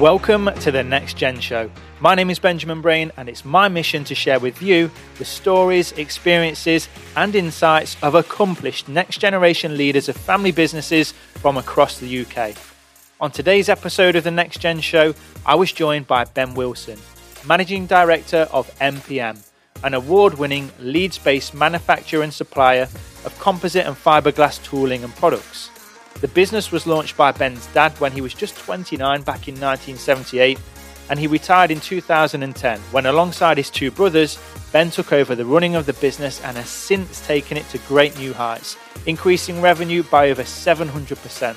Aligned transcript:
Welcome 0.00 0.48
to 0.60 0.70
the 0.70 0.82
Next 0.82 1.18
Gen 1.18 1.40
Show. 1.40 1.70
My 2.00 2.14
name 2.14 2.30
is 2.30 2.38
Benjamin 2.38 2.80
Brain, 2.80 3.12
and 3.18 3.28
it's 3.28 3.44
my 3.44 3.68
mission 3.68 4.02
to 4.04 4.14
share 4.14 4.40
with 4.40 4.62
you 4.62 4.90
the 5.18 5.26
stories, 5.26 5.92
experiences, 5.92 6.88
and 7.16 7.34
insights 7.34 7.98
of 8.02 8.14
accomplished 8.14 8.88
next 8.88 9.18
generation 9.18 9.76
leaders 9.76 10.08
of 10.08 10.16
family 10.16 10.52
businesses 10.52 11.12
from 11.12 11.58
across 11.58 11.98
the 11.98 12.24
UK. 12.24 12.56
On 13.20 13.30
today's 13.30 13.68
episode 13.68 14.16
of 14.16 14.24
the 14.24 14.30
Next 14.30 14.62
Gen 14.62 14.80
Show, 14.80 15.14
I 15.44 15.54
was 15.54 15.70
joined 15.70 16.06
by 16.06 16.24
Ben 16.24 16.54
Wilson, 16.54 16.98
Managing 17.46 17.84
Director 17.84 18.48
of 18.52 18.74
MPM, 18.78 19.46
an 19.84 19.92
award 19.92 20.38
winning 20.38 20.70
Leeds 20.80 21.18
based 21.18 21.52
manufacturer 21.52 22.22
and 22.22 22.32
supplier 22.32 22.88
of 23.26 23.38
composite 23.38 23.84
and 23.84 23.94
fiberglass 23.94 24.64
tooling 24.64 25.04
and 25.04 25.14
products. 25.16 25.68
The 26.20 26.28
business 26.28 26.70
was 26.70 26.86
launched 26.86 27.16
by 27.16 27.32
Ben's 27.32 27.66
dad 27.68 27.92
when 28.00 28.12
he 28.12 28.20
was 28.20 28.34
just 28.34 28.56
29 28.58 29.22
back 29.22 29.48
in 29.48 29.54
1978, 29.54 30.58
and 31.08 31.18
he 31.18 31.26
retired 31.26 31.70
in 31.70 31.80
2010 31.80 32.78
when, 32.92 33.06
alongside 33.06 33.56
his 33.56 33.70
two 33.70 33.90
brothers, 33.90 34.38
Ben 34.72 34.90
took 34.90 35.12
over 35.12 35.34
the 35.34 35.44
running 35.44 35.74
of 35.74 35.86
the 35.86 35.94
business 35.94 36.40
and 36.44 36.56
has 36.56 36.68
since 36.68 37.26
taken 37.26 37.56
it 37.56 37.68
to 37.70 37.78
great 37.88 38.16
new 38.18 38.32
heights, 38.32 38.76
increasing 39.06 39.60
revenue 39.60 40.02
by 40.04 40.30
over 40.30 40.42
700%. 40.42 41.56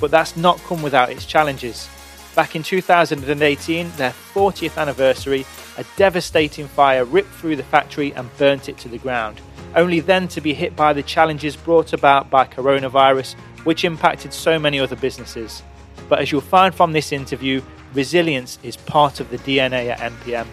But 0.00 0.10
that's 0.10 0.36
not 0.36 0.58
come 0.64 0.82
without 0.82 1.10
its 1.10 1.24
challenges. 1.24 1.88
Back 2.34 2.56
in 2.56 2.62
2018, 2.62 3.90
their 3.96 4.14
40th 4.32 4.78
anniversary, 4.78 5.44
a 5.76 5.84
devastating 5.96 6.66
fire 6.66 7.04
ripped 7.04 7.32
through 7.34 7.56
the 7.56 7.62
factory 7.62 8.14
and 8.14 8.34
burnt 8.38 8.70
it 8.70 8.78
to 8.78 8.88
the 8.88 8.98
ground, 8.98 9.40
only 9.74 10.00
then 10.00 10.28
to 10.28 10.40
be 10.40 10.54
hit 10.54 10.74
by 10.74 10.94
the 10.94 11.02
challenges 11.02 11.56
brought 11.56 11.92
about 11.92 12.30
by 12.30 12.46
coronavirus 12.46 13.34
which 13.64 13.84
impacted 13.84 14.32
so 14.32 14.58
many 14.58 14.80
other 14.80 14.96
businesses. 14.96 15.62
But 16.08 16.20
as 16.20 16.32
you'll 16.32 16.40
find 16.40 16.74
from 16.74 16.92
this 16.92 17.12
interview, 17.12 17.62
resilience 17.94 18.58
is 18.62 18.76
part 18.76 19.20
of 19.20 19.30
the 19.30 19.38
DNA 19.38 19.90
at 19.90 19.98
MPM. 19.98 20.46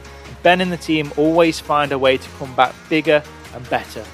Ben 0.43 0.61
and 0.61 0.71
the 0.71 0.77
team 0.77 1.11
always 1.17 1.59
find 1.59 1.91
a 1.91 1.97
way 1.97 2.17
to 2.17 2.29
come 2.37 2.53
back 2.55 2.75
bigger 2.89 3.23
and 3.53 3.69
better. 3.69 4.05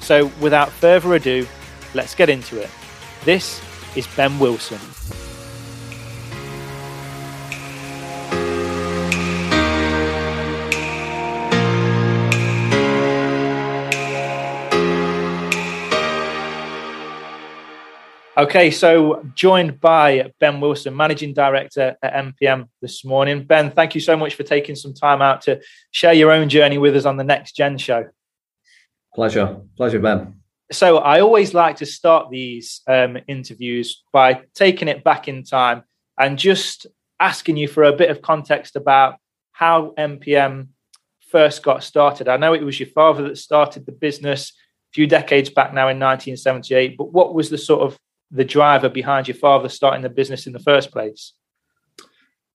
So, 0.00 0.26
without 0.40 0.70
further 0.70 1.14
ado, 1.14 1.46
let's 1.94 2.14
get 2.14 2.28
into 2.28 2.60
it. 2.60 2.70
This 3.24 3.60
is 3.96 4.06
Ben 4.08 4.38
Wilson. 4.38 4.78
Okay, 18.38 18.70
so 18.70 19.26
joined 19.34 19.80
by 19.80 20.30
Ben 20.40 20.60
Wilson, 20.60 20.94
Managing 20.94 21.32
Director 21.32 21.96
at 22.02 22.12
MPM 22.12 22.68
this 22.82 23.02
morning. 23.02 23.44
Ben, 23.44 23.70
thank 23.70 23.94
you 23.94 24.00
so 24.02 24.14
much 24.14 24.34
for 24.34 24.42
taking 24.42 24.74
some 24.74 24.92
time 24.92 25.22
out 25.22 25.40
to 25.42 25.58
share 25.90 26.12
your 26.12 26.30
own 26.30 26.50
journey 26.50 26.76
with 26.76 26.94
us 26.96 27.06
on 27.06 27.16
the 27.16 27.24
Next 27.24 27.52
Gen 27.52 27.78
show. 27.78 28.10
Pleasure. 29.14 29.62
Pleasure, 29.78 30.00
Ben. 30.00 30.34
So, 30.70 30.98
I 30.98 31.20
always 31.20 31.54
like 31.54 31.76
to 31.76 31.86
start 31.86 32.28
these 32.30 32.82
um, 32.86 33.16
interviews 33.26 34.02
by 34.12 34.42
taking 34.54 34.88
it 34.88 35.02
back 35.02 35.28
in 35.28 35.42
time 35.42 35.84
and 36.20 36.38
just 36.38 36.86
asking 37.18 37.56
you 37.56 37.68
for 37.68 37.84
a 37.84 37.96
bit 37.96 38.10
of 38.10 38.20
context 38.20 38.76
about 38.76 39.16
how 39.52 39.94
MPM 39.96 40.68
first 41.30 41.62
got 41.62 41.82
started. 41.82 42.28
I 42.28 42.36
know 42.36 42.52
it 42.52 42.62
was 42.62 42.78
your 42.78 42.90
father 42.90 43.22
that 43.28 43.38
started 43.38 43.86
the 43.86 43.92
business 43.92 44.50
a 44.50 44.92
few 44.92 45.06
decades 45.06 45.48
back 45.48 45.72
now 45.72 45.88
in 45.88 45.98
1978, 45.98 46.98
but 46.98 47.12
what 47.12 47.32
was 47.32 47.48
the 47.48 47.56
sort 47.56 47.80
of 47.80 47.98
the 48.30 48.44
driver 48.44 48.88
behind 48.88 49.28
your 49.28 49.36
father 49.36 49.68
starting 49.68 50.02
the 50.02 50.08
business 50.08 50.46
in 50.46 50.52
the 50.52 50.58
first 50.58 50.90
place? 50.90 51.32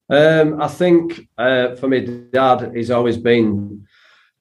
Um, 0.10 0.62
I 0.62 0.68
think 0.68 1.30
uh, 1.38 1.76
for 1.76 1.88
me, 1.88 2.02
dad, 2.32 2.74
he's 2.76 2.92
always 2.92 3.18
been 3.18 3.88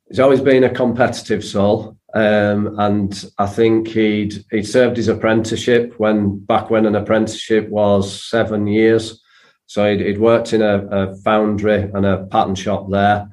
he's 0.08 0.18
always 0.18 0.40
been 0.40 0.64
a 0.64 0.74
competitive 0.74 1.44
soul, 1.44 1.96
um, 2.12 2.76
and 2.80 3.24
I 3.38 3.46
think 3.46 3.86
he'd 3.88 4.44
he 4.50 4.64
served 4.64 4.96
his 4.96 5.06
apprenticeship 5.06 5.94
when 5.98 6.40
back 6.40 6.70
when 6.70 6.86
an 6.86 6.96
apprenticeship 6.96 7.68
was 7.68 8.28
seven 8.28 8.66
years. 8.66 9.22
So 9.66 9.88
he'd, 9.88 10.04
he'd 10.04 10.18
worked 10.18 10.52
in 10.52 10.62
a, 10.62 10.84
a, 10.88 11.16
foundry 11.18 11.82
and 11.82 12.04
a 12.04 12.26
pattern 12.26 12.56
shop 12.56 12.90
there, 12.90 13.28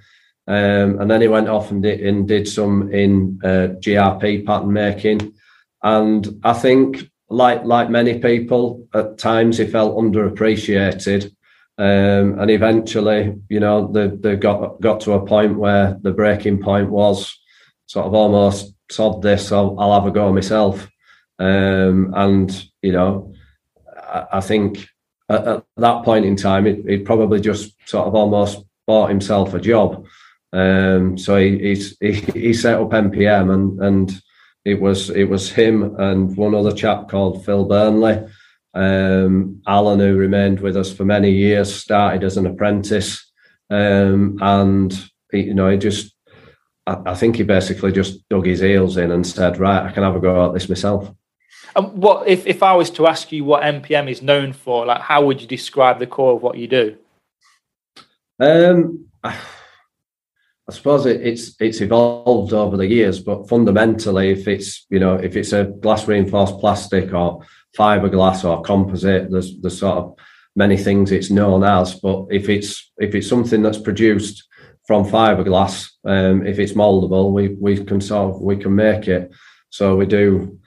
um, 0.46 1.02
and 1.02 1.10
then 1.10 1.22
he 1.22 1.28
went 1.28 1.50
off 1.50 1.72
and 1.72 1.82
did, 1.82 2.02
and 2.02 2.28
did 2.28 2.48
some 2.48 2.94
in 2.94 3.40
uh, 3.44 3.74
GRP 3.80 4.46
pattern 4.46 4.72
making. 4.72 5.34
And 5.82 6.40
I 6.44 6.54
think 6.54 7.10
like 7.30 7.64
like 7.64 7.90
many 7.90 8.20
people, 8.20 8.88
at 8.94 9.18
times 9.18 9.58
he 9.58 9.68
felt 9.68 9.98
underappreciated. 9.98 11.32
Um, 11.80 12.40
and 12.40 12.50
eventually, 12.50 13.36
you 13.50 13.60
know, 13.60 13.92
they, 13.92 14.08
they 14.08 14.36
got 14.36 14.82
got 14.82 15.02
to 15.02 15.14
a 15.14 15.26
point 15.26 15.60
where 15.60 15.98
the 16.02 16.12
breaking 16.12 16.62
point 16.62 16.90
was 16.90 17.38
sort 17.86 18.06
of 18.06 18.14
almost 18.14 18.74
sod 18.92 19.22
this, 19.22 19.52
I'll, 19.52 19.80
I'll 19.80 19.94
have 19.94 20.08
a 20.08 20.12
go 20.12 20.32
myself. 20.32 20.88
Um, 21.40 22.14
and 22.16 22.66
you 22.82 22.92
know, 22.92 23.34
I, 23.96 24.26
I 24.34 24.42
think 24.42 24.88
at, 25.30 25.48
at, 25.48 25.64
that 25.78 26.04
point 26.04 26.26
in 26.26 26.36
time, 26.36 26.66
he, 26.66 26.98
probably 27.00 27.40
just 27.40 27.76
sort 27.88 28.08
of 28.08 28.16
almost 28.16 28.64
bought 28.86 29.10
himself 29.10 29.54
a 29.54 29.60
job. 29.60 30.06
Um, 30.54 31.18
so 31.18 31.38
he, 31.38 31.76
he 32.00 32.14
he 32.14 32.54
set 32.54 32.80
up 32.80 32.90
MPM 32.90 33.54
and 33.54 33.80
and 33.84 34.22
it 34.68 34.82
was 34.82 35.10
it 35.10 35.24
was 35.24 35.50
him 35.50 35.96
and 35.98 36.36
one 36.36 36.54
other 36.54 36.74
chap 36.74 37.08
called 37.08 37.46
Phil 37.46 37.64
Burnley. 37.64 38.28
Um, 38.74 39.62
Alan, 39.66 40.00
who 40.00 40.18
remained 40.18 40.60
with 40.60 40.76
us 40.76 40.92
for 40.92 41.06
many 41.06 41.32
years, 41.32 41.74
started 41.74 42.24
as 42.24 42.36
an 42.36 42.46
apprentice, 42.46 43.32
um, 43.70 44.38
and 44.42 45.10
he, 45.32 45.44
you 45.44 45.54
know 45.54 45.70
he 45.70 45.78
just. 45.78 46.14
I, 46.86 46.98
I 47.06 47.16
think 47.16 47.38
he 47.38 47.44
basically 47.44 47.94
just 47.94 48.28
dug 48.28 48.46
his 48.46 48.60
heels 48.60 48.98
in 48.98 49.12
and 49.12 49.26
said, 49.26 49.58
"Right, 49.58 49.86
I 49.86 49.92
can 49.94 50.04
have 50.04 50.18
a 50.18 50.20
go 50.20 50.48
at 50.48 50.54
this 50.54 50.68
myself." 50.68 51.14
And 51.74 51.94
what 51.94 52.28
if, 52.28 52.46
if 52.46 52.62
I 52.62 52.74
was 52.74 52.92
to 52.92 53.08
ask 53.08 53.32
you 53.32 53.46
what 53.46 53.64
MPM 53.64 54.12
is 54.12 54.22
known 54.22 54.52
for? 54.52 54.86
Like, 54.86 55.02
how 55.02 55.26
would 55.26 55.42
you 55.42 55.48
describe 55.48 56.00
the 56.00 56.08
core 56.08 56.36
of 56.36 56.42
what 56.42 56.58
you 56.58 56.68
do? 56.68 56.98
Um, 58.40 59.06
I 60.70 60.74
suppose 60.74 61.06
it, 61.06 61.22
it's 61.22 61.56
it's 61.62 61.80
evolved 61.80 62.52
over 62.52 62.76
the 62.76 62.88
years, 62.88 63.22
but 63.22 63.48
fundamentally, 63.48 64.32
if 64.32 64.48
it's 64.48 64.86
you 64.90 65.00
know 65.00 65.16
if 65.16 65.38
it's 65.38 65.54
a 65.54 65.66
glass 65.66 66.08
reinforced 66.08 66.60
plastic 66.60 67.14
or 67.14 67.46
fiberglass 67.78 68.44
or 68.44 68.62
composite, 68.62 69.32
there's 69.32 69.58
there's 69.62 69.80
sort 69.80 69.98
of 69.98 70.16
many 70.56 70.76
things 70.76 71.12
it's 71.12 71.30
known 71.30 71.64
as. 71.64 71.96
But 71.96 72.26
if 72.32 72.50
it's 72.50 72.92
if 72.98 73.16
it's 73.16 73.30
something 73.30 73.62
that's 73.62 73.78
produced 73.80 74.46
from 74.86 75.06
fiberglass, 75.06 75.90
um, 76.04 76.46
if 76.46 76.60
it's 76.60 76.74
moldable, 76.74 77.32
we 77.32 77.56
we 77.60 77.84
can 77.84 78.02
sort 78.02 78.36
of, 78.36 78.42
we 78.42 78.58
can 78.58 78.76
make 78.76 79.08
it. 79.08 79.32
So 79.70 79.96
we 79.96 80.06
do 80.06 80.60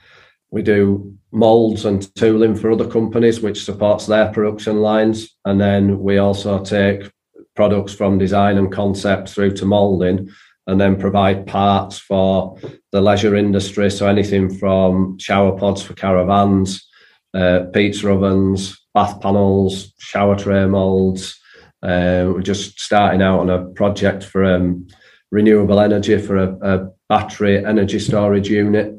we 0.50 0.62
do 0.62 1.14
molds 1.30 1.84
and 1.84 2.12
tooling 2.16 2.54
for 2.54 2.72
other 2.72 2.88
companies, 2.88 3.40
which 3.40 3.64
supports 3.64 4.06
their 4.06 4.32
production 4.32 4.80
lines, 4.80 5.36
and 5.44 5.60
then 5.60 6.00
we 6.00 6.16
also 6.16 6.64
take 6.64 7.10
products 7.60 7.92
from 7.92 8.16
design 8.16 8.56
and 8.56 8.72
concept 8.72 9.28
through 9.28 9.52
to 9.52 9.66
molding 9.66 10.30
and 10.66 10.80
then 10.80 10.98
provide 10.98 11.46
parts 11.46 11.98
for 11.98 12.56
the 12.90 13.02
leisure 13.02 13.36
industry. 13.36 13.90
So 13.90 14.06
anything 14.06 14.48
from 14.58 15.18
shower 15.18 15.52
pods 15.58 15.82
for 15.82 15.92
caravans, 15.92 16.88
uh, 17.34 17.64
pizza 17.70 18.08
ovens, 18.08 18.80
bath 18.94 19.20
panels, 19.20 19.92
shower 19.98 20.36
tray 20.36 20.64
molds. 20.64 21.38
Uh, 21.82 22.32
we're 22.32 22.40
just 22.40 22.80
starting 22.80 23.20
out 23.20 23.40
on 23.40 23.50
a 23.50 23.66
project 23.80 24.24
for 24.24 24.42
um, 24.42 24.86
renewable 25.30 25.80
energy 25.80 26.16
for 26.16 26.38
a, 26.38 26.56
a, 26.62 26.90
battery 27.10 27.62
energy 27.62 27.98
storage 27.98 28.48
unit, 28.48 28.94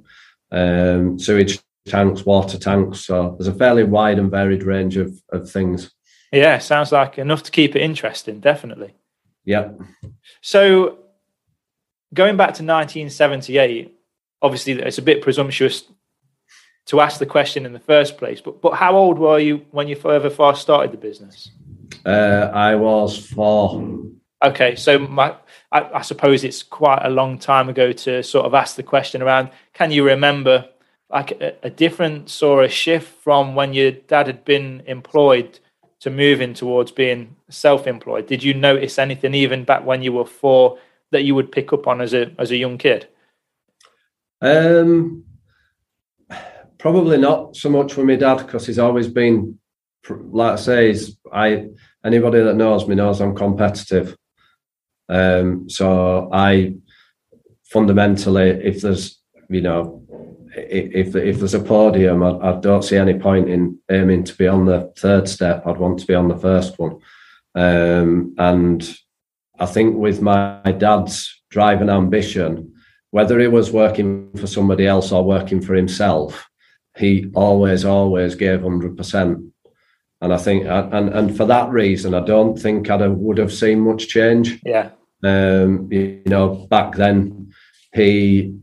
um, 0.52 1.18
sewage 1.18 1.58
tanks, 1.88 2.28
water 2.28 2.60
tanks. 2.60 3.06
So 3.06 3.36
there's 3.40 3.48
a 3.48 3.58
fairly 3.58 3.86
wide 3.86 4.20
and 4.20 4.30
varied 4.30 4.62
range 4.62 4.98
of, 4.98 5.20
of 5.32 5.50
things. 5.50 5.92
Yeah, 6.32 6.60
sounds 6.60 6.92
like 6.92 7.18
enough 7.18 7.44
to 7.44 7.52
keep 7.52 7.76
it 7.76 7.82
interesting, 7.82 8.40
definitely. 8.40 8.94
Yeah. 9.44 9.72
So 10.42 11.00
going 12.14 12.38
back 12.38 12.54
to 12.56 12.64
1978, 12.64 13.94
obviously 14.42 14.74
it's 14.74 14.98
a 14.98 15.02
bit 15.02 15.22
presumptuous 15.22 15.84
to 16.88 17.00
ask 17.00 17.20
the 17.20 17.26
question 17.26 17.66
in 17.66 17.74
the 17.74 17.80
first 17.80 18.18
place, 18.18 18.42
but 18.42 18.62
but 18.62 18.74
how 18.74 18.96
old 18.96 19.20
were 19.20 19.40
you 19.40 19.66
when 19.72 19.88
you 19.88 19.96
ever 20.06 20.30
first 20.30 20.62
started 20.62 20.92
the 20.92 20.98
business? 20.98 21.52
Uh, 22.06 22.50
I 22.54 22.76
was 22.76 23.18
four. 23.18 24.00
Okay, 24.44 24.76
so 24.76 24.98
my, 24.98 25.36
I, 25.72 25.82
I, 25.94 26.02
suppose 26.02 26.44
it's 26.44 26.64
quite 26.64 27.06
a 27.06 27.10
long 27.12 27.38
time 27.38 27.70
ago 27.70 27.92
to 27.92 28.24
sort 28.24 28.48
of 28.48 28.56
ask 28.56 28.76
the 28.76 28.82
question 28.82 29.22
around. 29.22 29.52
Can 29.74 29.92
you 29.92 30.04
remember 30.04 30.68
like 31.12 31.32
a, 31.34 31.54
a 31.62 31.70
difference 31.70 32.42
or 32.42 32.64
a 32.64 32.70
shift 32.70 33.22
from 33.22 33.54
when 33.54 33.74
your 33.74 33.92
dad 33.92 34.26
had 34.26 34.44
been 34.44 34.82
employed 34.88 35.60
to 36.02 36.10
moving 36.10 36.54
towards 36.54 36.92
being 36.92 37.36
self-employed 37.50 38.28
did 38.28 38.44
you 38.44 38.54
notice 38.54 39.00
anything 39.00 39.34
even 39.34 39.64
back 39.64 39.86
when 39.86 40.02
you 40.04 40.12
were 40.12 40.26
four 40.26 40.78
that 41.12 41.24
you 41.24 41.34
would 41.34 41.52
pick 41.52 41.72
up 41.74 41.88
on 41.88 42.02
as 42.02 42.14
a 42.14 42.32
as 42.38 42.52
a 42.52 42.58
young 42.58 42.78
kid 42.78 43.08
um 44.42 45.24
probably 46.78 47.18
not 47.18 47.56
so 47.56 47.70
much 47.70 47.96
with 47.96 48.08
my 48.08 48.16
dad 48.16 48.38
because 48.38 48.66
he's 48.66 48.80
always 48.80 49.08
been 49.08 49.58
like 50.10 50.54
I 50.54 50.56
say, 50.56 50.90
is 50.90 51.18
I 51.32 51.68
anybody 52.04 52.42
that 52.42 52.56
knows 52.56 52.88
me 52.88 52.96
knows 52.96 53.22
I'm 53.22 53.36
competitive. 53.36 54.16
Um, 55.10 55.70
so 55.70 56.30
I 56.32 56.76
fundamentally, 57.66 58.50
if 58.50 58.82
there's 58.82 59.20
you 59.50 59.62
know, 59.62 60.04
if 60.56 61.16
if 61.16 61.40
there's 61.40 61.54
a 61.54 61.60
podium, 61.60 62.24
I, 62.24 62.52
I, 62.52 62.60
don't 62.60 62.84
see 62.84 62.98
any 62.98 63.18
point 63.18 63.50
in 63.50 63.80
aiming 63.90 64.26
to 64.26 64.36
be 64.36 64.48
on 64.48 64.66
the 64.66 64.92
third 64.98 65.30
step. 65.30 65.66
I'd 65.66 65.78
want 65.78 66.00
to 66.00 66.08
be 66.08 66.16
on 66.16 66.28
the 66.28 66.38
first 66.38 66.78
one. 66.78 67.00
Um, 67.56 68.36
and 68.38 68.98
I 69.60 69.66
think 69.66 69.96
with 69.98 70.22
my 70.22 70.60
dad's 70.78 71.42
drive 71.50 71.82
and 71.82 71.90
ambition, 71.90 72.74
whether 73.12 73.40
he 73.40 73.48
was 73.48 73.72
working 73.72 74.32
for 74.38 74.48
somebody 74.48 74.88
else 74.88 75.12
or 75.12 75.24
working 75.24 75.62
for 75.62 75.74
himself, 75.74 76.48
he 76.98 77.30
always, 77.34 77.86
always 77.86 78.36
gave 78.36 78.62
hundred 78.62 78.98
percent. 78.98 79.40
And 80.22 80.34
I 80.34 80.38
think, 80.38 80.66
and 80.66 81.10
and 81.10 81.36
for 81.36 81.46
that 81.46 81.70
reason, 81.70 82.14
I 82.14 82.22
don't 82.22 82.60
think 82.60 82.90
I 82.90 83.08
would 83.08 83.38
have 83.38 83.54
seen 83.54 83.82
much 83.82 84.08
change. 84.08 84.62
Yeah. 84.64 84.92
Um, 85.24 85.88
you 85.92 86.24
know, 86.26 86.68
back 86.70 86.96
then, 86.96 87.54
he 87.94 88.61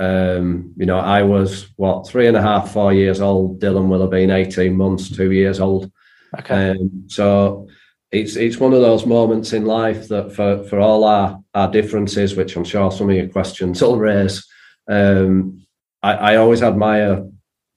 um, 0.00 0.72
you 0.78 0.86
know, 0.86 0.98
I 0.98 1.22
was 1.22 1.68
what 1.76 2.08
three 2.08 2.26
and 2.26 2.36
a 2.36 2.42
half, 2.42 2.72
four 2.72 2.92
years 2.92 3.20
old. 3.20 3.60
Dylan 3.60 3.88
will 3.88 4.00
have 4.00 4.10
been 4.10 4.30
eighteen 4.30 4.76
months, 4.76 5.10
two 5.14 5.30
years 5.30 5.60
old. 5.60 5.92
Okay. 6.38 6.70
Um, 6.70 7.04
so 7.06 7.68
it's 8.10 8.34
it's 8.36 8.58
one 8.58 8.72
of 8.72 8.80
those 8.80 9.04
moments 9.04 9.52
in 9.52 9.66
life 9.66 10.08
that 10.08 10.34
for 10.34 10.64
for 10.64 10.80
all 10.80 11.04
our 11.04 11.38
our 11.54 11.70
differences, 11.70 12.34
which 12.34 12.56
I'm 12.56 12.64
sure 12.64 12.90
some 12.90 13.10
of 13.10 13.16
your 13.16 13.28
questions 13.28 13.82
will 13.82 13.98
raise, 13.98 14.46
um, 14.88 15.66
I, 16.02 16.14
I 16.14 16.36
always 16.36 16.62
admire 16.62 17.26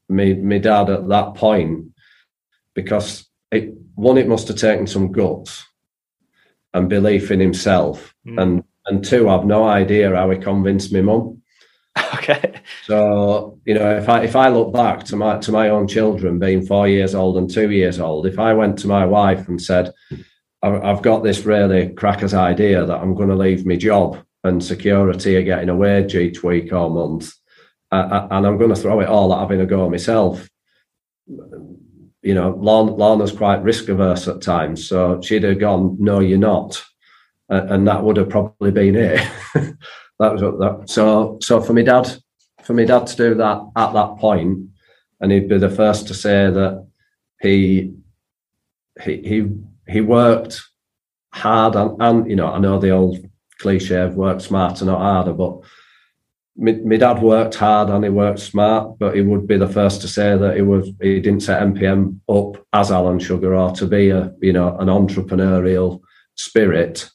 me 0.07 0.33
my 0.35 0.59
dad 0.59 0.89
at 0.89 1.09
that 1.09 1.35
point 1.35 1.87
because 2.73 3.27
it 3.51 3.73
one 3.95 4.17
it 4.17 4.29
must 4.29 4.47
have 4.47 4.57
taken 4.57 4.87
some 4.87 5.11
guts 5.11 5.65
and 6.73 6.89
belief 6.89 7.31
in 7.31 7.41
himself, 7.41 8.15
mm. 8.25 8.41
and 8.41 8.63
and 8.85 9.03
two 9.03 9.27
I've 9.27 9.45
no 9.45 9.65
idea 9.65 10.15
how 10.15 10.29
he 10.29 10.37
convinced 10.37 10.93
my 10.93 11.01
mum. 11.01 11.42
Okay. 12.15 12.61
So 12.85 13.59
you 13.65 13.73
know, 13.73 13.97
if 13.97 14.07
I 14.07 14.23
if 14.23 14.35
I 14.35 14.47
look 14.47 14.73
back 14.73 15.03
to 15.05 15.15
my 15.15 15.37
to 15.39 15.51
my 15.51 15.69
own 15.69 15.87
children 15.87 16.39
being 16.39 16.65
four 16.65 16.87
years 16.87 17.13
old 17.13 17.37
and 17.37 17.49
two 17.49 17.71
years 17.71 17.99
old, 17.99 18.25
if 18.25 18.39
I 18.39 18.53
went 18.53 18.79
to 18.79 18.87
my 18.87 19.05
wife 19.05 19.47
and 19.47 19.61
said, 19.61 19.91
"I've 20.61 21.01
got 21.01 21.23
this 21.23 21.45
really 21.45 21.89
crackers 21.89 22.33
idea 22.33 22.85
that 22.85 23.01
I'm 23.01 23.13
going 23.13 23.29
to 23.29 23.35
leave 23.35 23.65
my 23.65 23.75
job 23.75 24.17
and 24.43 24.63
security 24.63 25.35
of 25.35 25.45
getting 25.45 25.69
a 25.69 25.75
wage 25.75 26.15
each 26.15 26.43
week 26.43 26.71
or 26.71 26.89
month, 26.89 27.33
uh, 27.91 28.27
and 28.31 28.47
I'm 28.47 28.57
going 28.57 28.73
to 28.73 28.81
throw 28.81 29.01
it 29.01 29.09
all 29.09 29.33
at 29.33 29.39
having 29.39 29.61
a 29.61 29.65
go 29.65 29.89
myself," 29.89 30.49
you 31.27 32.33
know, 32.33 32.51
Lorna's 32.57 33.33
quite 33.33 33.63
risk 33.63 33.89
averse 33.89 34.27
at 34.29 34.41
times, 34.41 34.87
so 34.87 35.19
she'd 35.21 35.43
have 35.43 35.59
gone, 35.59 35.97
"No, 35.99 36.19
you're 36.19 36.37
not," 36.37 36.81
and 37.49 37.85
that 37.87 38.03
would 38.03 38.17
have 38.17 38.29
probably 38.29 38.71
been 38.71 38.95
it. 38.95 39.27
that 40.19 40.33
was 40.33 40.43
up 40.43 40.59
there. 40.59 40.87
So 40.87 41.37
so 41.41 41.61
for 41.61 41.73
my 41.73 41.83
dad, 41.83 42.09
for 42.63 42.73
my 42.73 42.85
dad 42.85 43.07
to 43.07 43.15
do 43.15 43.35
that 43.35 43.61
at 43.75 43.93
that 43.93 44.17
point, 44.17 44.69
and 45.19 45.31
he'd 45.31 45.49
be 45.49 45.57
the 45.57 45.69
first 45.69 46.07
to 46.07 46.13
say 46.13 46.49
that 46.49 46.87
he 47.41 47.93
he 49.01 49.17
he 49.17 49.49
he 49.87 50.01
worked 50.01 50.61
hard 51.33 51.75
and, 51.75 52.01
and 52.01 52.29
you 52.29 52.35
know 52.35 52.47
I 52.47 52.59
know 52.59 52.79
the 52.79 52.91
old 52.91 53.17
cliche 53.59 54.01
of 54.01 54.15
work 54.15 54.41
smarter 54.41 54.85
not 54.85 54.99
harder, 54.99 55.33
but 55.33 55.61
my, 56.55 56.73
my, 56.85 56.97
dad 56.97 57.21
worked 57.21 57.55
hard 57.55 57.89
and 57.89 58.03
he 58.03 58.09
worked 58.09 58.39
smart, 58.39 58.99
but 58.99 59.15
he 59.15 59.21
would 59.21 59.47
be 59.47 59.57
the 59.57 59.67
first 59.67 60.01
to 60.01 60.07
say 60.07 60.37
that 60.37 60.55
he 60.55 60.61
was 60.61 60.87
he 61.01 61.19
didn't 61.19 61.41
set 61.41 61.61
MPM 61.63 62.19
up 62.29 62.63
as 62.73 62.91
Alan 62.91 63.19
Sugar 63.19 63.55
or 63.55 63.71
to 63.71 63.87
be 63.87 64.09
a 64.09 64.31
you 64.41 64.53
know 64.53 64.77
an 64.77 64.87
entrepreneurial 64.87 66.01
spirit. 66.35 67.09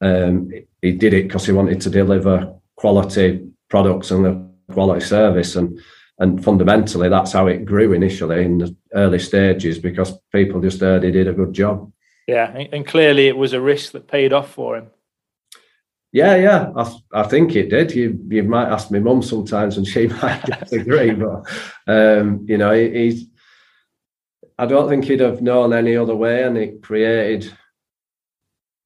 Um, 0.00 0.50
he 0.82 0.92
did 0.92 1.14
it 1.14 1.24
because 1.24 1.46
he 1.46 1.52
wanted 1.52 1.80
to 1.80 1.90
deliver 1.90 2.54
quality 2.76 3.46
products 3.68 4.10
and 4.10 4.26
a 4.26 4.72
quality 4.72 5.04
service 5.04 5.56
and 5.56 5.80
and 6.18 6.44
fundamentally 6.44 7.08
that's 7.08 7.32
how 7.32 7.46
it 7.46 7.64
grew 7.64 7.92
initially 7.92 8.44
in 8.44 8.58
the 8.58 8.76
early 8.94 9.18
stages 9.18 9.78
because 9.78 10.12
people 10.32 10.60
just 10.60 10.80
heard 10.80 11.02
he 11.02 11.10
did 11.10 11.28
a 11.28 11.32
good 11.32 11.52
job. 11.52 11.90
Yeah 12.26 12.50
and 12.72 12.86
clearly 12.86 13.26
it 13.26 13.36
was 13.36 13.52
a 13.52 13.60
risk 13.60 13.92
that 13.92 14.06
paid 14.06 14.32
off 14.32 14.52
for 14.52 14.76
him. 14.76 14.90
Yeah 16.12 16.36
yeah 16.36 16.70
i, 16.76 17.20
I 17.20 17.22
think 17.24 17.56
it 17.56 17.70
did. 17.70 17.94
You 17.94 18.18
you 18.28 18.42
might 18.42 18.68
ask 18.68 18.90
my 18.90 18.98
mum 18.98 19.22
sometimes 19.22 19.76
and 19.76 19.86
she 19.86 20.06
might 20.22 20.42
disagree 20.60 21.12
but 21.12 21.46
um, 21.86 22.44
you 22.48 22.58
know 22.58 22.72
he, 22.72 22.90
he's 22.90 23.26
i 24.58 24.66
don't 24.66 24.88
think 24.88 25.04
he'd 25.04 25.20
have 25.20 25.42
known 25.42 25.72
any 25.72 25.96
other 25.96 26.14
way 26.14 26.44
and 26.44 26.56
it 26.58 26.82
created 26.82 27.52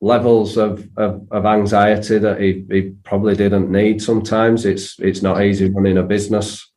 levels 0.01 0.57
of, 0.57 0.89
of, 0.97 1.27
of 1.31 1.47
anxiety 1.47 2.19
that 2.19 2.41
he, 2.41 2.65
he, 2.71 2.95
probably 3.05 3.35
didn't 3.35 3.71
need 3.71 4.03
sometimes. 4.03 4.65
It's 4.65 4.99
it's 5.01 5.23
not 5.23 5.43
easy 5.43 5.71
running 5.71 5.99
a 5.99 6.03
business. 6.03 6.71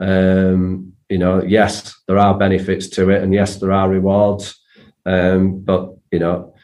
Um, 0.00 0.94
you 1.08 1.18
know, 1.18 1.42
yes, 1.42 1.94
there 2.06 2.18
are 2.18 2.38
benefits 2.38 2.88
to 2.90 3.10
it, 3.10 3.22
and 3.22 3.34
yes, 3.34 3.56
there 3.56 3.72
are 3.72 3.88
rewards. 3.88 4.58
Um, 5.04 5.60
but 5.60 5.94
you 6.10 6.20
know, 6.20 6.54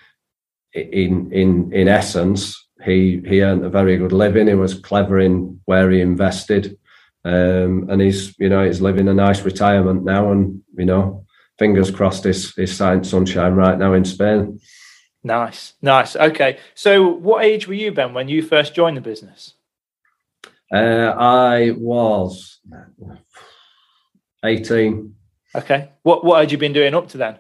in 0.73 1.33
in 1.33 1.73
in 1.73 1.89
essence, 1.89 2.67
he 2.85 3.21
he 3.27 3.43
earned 3.43 3.65
a 3.65 3.71
very 3.71 3.97
good 3.97 4.13
living. 4.13 4.47
He 4.47 4.55
was 4.55 4.79
clever 4.79 5.19
in 5.19 5.61
where 5.65 5.91
he 5.91 6.01
invested, 6.01 6.79
um, 7.25 7.89
and 7.91 8.01
he's 8.01 8.39
you 8.39 8.49
know 8.49 8.65
he's 8.65 8.81
living 8.81 9.09
a 9.09 9.15
nice 9.15 9.43
retirement 9.43 10.05
now. 10.05 10.33
And 10.33 10.63
you 10.77 10.85
know, 10.85 11.27
fingers 11.59 11.91
crossed, 11.91 12.25
he's 12.25 12.55
he's 12.55 12.77
signed 12.77 13.07
sunshine 13.07 13.55
right 13.55 13.79
now 13.79 13.93
in 13.93 14.05
Spain. 14.05 14.61
Nice, 15.27 15.73
nice. 15.83 16.15
Okay, 16.15 16.59
so 16.77 17.05
what 17.05 17.45
age 17.45 17.67
were 17.67 17.75
you, 17.75 17.91
Ben, 17.91 18.15
when 18.15 18.29
you 18.29 18.43
first 18.43 18.77
joined 18.77 18.97
the 18.97 19.01
business? 19.01 19.55
Uh, 20.73 21.13
I 21.19 21.73
was 21.77 22.61
eighteen. 24.45 25.17
Okay, 25.53 25.91
what 26.05 26.25
what 26.25 26.39
had 26.39 26.53
you 26.53 26.59
been 26.59 26.73
doing 26.73 26.95
up 26.95 27.09
to 27.09 27.19
then? 27.19 27.39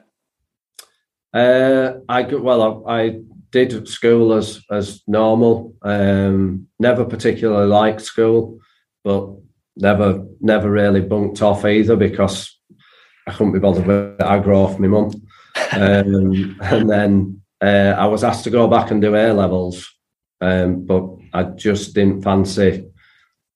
Uh, 1.32 2.00
I 2.08 2.22
well, 2.22 2.84
I, 2.88 3.02
I, 3.02 3.20
did 3.52 3.86
school 3.86 4.32
as 4.32 4.60
as 4.68 5.02
normal. 5.06 5.76
Um, 5.82 6.66
never 6.80 7.04
particularly 7.04 7.68
liked 7.68 8.00
school, 8.00 8.58
but 9.04 9.30
never 9.76 10.26
never 10.40 10.68
really 10.68 11.02
bunked 11.02 11.40
off 11.40 11.64
either 11.64 11.94
because 11.94 12.58
I 13.28 13.32
couldn't 13.32 13.52
be 13.52 13.60
bothered 13.60 13.86
with 13.86 14.18
aggro 14.18 14.56
off 14.56 14.80
my 14.80 14.88
mum. 14.88 15.12
Um, 15.72 16.58
and 16.60 16.88
then 16.88 17.42
uh, 17.62 17.94
I 17.96 18.06
was 18.06 18.24
asked 18.24 18.44
to 18.44 18.50
go 18.50 18.68
back 18.68 18.90
and 18.90 19.00
do 19.00 19.14
A 19.14 19.32
levels, 19.32 19.92
um, 20.40 20.84
but 20.84 21.04
I 21.32 21.44
just 21.44 21.94
didn't 21.94 22.22
fancy. 22.22 22.88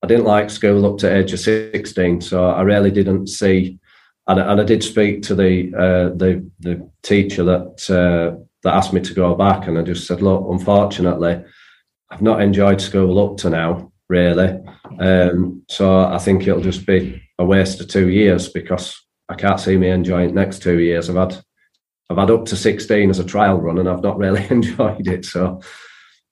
I 0.03 0.07
didn't 0.07 0.25
like 0.25 0.49
school 0.51 0.87
up 0.87 0.99
to 0.99 1.15
age 1.15 1.33
of 1.33 1.41
sixteen, 1.41 2.21
so 2.21 2.49
I 2.49 2.63
really 2.63 2.91
didn't 2.91 3.27
see. 3.29 3.79
And, 4.27 4.41
and 4.41 4.61
I 4.61 4.65
did 4.65 4.83
speak 4.83 5.23
to 5.23 5.35
the 5.35 5.73
uh, 5.75 6.17
the 6.17 6.49
the 6.61 6.91
teacher 7.03 7.45
that 7.45 7.91
uh, 7.91 8.43
that 8.63 8.75
asked 8.75 8.93
me 8.93 9.01
to 9.01 9.15
go 9.15 9.35
back, 9.35 9.67
and 9.67 9.79
I 9.79 9.83
just 9.83 10.07
said, 10.07 10.23
"Look, 10.23 10.47
unfortunately, 10.49 11.43
I've 12.11 12.23
not 12.23 12.41
enjoyed 12.41 12.81
school 12.81 13.19
up 13.19 13.37
to 13.39 13.51
now, 13.51 13.93
really. 14.09 14.59
Um, 14.99 15.63
so 15.69 16.01
I 16.01 16.19
think 16.19 16.47
it'll 16.47 16.61
just 16.63 16.87
be 16.87 17.23
a 17.39 17.45
waste 17.45 17.81
of 17.81 17.89
two 17.89 18.09
years 18.09 18.49
because 18.49 18.99
I 19.29 19.35
can't 19.35 19.61
see 19.61 19.77
me 19.77 19.89
enjoying 19.89 20.35
next 20.35 20.63
two 20.63 20.79
years. 20.79 21.09
I've 21.09 21.17
had 21.17 21.43
I've 22.11 22.17
had 22.17 22.31
up 22.31 22.45
to 22.47 22.57
16 22.57 23.09
as 23.09 23.21
a 23.21 23.25
trial 23.25 23.61
run 23.61 23.79
and 23.79 23.89
I've 23.89 24.03
not 24.03 24.19
really 24.19 24.45
enjoyed 24.51 25.07
it. 25.07 25.25
So, 25.25 25.61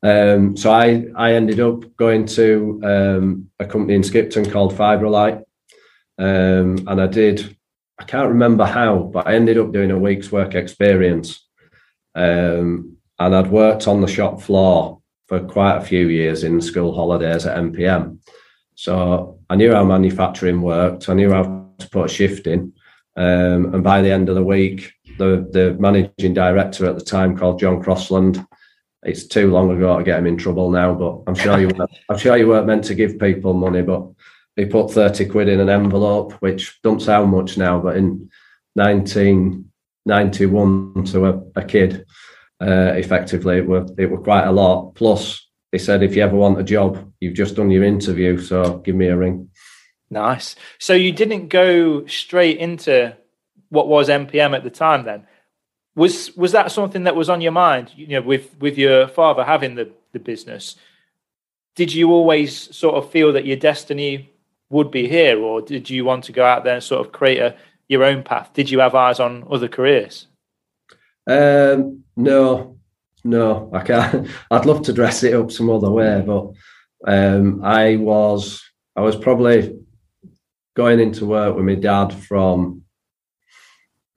um, 0.02 0.56
so 0.56 0.72
I, 0.72 1.04
I 1.14 1.34
ended 1.34 1.60
up 1.60 1.96
going 1.96 2.26
to 2.26 2.80
um, 2.82 3.50
a 3.60 3.64
company 3.64 3.94
in 3.94 4.02
Skipton 4.02 4.50
called 4.50 4.74
Fibrelite. 4.74 5.44
Um, 6.18 6.84
and 6.88 7.00
I 7.00 7.06
did, 7.06 7.56
I 7.98 8.04
can't 8.04 8.28
remember 8.28 8.64
how, 8.64 8.98
but 8.98 9.28
I 9.28 9.34
ended 9.34 9.56
up 9.56 9.72
doing 9.72 9.92
a 9.92 9.98
week's 9.98 10.32
work 10.32 10.56
experience. 10.56 11.46
Um, 12.16 12.96
and 13.20 13.34
I'd 13.34 13.50
worked 13.50 13.86
on 13.86 14.00
the 14.00 14.08
shop 14.08 14.42
floor 14.42 15.00
for 15.28 15.40
quite 15.40 15.76
a 15.76 15.84
few 15.84 16.08
years 16.08 16.42
in 16.42 16.60
school 16.60 16.92
holidays 16.92 17.46
at 17.46 17.56
MPM. 17.56 18.18
So 18.74 19.38
I 19.48 19.54
knew 19.54 19.72
how 19.72 19.84
manufacturing 19.84 20.60
worked. 20.60 21.08
I 21.08 21.14
knew 21.14 21.30
how 21.30 21.68
to 21.78 21.88
put 21.90 22.06
a 22.06 22.12
shift 22.12 22.48
in. 22.48 22.72
Um, 23.16 23.74
and 23.74 23.82
by 23.82 24.02
the 24.02 24.10
end 24.10 24.28
of 24.28 24.36
the 24.36 24.44
week, 24.44 24.92
the 25.18 25.46
the 25.50 25.76
managing 25.78 26.34
director 26.34 26.86
at 26.86 26.96
the 26.96 27.04
time 27.04 27.36
called 27.36 27.60
John 27.60 27.82
Crossland. 27.82 28.46
It's 29.02 29.26
too 29.26 29.50
long 29.50 29.70
ago 29.70 29.98
to 29.98 30.04
get 30.04 30.18
him 30.18 30.26
in 30.26 30.36
trouble 30.36 30.70
now, 30.70 30.92
but 30.94 31.22
I'm 31.26 31.34
sure 31.34 31.58
you 31.60 31.68
weren't, 31.68 31.90
I'm 32.08 32.18
sure 32.18 32.36
you 32.36 32.48
weren't 32.48 32.66
meant 32.66 32.84
to 32.84 32.94
give 32.94 33.18
people 33.18 33.54
money, 33.54 33.82
but 33.82 34.06
he 34.56 34.66
put 34.66 34.90
30 34.90 35.26
quid 35.26 35.48
in 35.48 35.60
an 35.60 35.68
envelope, 35.68 36.32
which 36.40 36.80
don't 36.82 37.00
sound 37.00 37.30
much 37.30 37.56
now, 37.56 37.78
but 37.78 37.96
in 37.96 38.28
1991 38.74 41.04
to 41.04 41.26
a, 41.26 41.40
a 41.54 41.64
kid, 41.64 42.04
uh, 42.60 42.94
effectively, 42.96 43.58
it 43.58 43.68
were, 43.68 43.86
it 43.96 44.10
were 44.10 44.20
quite 44.20 44.46
a 44.46 44.52
lot. 44.52 44.96
Plus, 44.96 45.46
he 45.70 45.78
said, 45.78 46.02
if 46.02 46.16
you 46.16 46.24
ever 46.24 46.34
want 46.34 46.58
a 46.58 46.64
job, 46.64 47.12
you've 47.20 47.36
just 47.36 47.54
done 47.54 47.70
your 47.70 47.84
interview, 47.84 48.36
so 48.36 48.78
give 48.78 48.96
me 48.96 49.06
a 49.06 49.16
ring. 49.16 49.48
Nice. 50.10 50.56
So 50.78 50.94
you 50.94 51.12
didn't 51.12 51.48
go 51.48 52.06
straight 52.06 52.58
into 52.58 53.16
what 53.70 53.88
was 53.88 54.08
MPM 54.08 54.56
at 54.56 54.64
the 54.64 54.70
time. 54.70 55.04
Then 55.04 55.26
was 55.94 56.36
was 56.36 56.52
that 56.52 56.72
something 56.72 57.04
that 57.04 57.16
was 57.16 57.28
on 57.28 57.40
your 57.40 57.52
mind? 57.52 57.92
You 57.96 58.06
know, 58.08 58.22
with 58.22 58.56
with 58.60 58.78
your 58.78 59.08
father 59.08 59.44
having 59.44 59.74
the 59.74 59.90
the 60.12 60.18
business, 60.18 60.76
did 61.76 61.92
you 61.92 62.10
always 62.10 62.74
sort 62.74 62.96
of 62.96 63.10
feel 63.10 63.32
that 63.32 63.46
your 63.46 63.56
destiny 63.56 64.32
would 64.70 64.90
be 64.90 65.08
here, 65.08 65.40
or 65.40 65.60
did 65.60 65.88
you 65.88 66.04
want 66.04 66.24
to 66.24 66.32
go 66.32 66.44
out 66.44 66.64
there 66.64 66.74
and 66.74 66.82
sort 66.82 67.04
of 67.04 67.12
create 67.12 67.38
a 67.38 67.56
your 67.88 68.04
own 68.04 68.22
path? 68.22 68.50
Did 68.52 68.70
you 68.70 68.80
have 68.80 68.94
eyes 68.94 69.20
on 69.20 69.46
other 69.50 69.68
careers? 69.68 70.26
Um, 71.26 72.04
no, 72.16 72.78
no, 73.24 73.70
I 73.72 73.82
can't. 73.82 74.28
I'd 74.50 74.66
love 74.66 74.82
to 74.82 74.92
dress 74.92 75.22
it 75.22 75.34
up 75.34 75.50
some 75.50 75.70
other 75.70 75.90
way, 75.90 76.22
but 76.26 76.52
um, 77.06 77.64
I 77.64 77.96
was 77.96 78.62
I 78.96 79.00
was 79.00 79.16
probably 79.16 79.78
going 80.74 81.00
into 81.00 81.26
work 81.26 81.56
with 81.56 81.64
my 81.64 81.74
dad 81.74 82.12
from 82.12 82.82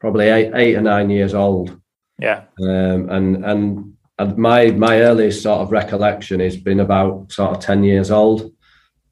probably 0.02 0.28
eight, 0.28 0.52
eight 0.54 0.76
or 0.76 0.82
nine 0.82 1.10
years 1.10 1.34
old. 1.34 1.80
Yeah, 2.20 2.44
um, 2.62 3.10
and 3.10 3.46
and 3.46 3.94
and 4.20 4.38
my 4.38 4.72
my 4.72 5.02
earliest 5.02 5.42
sort 5.42 5.62
of 5.62 5.72
recollection 5.72 6.42
has 6.42 6.58
been 6.58 6.82
about 6.82 7.32
sort 7.32 7.56
of 7.56 7.64
ten 7.64 7.86
years 7.86 8.12
old, 8.12 8.52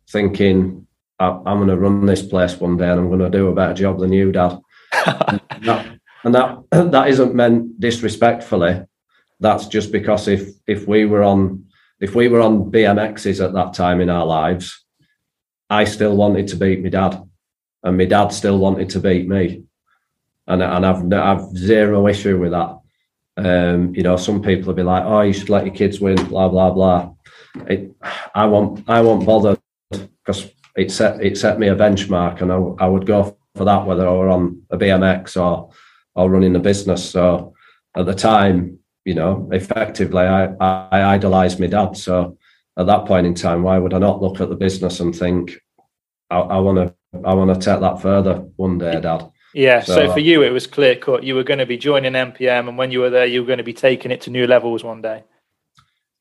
thinking 0.09 0.85
I'm 1.19 1.43
going 1.43 1.67
to 1.67 1.77
run 1.77 2.05
this 2.05 2.21
place 2.21 2.59
one 2.59 2.77
day 2.77 2.89
and 2.89 2.99
I'm 2.99 3.07
going 3.07 3.19
to 3.19 3.29
do 3.29 3.49
a 3.49 3.55
better 3.55 3.73
job 3.73 3.99
than 3.99 4.13
you, 4.13 4.31
Dad. 4.31 4.57
and, 5.05 5.41
that, 5.63 5.99
and 6.23 6.35
that 6.35 6.57
that 6.71 7.09
isn't 7.09 7.35
meant 7.35 7.79
disrespectfully. 7.79 8.83
That's 9.39 9.67
just 9.67 9.91
because 9.91 10.27
if 10.27 10.49
if 10.67 10.87
we 10.87 11.05
were 11.05 11.23
on 11.23 11.65
if 11.99 12.15
we 12.15 12.29
were 12.29 12.41
on 12.41 12.71
BMXs 12.71 13.43
at 13.43 13.53
that 13.53 13.73
time 13.73 13.99
in 13.99 14.09
our 14.09 14.25
lives, 14.25 14.85
I 15.69 15.83
still 15.83 16.15
wanted 16.15 16.47
to 16.49 16.55
beat 16.55 16.81
my 16.81 16.89
dad, 16.89 17.21
and 17.83 17.97
my 17.97 18.05
dad 18.05 18.29
still 18.29 18.57
wanted 18.57 18.89
to 18.91 18.99
beat 18.99 19.27
me, 19.27 19.63
and 20.49 20.61
and 20.63 20.85
I've 20.85 21.13
I've 21.13 21.57
zero 21.57 22.07
issue 22.07 22.39
with 22.39 22.51
that. 22.51 22.77
Um, 23.37 23.95
you 23.95 24.03
know, 24.03 24.17
some 24.17 24.41
people 24.41 24.67
will 24.67 24.73
be 24.73 24.83
like, 24.83 25.03
"Oh, 25.05 25.21
you 25.21 25.33
should 25.33 25.49
let 25.49 25.65
your 25.65 25.75
kids 25.75 26.01
win," 26.01 26.17
blah 26.25 26.49
blah 26.49 26.71
blah. 26.71 27.13
It, 27.67 27.91
I 28.35 28.45
want 28.45 28.83
I 28.89 29.01
won't 29.01 29.25
bother 29.25 29.57
because 29.89 30.51
it 30.75 30.91
set 30.91 31.23
it 31.23 31.37
set 31.37 31.59
me 31.59 31.67
a 31.67 31.75
benchmark, 31.75 32.41
and 32.41 32.51
I, 32.51 32.85
I 32.85 32.87
would 32.87 33.05
go 33.05 33.37
for 33.55 33.65
that 33.65 33.85
whether 33.85 34.07
I 34.07 34.11
were 34.11 34.29
on 34.29 34.63
a 34.71 34.77
BMX 34.77 35.39
or 35.41 35.69
or 36.15 36.29
running 36.29 36.55
a 36.55 36.59
business. 36.59 37.09
So 37.09 37.53
at 37.95 38.05
the 38.05 38.15
time, 38.15 38.79
you 39.05 39.13
know, 39.13 39.47
effectively, 39.51 40.23
I 40.23 40.45
I, 40.59 40.87
I 40.91 41.13
idolized 41.13 41.59
my 41.59 41.67
dad. 41.67 41.95
So 41.95 42.37
at 42.77 42.87
that 42.87 43.05
point 43.05 43.27
in 43.27 43.35
time, 43.35 43.61
why 43.63 43.77
would 43.77 43.93
I 43.93 43.99
not 43.99 44.21
look 44.21 44.41
at 44.41 44.49
the 44.49 44.55
business 44.55 44.99
and 44.99 45.15
think, 45.15 45.59
I 46.31 46.59
want 46.59 46.77
to 46.77 46.93
I 47.25 47.33
want 47.33 47.53
to 47.53 47.59
take 47.59 47.81
that 47.81 48.01
further 48.01 48.35
one 48.55 48.77
day, 48.77 48.99
Dad. 48.99 49.31
Yeah. 49.53 49.81
So, 49.81 49.95
so, 49.95 50.13
for 50.13 50.19
you, 50.19 50.43
it 50.43 50.51
was 50.51 50.67
clear 50.67 50.95
cut. 50.95 51.23
You 51.23 51.35
were 51.35 51.43
going 51.43 51.59
to 51.59 51.65
be 51.65 51.77
joining 51.77 52.13
MPM, 52.13 52.67
and 52.69 52.77
when 52.77 52.91
you 52.91 52.99
were 52.99 53.09
there, 53.09 53.25
you 53.25 53.41
were 53.41 53.47
going 53.47 53.57
to 53.57 53.63
be 53.63 53.73
taking 53.73 54.11
it 54.11 54.21
to 54.21 54.29
new 54.29 54.47
levels 54.47 54.83
one 54.83 55.01
day. 55.01 55.23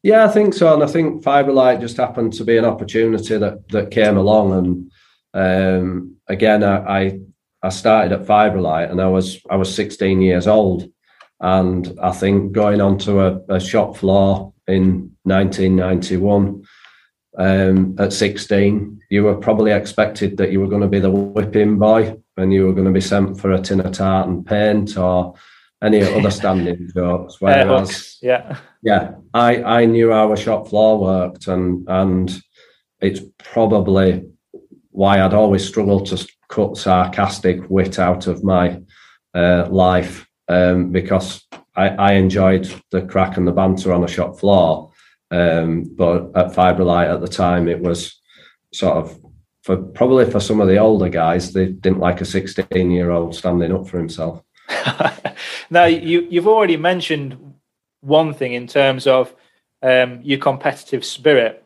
Yeah, 0.03 0.25
I 0.25 0.29
think 0.29 0.55
so, 0.55 0.73
and 0.73 0.83
I 0.83 0.87
think 0.87 1.25
Fibrelite 1.25 1.81
just 1.81 1.97
happened 1.97 2.33
to 2.35 2.45
be 2.45 2.57
an 2.57 2.65
opportunity 2.65 3.37
that 3.37 3.69
that 3.69 3.91
came 3.91 4.17
along, 4.17 4.53
and 4.53 4.91
um, 5.35 6.17
again, 6.29 6.63
I, 6.65 7.19
I 7.63 7.69
started 7.71 8.13
at 8.13 8.27
Fibrelite, 8.27 8.91
and 8.91 9.01
I 9.01 9.09
was 9.09 9.41
I 9.51 9.57
was 9.57 9.75
16 9.75 10.23
years 10.23 10.47
old, 10.47 10.89
and 11.41 11.99
I 12.01 12.13
think 12.13 12.53
going 12.53 12.81
onto 12.81 13.21
a, 13.21 13.41
a 13.49 13.61
shop 13.61 13.97
floor 13.97 14.53
in 14.67 15.17
1991 15.25 16.65
um, 17.39 17.97
at 17.99 18.13
16, 18.13 19.01
you 19.11 19.25
were 19.25 19.37
probably 19.37 19.73
expected 19.73 20.37
that 20.37 20.53
you 20.53 20.61
were 20.61 20.69
going 20.69 20.83
to 20.83 20.89
be 20.89 21.01
the 21.01 21.11
whipping 21.11 21.79
boy, 21.79 22.17
and 22.39 22.53
you 22.53 22.67
were 22.67 22.73
going 22.73 22.87
to 22.87 22.93
be 22.93 23.01
sent 23.01 23.41
for 23.41 23.53
a 23.53 23.61
tin 23.61 23.81
of 23.81 23.93
tartan 23.93 24.45
paint 24.45 24.97
or 24.97 25.35
any 25.83 26.03
other 26.17 26.31
standing 26.31 26.89
jobs. 26.95 27.41
Whereas, 27.41 28.19
yeah, 28.23 28.59
yeah, 28.83 29.15
I 29.35 29.63
I 29.63 29.85
knew 29.85 30.11
how 30.13 30.33
a 30.33 30.37
shop 30.37 30.69
floor 30.69 30.99
worked, 30.99 31.49
and 31.49 31.87
and 31.89 32.43
it's 33.01 33.21
probably 33.39 34.25
why 34.91 35.21
I'd 35.21 35.35
always 35.35 35.67
struggled 35.67 36.07
to 36.07 36.27
cut 36.49 36.77
sarcastic 36.77 37.69
wit 37.71 37.99
out 37.99 38.27
of 38.27 38.43
my 38.43 38.81
uh, 39.35 39.69
life 39.71 40.27
um, 40.49 40.91
because 40.91 41.47
I, 41.77 41.89
I 41.91 42.13
enjoyed 42.15 42.73
the 42.91 43.03
crack 43.03 43.37
and 43.37 43.47
the 43.47 43.53
banter 43.53 43.93
on 43.93 44.05
a 44.05 44.09
shop 44.09 44.41
floor. 44.41 44.93
Um, 45.31 45.85
but 45.95 46.33
at 46.35 46.53
Fibrelite 46.53 47.13
at 47.13 47.21
the 47.21 47.29
time, 47.29 47.69
it 47.69 47.81
was 47.81 48.19
sort 48.73 48.97
of 48.97 49.19
for 49.69 49.77
probably 49.77 50.25
for 50.31 50.41
some 50.41 50.63
of 50.63 50.67
the 50.67 50.79
older 50.79 51.11
guys, 51.11 51.53
they 51.53 51.67
didn't 51.67 51.99
like 51.99 52.23
a 52.23 52.25
16 52.25 52.91
year 52.91 53.11
old 53.11 53.35
standing 53.35 53.71
up 53.71 53.87
for 53.87 53.99
himself. 53.99 54.43
now 55.71 55.85
you 55.85 56.27
you've 56.31 56.49
already 56.49 56.79
mentioned 56.79 57.37
one 58.01 58.33
thing 58.33 58.55
in 58.55 58.67
terms 58.67 59.07
of 59.07 59.35
um, 59.83 60.21
your 60.23 60.39
competitive 60.39 61.05
spirit, 61.05 61.63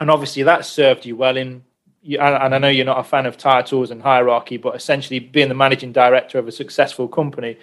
and 0.00 0.10
obviously 0.10 0.44
that 0.44 0.64
served 0.64 1.04
you 1.04 1.14
well 1.14 1.36
in. 1.36 1.62
And 2.02 2.54
I 2.54 2.56
know 2.56 2.68
you're 2.68 2.86
not 2.86 3.00
a 3.00 3.04
fan 3.04 3.26
of 3.26 3.36
titles 3.36 3.90
and 3.90 4.00
hierarchy, 4.00 4.56
but 4.56 4.74
essentially 4.74 5.18
being 5.18 5.50
the 5.50 5.54
managing 5.54 5.92
director 5.92 6.38
of 6.38 6.48
a 6.48 6.52
successful 6.52 7.06
company, 7.06 7.58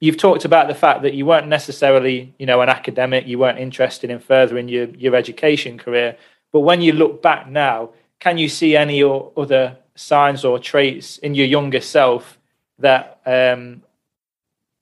you've 0.00 0.16
talked 0.16 0.44
about 0.44 0.66
the 0.66 0.74
fact 0.74 1.02
that 1.02 1.14
you 1.14 1.26
weren't 1.26 1.46
necessarily, 1.46 2.34
you 2.40 2.46
know, 2.46 2.60
an 2.60 2.70
academic. 2.70 3.28
You 3.28 3.38
weren't 3.38 3.60
interested 3.60 4.10
in 4.10 4.18
furthering 4.18 4.68
your 4.68 4.86
your 5.04 5.14
education 5.14 5.78
career. 5.78 6.16
But 6.52 6.60
when 6.60 6.80
you 6.80 6.92
look 6.92 7.22
back 7.22 7.48
now, 7.48 7.90
can 8.20 8.38
you 8.38 8.48
see 8.48 8.76
any 8.76 9.02
or 9.02 9.32
other 9.36 9.76
signs 9.96 10.44
or 10.44 10.58
traits 10.58 11.18
in 11.18 11.34
your 11.34 11.46
younger 11.46 11.80
self 11.80 12.38
that 12.78 13.20
um, 13.26 13.82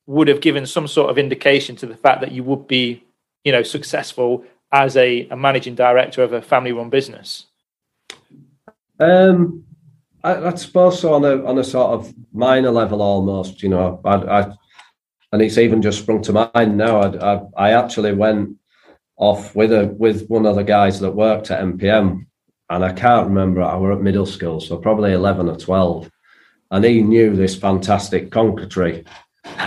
would 0.07 0.29
have 0.29 0.41
given 0.41 0.67
some 0.67 0.87
sort 0.87 1.11
of 1.11 1.19
indication 1.19 1.77
to 1.77 1.87
the 1.87 1.97
fact 1.97 2.21
that 2.21 2.33
you 2.33 2.43
would 2.45 2.67
be, 2.67 3.05
you 3.45 3.53
know, 3.53 3.63
successful 3.63 4.45
as 4.73 4.97
a, 4.97 5.27
a 5.29 5.37
managing 5.37 5.75
director 5.75 6.23
of 6.23 6.33
a 6.33 6.43
family-run 6.43 6.91
business? 6.91 7.47
Um, 9.01 9.65
I, 10.23 10.35
I, 10.35 10.55
suppose 10.57 11.01
so 11.01 11.15
on 11.15 11.25
a 11.25 11.45
on 11.45 11.59
a 11.59 11.65
sort 11.65 11.93
of 11.93 12.13
minor 12.33 12.71
level, 12.71 13.01
almost. 13.01 13.63
You 13.63 13.69
know, 13.69 14.01
I, 14.05 14.15
I 14.17 14.53
and 15.33 15.43
it's 15.43 15.59
even 15.59 15.81
just 15.81 16.01
sprung 16.01 16.23
to 16.23 16.33
mind 16.33 16.77
now. 16.77 17.01
I, 17.01 17.35
I, 17.35 17.41
I 17.57 17.71
actually 17.73 18.13
went 18.13 18.57
off 19.17 19.55
with 19.55 19.73
a 19.73 19.87
with 19.87 20.27
one 20.29 20.47
of 20.47 20.57
the 20.57 20.65
guys 20.65 20.99
that 21.01 21.13
worked 21.13 21.53
at 21.53 21.63
MPM, 21.63 22.27
and 22.71 22.85
I 22.85 22.93
can't 22.93 23.29
remember. 23.29 23.63
I 23.63 23.77
were 23.77 23.93
at 23.93 24.01
middle 24.01 24.27
school, 24.27 24.61
so 24.61 24.77
probably 24.77 25.13
eleven 25.13 25.49
or 25.49 25.57
twelve, 25.57 26.11
and 26.71 26.85
he 26.85 27.03
knew 27.03 27.35
this 27.35 27.57
fantastic 27.57 28.31
conker 28.31 28.69
tree. 28.69 29.05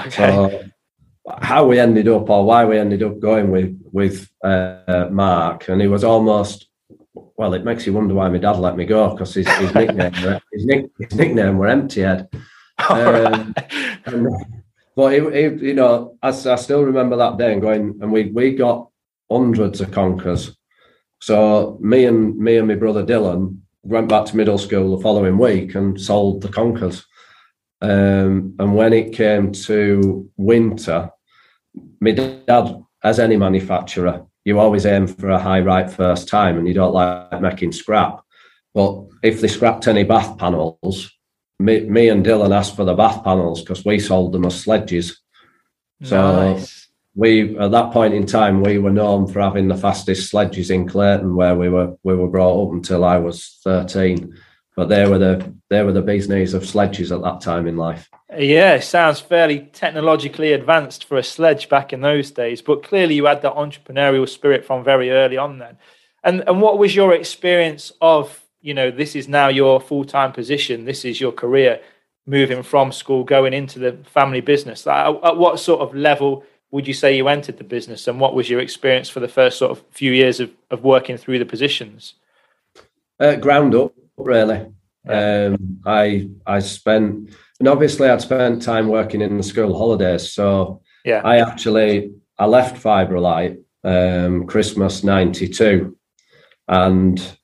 Okay. 0.06 0.10
So 0.10 0.64
how 1.42 1.66
we 1.66 1.80
ended 1.80 2.08
up, 2.08 2.30
or 2.30 2.46
why 2.46 2.66
we 2.66 2.78
ended 2.78 3.04
up 3.04 3.20
going 3.20 3.52
with 3.52 3.80
with 3.92 4.30
uh, 4.44 5.08
Mark, 5.12 5.70
and 5.70 5.82
he 5.82 5.88
was 5.88 6.04
almost. 6.04 6.68
Well, 7.14 7.56
it 7.56 7.66
makes 7.66 7.86
you 7.86 7.94
wonder 7.94 8.14
why 8.14 8.30
my 8.30 8.38
dad 8.38 8.58
let 8.58 8.78
me 8.78 8.86
go 8.86 9.10
because 9.10 9.34
his, 9.34 9.50
his 9.50 9.74
nickname 9.74 10.14
his, 10.54 10.66
nick, 10.66 10.86
his 11.00 11.16
nickname 11.16 11.58
were 11.58 11.68
Empty 11.68 12.02
Head. 12.02 12.30
Um, 12.88 13.54
and, 14.06 14.28
but 14.96 15.14
it, 15.14 15.24
it, 15.34 15.62
you 15.62 15.74
know, 15.74 16.18
I, 16.22 16.30
I 16.30 16.56
still 16.56 16.84
remember 16.84 17.18
that 17.18 17.38
day 17.38 17.52
and 17.52 17.62
going, 17.62 18.00
and 18.02 18.12
we 18.12 18.26
we 18.32 18.56
got 18.56 18.90
hundreds 19.30 19.82
of 19.82 19.92
conkers. 19.92 20.56
So 21.22 21.78
me 21.80 22.06
and 22.06 22.38
me 22.38 22.58
and 22.58 22.68
my 22.68 22.76
brother 22.76 23.06
Dylan 23.06 23.60
went 23.84 24.10
back 24.10 24.26
to 24.26 24.38
middle 24.38 24.58
school 24.58 24.96
the 24.96 25.04
following 25.04 25.38
week 25.38 25.76
and 25.76 26.00
sold 26.00 26.42
the 26.42 26.50
conkers. 26.50 27.06
Um, 27.82 28.56
and 28.60 28.76
when 28.76 28.94
it 28.94 29.14
came 29.14 29.52
to 29.54 30.30
winter, 30.38 31.10
my 32.00 32.12
dad, 32.12 32.84
as 33.04 33.20
any 33.20 33.38
manufacturer, 33.38 34.26
you 34.46 34.60
always 34.60 34.86
aim 34.86 35.08
for 35.08 35.30
a 35.30 35.40
high 35.40 35.62
right 35.62 35.90
first 35.90 36.28
time, 36.28 36.58
and 36.58 36.68
you 36.68 36.74
don't 36.74 36.94
like 36.94 37.42
making 37.42 37.72
scrap. 37.72 38.22
But 38.74 39.04
if 39.24 39.42
they 39.42 39.48
scrapped 39.48 39.88
any 39.88 40.04
bath 40.04 40.38
panels, 40.38 41.12
me, 41.60 41.82
me 41.82 42.10
and 42.10 42.26
Dylan 42.26 42.56
asked 42.56 42.76
for 42.76 42.86
the 42.86 42.96
bath 42.96 43.24
panels 43.24 43.62
because 43.62 43.86
we 43.86 44.00
sold 44.00 44.34
them 44.34 44.46
as 44.46 44.60
sledges. 44.60 45.20
So 46.04 46.54
nice. 46.54 46.81
We 47.22 47.56
at 47.60 47.70
that 47.70 47.92
point 47.92 48.16
in 48.16 48.26
time 48.26 48.62
we 48.62 48.80
were 48.80 48.90
known 48.90 49.28
for 49.28 49.42
having 49.42 49.68
the 49.68 49.78
fastest 49.78 50.32
sledges 50.32 50.72
in 50.72 50.88
Clayton, 50.88 51.36
where 51.36 51.56
we 51.56 51.70
were 51.70 51.96
we 52.02 52.16
were 52.16 52.28
brought 52.28 52.64
up 52.64 52.74
until 52.74 53.06
I 53.06 53.18
was 53.18 53.60
thirteen. 53.64 54.36
But 54.76 54.90
they 54.90 55.08
were 55.08 55.20
the 55.20 55.54
they 55.70 55.84
were 55.84 55.92
the 55.92 56.02
bee's 56.02 56.28
knees 56.28 56.56
of 56.56 56.66
sledges 56.66 57.12
at 57.12 57.22
that 57.22 57.40
time 57.40 57.68
in 57.68 57.78
life. 57.78 58.10
Yeah, 58.36 58.80
sounds 58.80 59.20
fairly 59.20 59.70
technologically 59.72 60.54
advanced 60.54 61.06
for 61.06 61.18
a 61.18 61.24
sledge 61.24 61.70
back 61.70 61.94
in 61.94 62.02
those 62.02 62.32
days. 62.32 62.64
But 62.64 62.82
clearly, 62.82 63.14
you 63.14 63.26
had 63.26 63.44
that 63.44 63.54
entrepreneurial 63.54 64.28
spirit 64.28 64.66
from 64.66 64.84
very 64.84 65.12
early 65.12 65.38
on. 65.38 65.60
Then, 65.60 65.78
and 66.24 66.44
and 66.48 66.60
what 66.60 66.80
was 66.80 66.96
your 66.96 67.14
experience 67.14 67.92
of 68.02 68.42
you 68.62 68.74
know 68.74 68.90
this 68.90 69.16
is 69.16 69.28
now 69.28 69.48
your 69.48 69.80
full-time 69.80 70.32
position 70.32 70.86
this 70.86 71.06
is 71.06 71.22
your 71.22 71.32
career 71.32 71.82
moving 72.28 72.64
from 72.64 72.92
school 72.92 73.24
going 73.24 73.54
into 73.54 73.80
the 73.80 73.94
family 74.06 74.42
business 74.42 74.86
at, 74.88 75.08
at 75.24 75.38
what 75.38 75.60
sort 75.60 75.82
of 75.82 75.96
level 75.96 76.44
would 76.72 76.88
you 76.88 76.94
say 76.94 77.16
you 77.16 77.28
entered 77.28 77.58
the 77.58 77.64
business 77.64 78.08
and 78.08 78.20
what 78.20 78.34
was 78.34 78.50
your 78.50 78.60
experience 78.60 79.10
for 79.10 79.20
the 79.20 79.28
first 79.28 79.58
sort 79.58 79.72
of 79.72 79.84
few 79.92 80.12
years 80.12 80.40
of, 80.40 80.52
of 80.70 80.84
working 80.84 81.18
through 81.18 81.38
the 81.38 81.46
positions 81.46 82.16
uh, 83.20 83.36
ground 83.36 83.76
up 83.76 83.94
really. 84.18 84.68
Um, 85.08 85.82
I 85.86 86.30
I 86.46 86.60
spent, 86.60 87.32
and 87.60 87.68
obviously 87.68 88.10
I'd 88.10 88.22
spent 88.22 88.62
time 88.62 88.88
working 88.88 89.22
in 89.22 89.38
the 89.38 89.44
school 89.44 89.78
holidays. 89.78 90.32
So 90.32 90.82
yeah, 91.04 91.22
I 91.24 91.40
actually 91.40 92.14
I 92.38 92.46
left 92.46 92.82
Fibrelite 92.82 93.60
um, 93.84 94.46
Christmas 94.46 95.04
'92, 95.04 95.98
and 96.68 97.38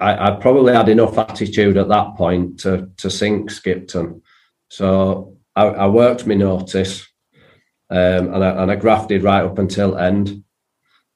I, 0.00 0.30
I, 0.30 0.30
probably 0.32 0.74
had 0.74 0.88
enough 0.88 1.16
attitude 1.16 1.76
at 1.76 1.88
that 1.88 2.16
point 2.16 2.60
to 2.60 2.90
to 2.96 3.10
sink 3.10 3.50
Skipton. 3.50 4.22
So 4.68 5.36
I, 5.54 5.66
I 5.66 5.86
worked 5.86 6.26
my 6.26 6.34
notice, 6.34 7.06
um, 7.94 8.34
and 8.34 8.44
I, 8.44 8.62
and 8.62 8.72
I 8.72 8.74
grafted 8.74 9.22
right 9.22 9.44
up 9.44 9.58
until 9.58 9.96
end. 9.96 10.42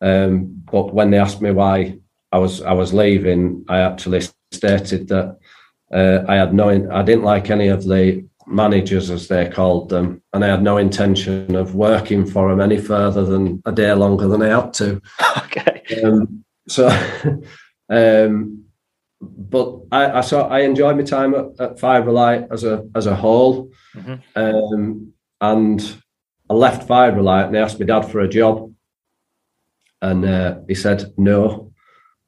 Um, 0.00 0.62
but 0.70 0.94
when 0.94 1.10
they 1.10 1.18
asked 1.18 1.42
me 1.42 1.50
why 1.50 1.98
I 2.30 2.38
was 2.38 2.62
I 2.62 2.72
was 2.72 2.94
leaving, 2.94 3.64
I 3.68 3.80
actually 3.80 4.22
stated 4.52 5.08
that 5.08 5.38
uh, 5.92 6.24
I 6.28 6.36
had 6.36 6.54
no 6.54 6.68
I 6.68 7.02
didn't 7.02 7.24
like 7.24 7.50
any 7.50 7.66
of 7.66 7.82
the 7.82 8.24
managers 8.46 9.10
as 9.10 9.26
they 9.26 9.48
called 9.48 9.88
them, 9.88 10.22
and 10.32 10.44
I 10.44 10.48
had 10.48 10.62
no 10.62 10.76
intention 10.76 11.56
of 11.56 11.74
working 11.74 12.24
for 12.24 12.48
them 12.48 12.60
any 12.60 12.78
further 12.78 13.24
than 13.24 13.60
a 13.66 13.72
day 13.72 13.92
longer 13.92 14.28
than 14.28 14.42
I 14.42 14.60
had 14.60 14.72
to. 14.74 15.02
Okay. 15.48 16.02
Um, 16.04 16.44
so, 16.68 16.86
um, 17.88 18.64
but 19.20 19.80
I, 19.90 20.18
I 20.18 20.20
saw 20.20 20.46
I 20.46 20.60
enjoyed 20.60 20.96
my 20.96 21.02
time 21.02 21.34
at, 21.34 21.82
at 21.82 22.06
Light 22.06 22.46
as 22.52 22.62
a 22.62 22.86
as 22.94 23.06
a 23.06 23.16
whole, 23.16 23.72
mm-hmm. 23.96 24.14
um, 24.36 25.12
and 25.40 26.02
I 26.50 26.54
left 26.54 26.88
Fibrelite 26.88 27.46
and 27.46 27.54
they 27.54 27.58
asked 27.58 27.78
my 27.78 27.86
dad 27.86 28.02
for 28.02 28.20
a 28.20 28.28
job, 28.28 28.72
and 30.00 30.24
uh, 30.24 30.58
he 30.66 30.74
said 30.74 31.12
no. 31.16 31.72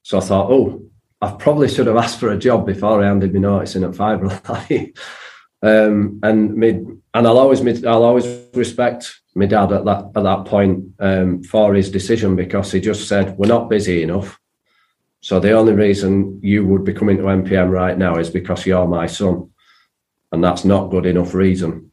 So 0.02 0.18
I 0.18 0.20
thought, 0.20 0.50
oh, 0.50 0.90
I 1.20 1.32
probably 1.32 1.68
should 1.68 1.86
have 1.86 1.96
asked 1.96 2.18
for 2.18 2.30
a 2.30 2.38
job 2.38 2.66
before 2.66 3.02
I 3.02 3.06
handed 3.06 3.34
me 3.34 3.40
notice 3.40 3.76
in 3.76 3.84
at 3.84 3.92
Fibrelite. 3.92 4.96
um, 5.62 6.20
and 6.22 6.54
me, 6.54 6.68
and 7.14 7.26
I'll 7.26 7.38
always 7.38 7.84
I'll 7.84 8.04
always 8.04 8.26
respect 8.54 9.20
my 9.34 9.46
dad 9.46 9.72
at 9.72 9.84
that 9.84 10.10
at 10.16 10.22
that 10.22 10.44
point 10.46 10.84
um, 10.98 11.42
for 11.42 11.74
his 11.74 11.90
decision 11.90 12.36
because 12.36 12.72
he 12.72 12.80
just 12.80 13.08
said 13.08 13.36
we're 13.36 13.46
not 13.46 13.70
busy 13.70 14.02
enough. 14.02 14.38
So 15.22 15.38
the 15.38 15.52
only 15.52 15.74
reason 15.74 16.40
you 16.42 16.64
would 16.66 16.84
be 16.84 16.94
coming 16.94 17.18
to 17.18 17.24
MPM 17.24 17.70
right 17.70 17.96
now 17.96 18.16
is 18.16 18.30
because 18.30 18.64
you're 18.64 18.88
my 18.88 19.06
son, 19.06 19.50
and 20.32 20.42
that's 20.42 20.64
not 20.64 20.90
good 20.90 21.04
enough 21.04 21.34
reason. 21.34 21.92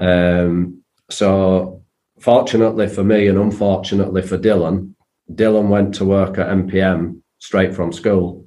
Um, 0.00 0.77
so 1.10 1.82
fortunately 2.20 2.88
for 2.88 3.04
me 3.04 3.28
and 3.28 3.38
unfortunately 3.38 4.22
for 4.22 4.38
Dylan, 4.38 4.94
Dylan 5.32 5.68
went 5.68 5.94
to 5.96 6.04
work 6.04 6.38
at 6.38 6.48
MPM 6.48 7.20
straight 7.38 7.74
from 7.74 7.92
school. 7.92 8.46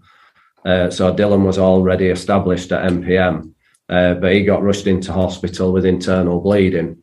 Uh, 0.66 0.90
so 0.90 1.14
Dylan 1.14 1.46
was 1.46 1.58
already 1.58 2.08
established 2.08 2.72
at 2.72 2.90
MPM, 2.92 3.54
uh, 3.90 4.16
but 4.16 4.34
he 4.34 4.44
got 4.44 4.64
rushed 4.64 4.88
into 4.88 5.14
hospital 5.14 5.72
with 5.74 5.86
internal 5.86 6.40
bleeding. 6.40 7.02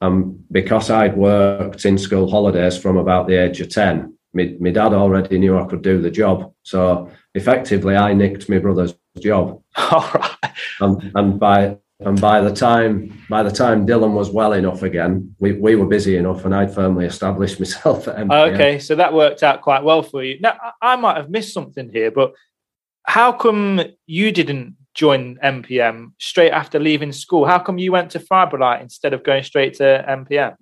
And 0.00 0.44
because 0.50 0.90
I'd 0.90 1.16
worked 1.16 1.84
in 1.84 1.98
school 1.98 2.30
holidays 2.30 2.76
from 2.76 2.96
about 2.96 3.26
the 3.26 3.36
age 3.36 3.60
of 3.60 3.70
10, 3.70 4.16
my, 4.34 4.54
my 4.60 4.70
dad 4.70 4.92
already 4.92 5.38
knew 5.38 5.58
I 5.58 5.66
could 5.66 5.82
do 5.82 6.00
the 6.00 6.10
job. 6.10 6.52
So 6.62 7.10
effectively, 7.34 7.96
I 7.96 8.12
nicked 8.12 8.48
my 8.48 8.58
brother's 8.58 8.94
job. 9.18 9.62
All 9.76 10.10
right. 10.14 10.52
And, 10.80 11.12
and 11.14 11.40
by 11.40 11.78
and 12.00 12.20
by 12.20 12.40
the 12.40 12.52
time 12.52 13.22
by 13.30 13.42
the 13.42 13.50
time 13.50 13.86
Dylan 13.86 14.12
was 14.12 14.30
well 14.30 14.52
enough 14.52 14.82
again, 14.82 15.34
we, 15.38 15.52
we 15.52 15.76
were 15.76 15.86
busy 15.86 16.16
enough, 16.16 16.44
and 16.44 16.54
I'd 16.54 16.74
firmly 16.74 17.06
established 17.06 17.58
myself 17.60 18.06
at 18.08 18.16
MPM. 18.16 18.54
Okay, 18.54 18.78
so 18.78 18.94
that 18.94 19.14
worked 19.14 19.42
out 19.42 19.62
quite 19.62 19.82
well 19.82 20.02
for 20.02 20.22
you. 20.22 20.38
Now 20.40 20.56
I 20.82 20.96
might 20.96 21.16
have 21.16 21.30
missed 21.30 21.54
something 21.54 21.88
here, 21.88 22.10
but 22.10 22.32
how 23.04 23.32
come 23.32 23.80
you 24.06 24.30
didn't 24.30 24.76
join 24.94 25.36
MPM 25.42 26.12
straight 26.18 26.50
after 26.50 26.78
leaving 26.78 27.12
school? 27.12 27.46
How 27.46 27.58
come 27.58 27.78
you 27.78 27.92
went 27.92 28.10
to 28.10 28.18
Fibrelite 28.18 28.82
instead 28.82 29.14
of 29.14 29.22
going 29.22 29.44
straight 29.44 29.74
to 29.74 30.04
MPM? 30.08 30.56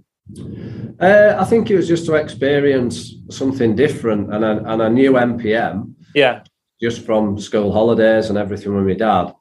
Uh, 1.00 1.36
I 1.38 1.44
think 1.44 1.70
it 1.70 1.76
was 1.76 1.88
just 1.88 2.06
to 2.06 2.14
experience 2.14 3.12
something 3.30 3.74
different, 3.74 4.32
and 4.32 4.44
I, 4.44 4.52
and 4.72 4.82
I 4.82 4.88
knew 4.88 5.12
MPM. 5.12 5.94
Yeah. 6.14 6.44
Just 6.80 7.04
from 7.04 7.38
school 7.38 7.72
holidays 7.72 8.28
and 8.28 8.38
everything 8.38 8.74
with 8.74 8.86
my 8.86 8.94
dad. 8.94 9.34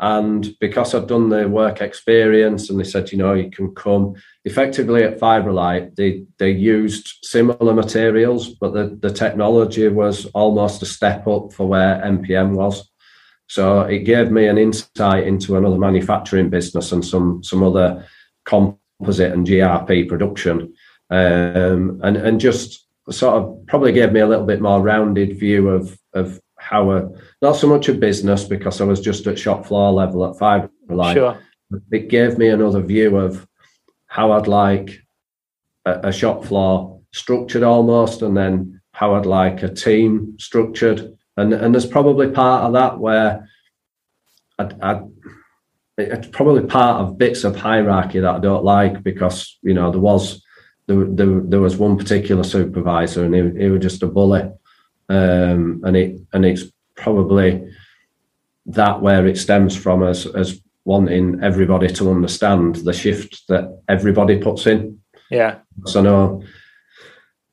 And 0.00 0.54
because 0.60 0.94
I'd 0.94 1.08
done 1.08 1.28
the 1.28 1.48
work 1.48 1.80
experience 1.80 2.70
and 2.70 2.78
they 2.78 2.84
said, 2.84 3.10
you 3.10 3.18
know, 3.18 3.34
you 3.34 3.50
can 3.50 3.74
come 3.74 4.14
effectively 4.44 5.02
at 5.02 5.18
Fibrelite, 5.18 5.96
they, 5.96 6.24
they 6.38 6.50
used 6.50 7.18
similar 7.22 7.74
materials, 7.74 8.48
but 8.48 8.74
the, 8.74 8.96
the 9.00 9.12
technology 9.12 9.88
was 9.88 10.26
almost 10.26 10.82
a 10.82 10.86
step 10.86 11.26
up 11.26 11.52
for 11.52 11.66
where 11.66 12.00
MPM 12.04 12.54
was. 12.54 12.88
So 13.48 13.80
it 13.82 14.00
gave 14.00 14.30
me 14.30 14.46
an 14.46 14.58
insight 14.58 15.26
into 15.26 15.56
another 15.56 15.78
manufacturing 15.78 16.50
business 16.50 16.92
and 16.92 17.04
some, 17.04 17.42
some 17.42 17.62
other 17.62 18.06
composite 18.44 19.32
and 19.32 19.46
GRP 19.46 20.08
production. 20.08 20.74
Um, 21.10 22.00
and, 22.04 22.16
and 22.18 22.40
just 22.40 22.86
sort 23.10 23.34
of 23.36 23.66
probably 23.66 23.92
gave 23.92 24.12
me 24.12 24.20
a 24.20 24.26
little 24.26 24.44
bit 24.44 24.60
more 24.60 24.82
rounded 24.82 25.38
view 25.38 25.70
of, 25.70 25.98
of 26.12 26.38
how 26.68 26.90
a 26.90 27.08
not 27.40 27.56
so 27.56 27.66
much 27.66 27.88
a 27.88 27.94
business 27.94 28.44
because 28.44 28.80
I 28.80 28.84
was 28.84 29.00
just 29.00 29.26
at 29.26 29.38
shop 29.38 29.64
floor 29.64 29.90
level 29.90 30.28
at 30.28 30.38
five. 30.38 30.68
Like 30.88 31.16
sure. 31.16 31.38
it 31.90 32.08
gave 32.08 32.36
me 32.36 32.48
another 32.48 32.82
view 32.82 33.16
of 33.16 33.48
how 34.06 34.32
I'd 34.32 34.46
like 34.46 35.02
a, 35.86 36.08
a 36.08 36.12
shop 36.12 36.44
floor 36.44 37.00
structured 37.12 37.62
almost, 37.62 38.20
and 38.20 38.36
then 38.36 38.82
how 38.92 39.14
I'd 39.14 39.24
like 39.24 39.62
a 39.62 39.72
team 39.72 40.36
structured. 40.38 41.16
And 41.38 41.54
and 41.54 41.74
there's 41.74 41.86
probably 41.86 42.30
part 42.30 42.64
of 42.64 42.74
that 42.74 42.98
where 42.98 43.48
I, 44.58 44.70
I 44.82 45.02
it's 45.96 46.28
probably 46.28 46.66
part 46.66 47.00
of 47.00 47.18
bits 47.18 47.44
of 47.44 47.56
hierarchy 47.56 48.20
that 48.20 48.34
I 48.34 48.40
don't 48.40 48.64
like 48.64 49.02
because 49.02 49.58
you 49.62 49.72
know 49.72 49.90
there 49.90 50.00
was 50.00 50.44
there, 50.86 51.06
there, 51.06 51.40
there 51.40 51.60
was 51.60 51.78
one 51.78 51.96
particular 51.96 52.44
supervisor 52.44 53.24
and 53.24 53.34
he, 53.34 53.64
he 53.64 53.70
was 53.70 53.82
just 53.82 54.02
a 54.02 54.06
bully 54.06 54.50
um, 55.08 55.82
and 55.84 55.96
it 55.96 56.20
and 56.32 56.44
it's 56.44 56.64
probably 56.94 57.70
that 58.66 59.00
where 59.00 59.26
it 59.26 59.38
stems 59.38 59.76
from 59.76 60.02
as 60.02 60.26
as 60.26 60.60
wanting 60.84 61.38
everybody 61.42 61.88
to 61.88 62.10
understand 62.10 62.76
the 62.76 62.92
shift 62.92 63.46
that 63.48 63.82
everybody 63.88 64.38
puts 64.38 64.66
in. 64.66 64.98
Yeah. 65.30 65.58
So 65.84 66.00
no, 66.00 66.42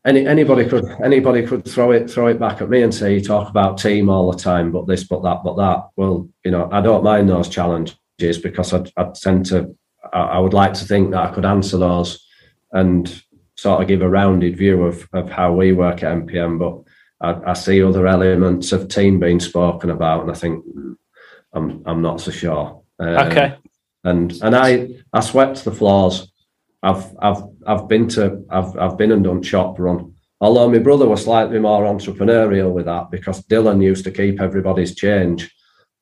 any 0.05 0.25
anybody 0.25 0.65
could 0.67 0.85
anybody 1.03 1.45
could 1.45 1.65
throw 1.65 1.91
it 1.91 2.09
throw 2.09 2.27
it 2.27 2.39
back 2.39 2.61
at 2.61 2.69
me 2.69 2.81
and 2.81 2.93
say 2.93 3.13
you 3.13 3.21
talk 3.21 3.49
about 3.49 3.77
team 3.77 4.09
all 4.09 4.31
the 4.31 4.37
time, 4.37 4.71
but 4.71 4.87
this, 4.87 5.03
but 5.03 5.23
that, 5.23 5.43
but 5.43 5.57
that. 5.57 5.89
Well, 5.95 6.29
you 6.43 6.51
know, 6.51 6.69
I 6.71 6.81
don't 6.81 7.03
mind 7.03 7.29
those 7.29 7.49
challenges 7.49 7.97
because 8.41 8.73
I 8.73 8.85
I 8.95 9.11
tend 9.13 9.47
to 9.47 9.75
I, 10.13 10.21
I 10.21 10.39
would 10.39 10.53
like 10.53 10.73
to 10.75 10.85
think 10.85 11.11
that 11.11 11.29
I 11.29 11.33
could 11.33 11.45
answer 11.45 11.77
those 11.77 12.25
and 12.71 13.23
sort 13.57 13.81
of 13.81 13.87
give 13.87 14.01
a 14.01 14.09
rounded 14.09 14.57
view 14.57 14.83
of 14.83 15.07
of 15.11 15.29
how 15.29 15.53
we 15.53 15.73
work 15.73 16.03
at 16.03 16.15
MPM, 16.15 16.59
but 16.59 16.83
I, 17.21 17.51
I, 17.51 17.53
see 17.53 17.81
other 17.81 18.07
elements 18.07 18.71
of 18.71 18.87
team 18.87 19.19
being 19.19 19.39
spoken 19.39 19.89
about, 19.89 20.21
and 20.21 20.31
I 20.31 20.33
think 20.33 20.65
I'm 21.53 21.81
I'm 21.85 22.01
not 22.01 22.21
so 22.21 22.31
sure. 22.31 22.81
Um, 22.99 23.07
okay. 23.07 23.57
And 24.03 24.31
and 24.41 24.55
I 24.55 24.89
I 25.13 25.21
swept 25.21 25.63
the 25.63 25.71
floors. 25.71 26.31
I've 26.83 27.05
I've 27.19 27.43
I've 27.65 27.87
been 27.87 28.07
to 28.09 28.45
I've 28.49 28.77
I've 28.77 28.97
been 28.97 29.11
and 29.11 29.23
done 29.23 29.41
shop 29.41 29.79
run. 29.79 30.13
Although 30.41 30.69
my 30.69 30.79
brother 30.79 31.07
was 31.07 31.23
slightly 31.23 31.59
more 31.59 31.83
entrepreneurial 31.83 32.71
with 32.71 32.85
that 32.85 33.09
because 33.09 33.41
Dylan 33.43 33.81
used 33.81 34.03
to 34.03 34.11
keep 34.11 34.41
everybody's 34.41 34.93
change, 34.93 35.49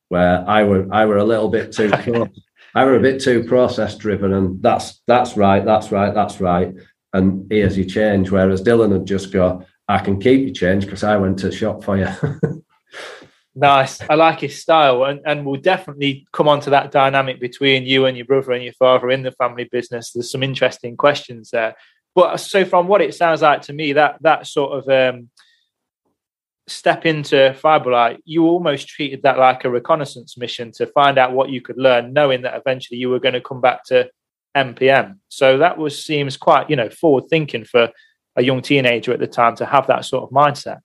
where 0.10 0.44
I 0.48 0.64
were 0.64 0.88
I 0.92 1.06
were 1.06 1.18
a 1.18 1.24
little 1.24 1.50
bit 1.50 1.72
too 1.72 1.92
I 2.76 2.86
were 2.86 2.96
a 2.96 3.02
bit 3.02 3.22
too 3.22 3.44
process 3.44 3.96
driven, 3.96 4.34
and 4.34 4.62
that's 4.62 5.02
that's 5.08 5.38
right, 5.38 5.64
that's 5.64 5.92
right, 5.92 6.14
that's 6.14 6.42
right. 6.42 6.74
And 7.14 7.46
here's 7.52 7.78
your 7.78 7.86
change. 7.86 8.32
Whereas 8.32 8.64
Dylan 8.64 8.92
had 8.92 9.06
just 9.06 9.32
got 9.32 9.66
I 9.88 10.00
can 10.00 10.20
keep 10.20 10.42
your 10.42 10.54
change 10.54 10.86
because 10.86 11.04
I 11.04 11.18
went 11.18 11.40
to 11.40 11.52
shop 11.52 11.84
for 11.84 11.98
you. 11.98 12.08
nice. 13.56 14.02
I 14.10 14.16
like 14.16 14.40
his 14.40 14.62
style, 14.62 15.04
and, 15.04 15.20
and 15.26 15.46
we'll 15.46 15.60
definitely 15.60 16.26
come 16.32 16.48
on 16.48 16.62
to 16.62 16.70
that 16.72 16.92
dynamic 16.92 17.40
between 17.40 17.84
you 17.84 18.06
and 18.06 18.16
your 18.16 18.26
brother 18.26 18.54
and 18.54 18.64
your 18.64 18.74
father 18.74 19.10
in 19.10 19.24
the 19.24 19.32
family 19.32 19.68
business. 19.72 20.12
There's 20.12 20.32
some 20.32 20.44
interesting 20.44 20.96
questions 20.96 21.50
there. 21.52 21.76
But 22.16 22.38
so, 22.38 22.64
from 22.64 22.88
what 22.88 23.02
it 23.02 23.14
sounds 23.14 23.42
like 23.42 23.64
to 23.64 23.74
me, 23.74 23.94
that 23.94 24.18
that 24.22 24.48
sort 24.48 24.78
of 24.78 24.90
um, 24.90 25.30
step 26.68 27.06
into 27.06 27.56
Fibrelite, 27.62 28.20
you 28.24 28.46
almost 28.46 28.88
treated 28.88 29.24
that 29.24 29.38
like 29.38 29.66
a 29.66 29.70
reconnaissance 29.70 30.38
mission 30.38 30.72
to 30.74 30.88
find 30.88 31.18
out 31.18 31.34
what 31.34 31.50
you 31.50 31.62
could 31.62 31.78
learn, 31.78 32.14
knowing 32.14 32.44
that 32.44 32.56
eventually 32.56 33.00
you 33.00 33.10
were 33.10 33.20
going 33.20 33.34
to 33.34 33.42
come 33.42 33.62
back 33.62 33.84
to 33.86 34.10
MPM. 34.56 35.18
So 35.30 35.58
that 35.58 35.78
was 35.78 36.06
seems 36.06 36.38
quite 36.38 36.70
you 36.70 36.76
know 36.76 36.90
forward 36.90 37.26
thinking 37.30 37.66
for 37.66 37.90
a 38.36 38.44
young 38.44 38.62
teenager 38.62 39.14
at 39.14 39.20
the 39.20 39.28
time 39.28 39.56
to 39.58 39.66
have 39.66 39.88
that 39.88 40.06
sort 40.06 40.24
of 40.24 40.30
mindset? 40.30 40.80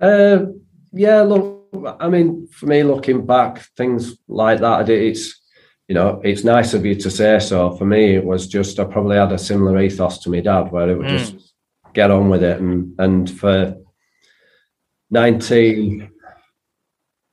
Uh, 0.00 0.46
yeah, 0.92 1.22
look, 1.22 1.68
I 2.00 2.08
mean, 2.08 2.48
for 2.48 2.66
me, 2.66 2.82
looking 2.82 3.24
back, 3.24 3.64
things 3.76 4.16
like 4.28 4.60
that, 4.60 4.88
it's 4.88 5.42
you 5.88 5.94
know, 5.94 6.20
it's 6.24 6.44
nice 6.44 6.74
of 6.74 6.86
you 6.86 6.94
to 6.94 7.10
say 7.10 7.38
so. 7.38 7.76
For 7.76 7.84
me, 7.84 8.14
it 8.14 8.24
was 8.24 8.46
just 8.46 8.78
I 8.78 8.84
probably 8.84 9.16
had 9.16 9.32
a 9.32 9.38
similar 9.38 9.78
ethos 9.80 10.18
to 10.20 10.30
my 10.30 10.40
dad, 10.40 10.72
where 10.72 10.88
it 10.88 10.96
would 10.96 11.06
mm. 11.06 11.18
just 11.18 11.54
get 11.92 12.10
on 12.10 12.28
with 12.28 12.42
it, 12.42 12.60
and 12.60 12.98
and 12.98 13.30
for 13.30 13.76
nineteen. 15.10 16.10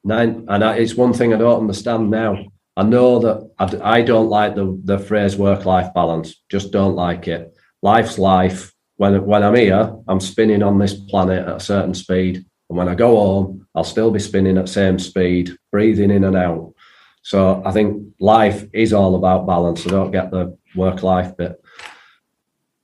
and 0.03 0.63
I, 0.63 0.75
it's 0.75 0.95
one 0.95 1.13
thing 1.13 1.33
I 1.33 1.37
don't 1.37 1.61
understand 1.61 2.09
now. 2.09 2.37
I 2.75 2.83
know 2.83 3.19
that 3.19 3.51
I, 3.59 3.97
I 3.99 4.01
don't 4.01 4.29
like 4.29 4.55
the 4.55 4.79
the 4.83 4.99
phrase 4.99 5.37
work 5.37 5.65
life 5.65 5.93
balance. 5.93 6.35
Just 6.49 6.71
don't 6.71 6.95
like 6.95 7.27
it. 7.27 7.53
Life's 7.81 8.17
life. 8.17 8.73
When 8.97 9.25
when 9.25 9.43
I'm 9.43 9.55
here, 9.55 9.95
I'm 10.07 10.19
spinning 10.19 10.63
on 10.63 10.77
this 10.77 10.93
planet 10.93 11.47
at 11.47 11.55
a 11.55 11.59
certain 11.59 11.93
speed, 11.93 12.45
and 12.69 12.77
when 12.77 12.89
I 12.89 12.95
go 12.95 13.15
home, 13.15 13.67
I'll 13.73 13.83
still 13.83 14.11
be 14.11 14.19
spinning 14.19 14.57
at 14.57 14.69
same 14.69 14.99
speed, 14.99 15.55
breathing 15.71 16.11
in 16.11 16.23
and 16.23 16.35
out. 16.35 16.73
So 17.21 17.61
I 17.65 17.71
think 17.71 18.13
life 18.19 18.65
is 18.73 18.93
all 18.93 19.15
about 19.15 19.47
balance. 19.47 19.85
I 19.85 19.91
don't 19.91 20.11
get 20.11 20.31
the 20.31 20.57
work 20.75 21.03
life 21.03 21.37
bit, 21.37 21.61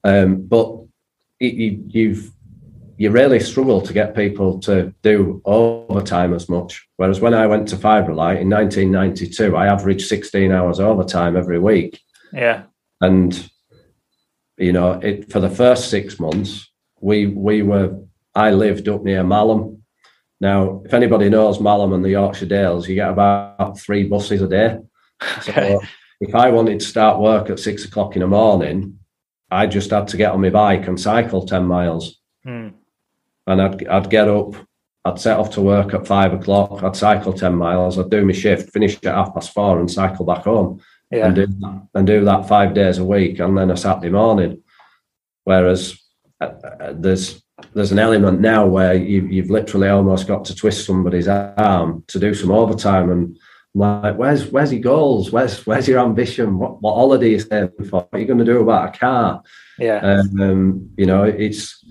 um, 0.04 0.48
but 0.48 0.84
it, 1.40 1.54
you, 1.54 1.84
you've 1.88 2.32
you 2.98 3.12
really 3.12 3.40
struggle 3.40 3.82
to 3.82 3.94
get 3.94 4.16
people 4.16 4.60
to 4.60 4.94
do 5.02 5.42
overtime 5.46 6.34
as 6.34 6.48
much. 6.48 6.88
Whereas 6.96 7.20
when 7.20 7.34
I 7.34 7.46
went 7.48 7.68
to 7.70 7.76
Fibrelite 7.76 8.42
in 8.42 8.50
1992, 8.50 9.56
I 9.56 9.68
averaged 9.68 10.08
16 10.08 10.52
hours 10.52 10.80
overtime 10.80 11.36
every 11.36 11.60
week. 11.60 12.00
Yeah. 12.32 12.64
And, 13.02 13.50
you 14.58 14.72
know, 14.72 14.94
it, 14.94 15.32
for 15.32 15.40
the 15.40 15.50
first 15.50 15.90
six 15.90 16.20
months, 16.20 16.70
we 17.00 17.28
we 17.28 17.62
were, 17.62 18.00
I 18.34 18.52
lived 18.52 18.88
up 18.90 19.04
near 19.04 19.24
Malham. 19.24 19.80
Now, 20.42 20.82
if 20.86 20.94
anybody 20.94 21.30
knows 21.30 21.60
Malham 21.60 21.94
and 21.94 22.04
the 22.04 22.12
Yorkshire 22.12 22.46
Dales, 22.46 22.88
you 22.88 22.96
get 22.96 23.10
about 23.10 23.80
three 23.80 24.04
buses 24.04 24.42
a 24.42 24.48
day. 24.48 24.80
So 25.42 25.82
if 26.20 26.36
I 26.36 26.50
wanted 26.50 26.80
to 26.80 26.86
start 26.86 27.20
work 27.20 27.50
at 27.50 27.60
six 27.60 27.86
o'clock 27.86 28.16
in 28.16 28.22
the 28.22 28.28
morning, 28.28 29.00
I 29.50 29.68
just 29.68 29.92
had 29.92 30.08
to 30.10 30.18
get 30.18 30.32
on 30.32 30.42
my 30.42 30.50
bike 30.50 30.88
and 30.88 31.00
cycle 31.00 31.46
10 31.46 31.66
miles. 31.66 32.20
Hmm 32.44 32.70
and 33.48 33.62
I'd 33.62 33.88
I'd 33.88 34.10
get 34.10 34.28
up, 34.28 34.56
I'd 35.04 35.20
set 35.20 35.38
off 35.38 35.52
to 35.52 35.62
work 35.62 35.94
at 35.94 36.08
five 36.08 36.34
o'clock, 36.34 36.84
I'd 36.84 36.96
cycle 36.96 37.34
ten 37.34 37.56
miles, 37.56 37.98
I'd 37.98 38.10
do 38.10 38.26
my 38.26 38.34
shift, 38.34 38.72
finish 38.72 38.96
at 38.98 39.16
half 39.16 39.34
past 39.34 39.54
four, 39.54 39.80
and 39.80 39.90
cycle 39.90 40.26
back 40.26 40.44
home, 40.44 40.82
yeah. 41.16 41.28
and 41.28 41.36
do 41.36 41.48
that, 41.48 41.88
and 41.94 42.08
do 42.08 42.26
that 42.26 42.48
five 42.48 42.74
days 42.74 42.98
a 42.98 43.06
week, 43.06 43.40
and 43.40 43.58
then 43.58 43.72
a 43.72 43.78
Saturday 43.78 44.10
morning. 44.10 44.62
Whereas 45.44 45.98
uh, 46.42 46.46
uh, 46.46 46.94
there's 46.96 47.42
there's 47.74 47.92
an 47.92 48.00
element 48.00 48.42
now 48.42 48.66
where 48.66 48.94
you, 48.94 49.26
you've 49.28 49.50
literally 49.50 49.88
almost 49.88 50.28
got 50.28 50.46
to 50.46 50.56
twist 50.56 50.86
somebody's 50.86 51.28
arm 51.28 52.04
to 52.08 52.20
do 52.20 52.34
some 52.34 52.52
overtime 52.52 53.10
and 53.10 53.38
like, 53.76 54.16
where's 54.16 54.50
where's 54.52 54.72
your 54.72 54.82
goals? 54.82 55.32
Where's 55.32 55.66
where's 55.66 55.88
your 55.88 56.00
ambition? 56.00 56.58
What 56.58 56.82
what 56.82 56.96
holiday 56.96 57.34
is 57.34 57.44
you 57.44 57.50
saving 57.50 57.90
for? 57.90 58.02
What 58.02 58.10
are 58.14 58.20
you 58.20 58.26
going 58.26 58.40
to 58.40 58.46
do 58.46 58.62
about 58.62 58.96
a 58.96 58.98
car? 58.98 59.44
Yeah, 59.78 60.24
um, 60.40 60.92
you 60.98 61.06
know, 61.06 61.24
it's 61.24 61.84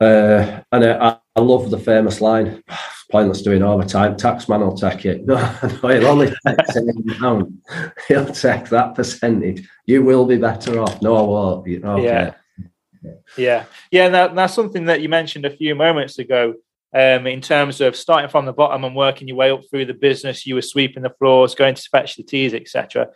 uh, 0.00 0.62
and 0.72 0.84
I, 0.84 1.18
I, 1.36 1.40
love 1.40 1.70
the 1.70 1.78
famous 1.78 2.22
line, 2.22 2.64
pointless 3.12 3.42
doing 3.42 3.62
overtime, 3.62 4.16
taxman 4.16 4.60
will 4.60 4.76
take 4.76 5.04
it. 5.04 5.24
No, 5.26 5.36
no 5.36 5.88
he'll 5.88 6.06
only 6.06 6.32
take 6.46 7.18
pound. 7.20 7.62
He'll 8.08 8.26
take 8.26 8.68
that 8.70 8.94
percentage. 8.94 9.68
You 9.86 10.02
will 10.02 10.26
be 10.26 10.38
better 10.38 10.80
off. 10.80 11.00
No, 11.02 11.16
I 11.16 11.22
won't. 11.22 11.84
Okay. 11.84 12.04
Yeah. 12.04 12.34
Yeah. 13.36 13.64
Yeah. 13.90 14.06
And 14.06 14.14
that, 14.14 14.34
that's 14.34 14.54
something 14.54 14.86
that 14.86 15.02
you 15.02 15.08
mentioned 15.08 15.44
a 15.44 15.56
few 15.56 15.74
moments 15.74 16.18
ago. 16.18 16.54
Um, 16.94 17.26
in 17.26 17.40
terms 17.40 17.80
of 17.80 17.96
starting 17.96 18.28
from 18.28 18.44
the 18.44 18.52
bottom 18.52 18.84
and 18.84 18.94
working 18.94 19.26
your 19.26 19.38
way 19.38 19.50
up 19.50 19.62
through 19.70 19.86
the 19.86 19.94
business, 19.94 20.46
you 20.46 20.56
were 20.56 20.62
sweeping 20.62 21.02
the 21.02 21.14
floors, 21.18 21.54
going 21.54 21.74
to 21.74 21.88
fetch 21.90 22.16
the 22.16 22.22
teas, 22.22 22.52
etc. 22.52 23.08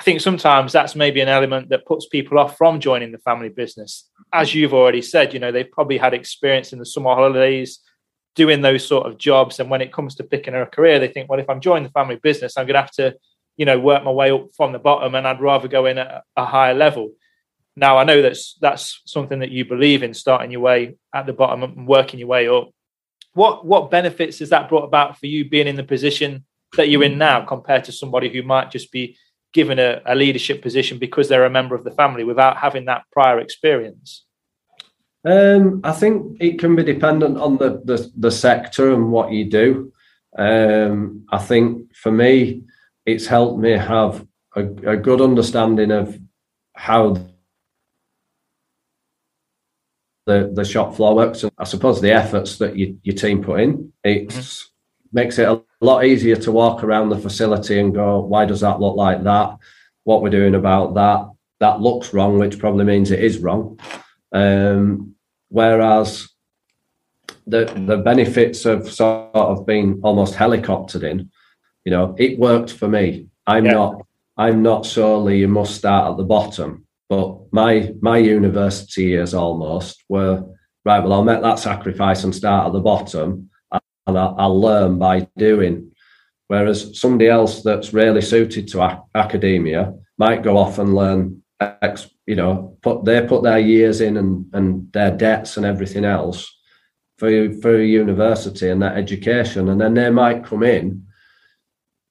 I 0.00 0.02
think 0.02 0.20
sometimes 0.20 0.72
that's 0.72 0.96
maybe 0.96 1.20
an 1.20 1.28
element 1.28 1.68
that 1.68 1.86
puts 1.86 2.08
people 2.08 2.40
off 2.40 2.56
from 2.56 2.80
joining 2.80 3.12
the 3.12 3.18
family 3.18 3.50
business. 3.50 4.10
As 4.32 4.52
you've 4.52 4.74
already 4.74 5.00
said, 5.00 5.32
you 5.32 5.38
know, 5.38 5.52
they've 5.52 5.70
probably 5.70 5.98
had 5.98 6.12
experience 6.12 6.72
in 6.72 6.80
the 6.80 6.86
summer 6.86 7.14
holidays 7.14 7.78
doing 8.34 8.62
those 8.62 8.86
sort 8.86 9.06
of 9.06 9.18
jobs. 9.18 9.60
And 9.60 9.70
when 9.70 9.80
it 9.80 9.92
comes 9.92 10.14
to 10.16 10.24
picking 10.24 10.54
a 10.54 10.66
career, 10.66 10.98
they 10.98 11.08
think, 11.08 11.28
well, 11.28 11.40
if 11.40 11.48
I'm 11.48 11.60
joining 11.60 11.84
the 11.84 11.90
family 11.90 12.16
business, 12.16 12.56
I'm 12.56 12.66
going 12.66 12.74
to 12.74 12.80
have 12.80 12.90
to, 12.92 13.16
you 13.56 13.64
know, 13.64 13.78
work 13.78 14.04
my 14.04 14.10
way 14.10 14.30
up 14.30 14.48
from 14.56 14.72
the 14.72 14.78
bottom 14.78 15.14
and 15.14 15.26
I'd 15.26 15.40
rather 15.40 15.68
go 15.68 15.86
in 15.86 15.98
at 15.98 16.24
a 16.36 16.44
higher 16.44 16.74
level. 16.74 17.12
Now, 17.76 17.98
I 17.98 18.04
know 18.04 18.22
that's 18.22 18.56
that's 18.60 19.02
something 19.04 19.40
that 19.40 19.50
you 19.50 19.64
believe 19.64 20.02
in, 20.02 20.14
starting 20.14 20.52
your 20.52 20.60
way 20.60 20.96
at 21.12 21.26
the 21.26 21.32
bottom 21.32 21.62
and 21.64 21.88
working 21.88 22.20
your 22.20 22.28
way 22.28 22.48
up. 22.48 22.70
What 23.32 23.66
what 23.66 23.90
benefits 23.90 24.38
has 24.38 24.50
that 24.50 24.68
brought 24.68 24.84
about 24.84 25.18
for 25.18 25.26
you 25.26 25.48
being 25.48 25.66
in 25.66 25.74
the 25.74 25.82
position 25.82 26.44
that 26.76 26.88
you're 26.88 27.02
in 27.02 27.18
now 27.18 27.44
compared 27.44 27.84
to 27.84 27.92
somebody 27.92 28.28
who 28.28 28.42
might 28.42 28.70
just 28.70 28.92
be 28.92 29.16
given 29.52 29.78
a, 29.78 30.02
a 30.06 30.14
leadership 30.14 30.62
position 30.62 30.98
because 30.98 31.28
they're 31.28 31.44
a 31.44 31.50
member 31.50 31.74
of 31.74 31.84
the 31.84 31.90
family 31.92 32.24
without 32.24 32.56
having 32.58 32.84
that 32.84 33.04
prior 33.12 33.40
experience? 33.40 34.23
Um, 35.24 35.80
I 35.84 35.92
think 35.92 36.36
it 36.40 36.58
can 36.58 36.76
be 36.76 36.84
dependent 36.84 37.38
on 37.38 37.56
the, 37.56 37.80
the, 37.84 38.10
the 38.16 38.30
sector 38.30 38.92
and 38.92 39.10
what 39.10 39.32
you 39.32 39.50
do. 39.50 39.92
Um, 40.36 41.26
I 41.30 41.38
think 41.38 41.94
for 41.94 42.12
me, 42.12 42.64
it's 43.06 43.26
helped 43.26 43.58
me 43.58 43.72
have 43.72 44.26
a, 44.54 44.62
a 44.62 44.96
good 44.96 45.20
understanding 45.20 45.90
of 45.90 46.18
how 46.74 47.16
the, 50.26 50.50
the 50.54 50.64
shop 50.64 50.96
floor 50.96 51.14
works 51.14 51.42
and 51.42 51.52
I 51.58 51.64
suppose 51.64 52.00
the 52.00 52.12
efforts 52.12 52.58
that 52.58 52.76
you, 52.76 52.98
your 53.02 53.14
team 53.14 53.42
put 53.42 53.60
in. 53.60 53.92
It 54.02 54.28
mm-hmm. 54.28 54.68
makes 55.12 55.38
it 55.38 55.48
a 55.48 55.62
lot 55.80 56.04
easier 56.04 56.36
to 56.36 56.52
walk 56.52 56.82
around 56.82 57.10
the 57.10 57.18
facility 57.18 57.78
and 57.78 57.94
go, 57.94 58.20
why 58.20 58.44
does 58.44 58.60
that 58.60 58.80
look 58.80 58.96
like 58.96 59.22
that? 59.24 59.56
What 60.04 60.22
we're 60.22 60.30
doing 60.30 60.54
about 60.54 60.94
that? 60.94 61.30
That 61.60 61.80
looks 61.80 62.12
wrong, 62.12 62.38
which 62.38 62.58
probably 62.58 62.84
means 62.84 63.10
it 63.10 63.22
is 63.22 63.38
wrong. 63.38 63.78
Um, 64.32 65.13
whereas 65.48 66.28
the 67.46 67.64
the 67.86 67.98
benefits 67.98 68.64
of 68.64 68.90
sort 68.90 69.34
of 69.34 69.66
being 69.66 70.00
almost 70.02 70.34
helicoptered 70.34 71.02
in, 71.02 71.30
you 71.84 71.90
know, 71.90 72.14
it 72.18 72.38
worked 72.38 72.72
for 72.72 72.88
me. 72.88 73.28
I'm 73.46 73.66
yeah. 73.66 73.72
not 73.72 74.06
I'm 74.36 74.62
not 74.62 74.86
solely 74.86 75.38
you 75.38 75.48
must 75.48 75.74
start 75.74 76.10
at 76.10 76.16
the 76.16 76.24
bottom, 76.24 76.86
but 77.08 77.52
my 77.52 77.92
my 78.00 78.18
university 78.18 79.04
years 79.04 79.34
almost 79.34 80.04
were 80.08 80.44
right. 80.84 81.00
Well, 81.00 81.12
I'll 81.12 81.24
make 81.24 81.42
that 81.42 81.58
sacrifice 81.58 82.24
and 82.24 82.34
start 82.34 82.66
at 82.66 82.72
the 82.72 82.80
bottom 82.80 83.50
and 84.06 84.18
I, 84.18 84.46
will 84.46 84.60
learn 84.60 84.98
by 84.98 85.28
doing. 85.36 85.92
Whereas 86.48 86.98
somebody 86.98 87.28
else 87.28 87.62
that's 87.62 87.94
really 87.94 88.20
suited 88.20 88.68
to 88.68 89.02
academia 89.14 89.94
might 90.18 90.42
go 90.42 90.58
off 90.58 90.78
and 90.78 90.94
learn, 90.94 91.42
you 92.26 92.36
know, 92.36 92.76
put 92.82 93.04
they 93.04 93.26
put 93.26 93.42
their 93.42 93.58
years 93.58 94.00
in 94.00 94.16
and, 94.16 94.46
and 94.52 94.92
their 94.92 95.10
debts 95.10 95.56
and 95.56 95.66
everything 95.66 96.04
else 96.04 96.50
for 97.18 97.52
for 97.60 97.76
a 97.76 97.84
university 97.84 98.68
and 98.70 98.82
that 98.82 98.96
education, 98.96 99.68
and 99.68 99.80
then 99.80 99.94
they 99.94 100.10
might 100.10 100.44
come 100.44 100.62
in, 100.62 101.06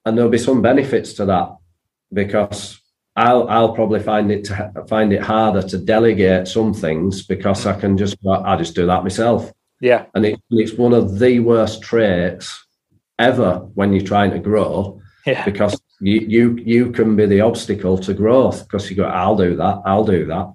and 0.05 0.17
there'll 0.17 0.31
be 0.31 0.37
some 0.37 0.61
benefits 0.61 1.13
to 1.13 1.25
that 1.25 1.55
because 2.11 2.79
I'll 3.15 3.47
I'll 3.47 3.73
probably 3.73 3.99
find 3.99 4.31
it 4.31 4.45
to 4.45 4.71
find 4.87 5.13
it 5.13 5.21
harder 5.21 5.61
to 5.67 5.77
delegate 5.77 6.47
some 6.47 6.73
things 6.73 7.25
because 7.25 7.65
I 7.65 7.79
can 7.79 7.97
just 7.97 8.17
I 8.27 8.55
just 8.55 8.75
do 8.75 8.85
that 8.85 9.03
myself. 9.03 9.51
Yeah. 9.83 10.05
And 10.15 10.25
it, 10.25 10.39
it's 10.49 10.73
one 10.73 10.93
of 10.93 11.19
the 11.19 11.41
worst 11.41 11.81
traits 11.81 12.65
ever 13.19 13.57
when 13.75 13.91
you're 13.91 14.05
trying 14.05 14.31
to 14.31 14.39
grow. 14.39 15.01
Yeah. 15.25 15.43
Because 15.43 15.79
you 16.03 16.19
you 16.19 16.55
you 16.57 16.91
can 16.91 17.15
be 17.15 17.25
the 17.25 17.41
obstacle 17.41 17.97
to 17.99 18.13
growth 18.13 18.63
because 18.63 18.89
you 18.89 18.95
go, 18.95 19.05
I'll 19.05 19.37
do 19.37 19.55
that, 19.55 19.81
I'll 19.85 20.03
do 20.05 20.25
that. 20.25 20.53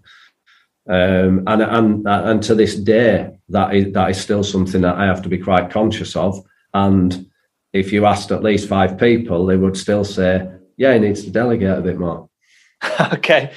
Um, 0.88 1.44
and 1.46 1.62
and 1.62 2.06
and 2.06 2.42
to 2.44 2.54
this 2.54 2.74
day, 2.76 3.30
that 3.48 3.74
is 3.74 3.92
that 3.94 4.11
is 4.11 4.20
still 4.20 4.44
something 4.44 4.82
that 4.82 4.96
I 4.96 5.06
have 5.06 5.22
to 5.22 5.28
be 5.28 5.38
quite 5.38 5.70
conscious 5.70 6.16
of. 6.16 6.42
And 6.74 7.26
if 7.72 7.92
you 7.92 8.06
asked 8.06 8.30
at 8.30 8.42
least 8.42 8.68
five 8.68 8.98
people, 8.98 9.46
they 9.46 9.56
would 9.56 9.76
still 9.76 10.04
say, 10.04 10.48
"Yeah, 10.76 10.94
he 10.94 11.00
needs 11.00 11.24
to 11.24 11.30
delegate 11.30 11.78
a 11.78 11.82
bit 11.82 11.98
more." 11.98 12.28
okay, 13.12 13.52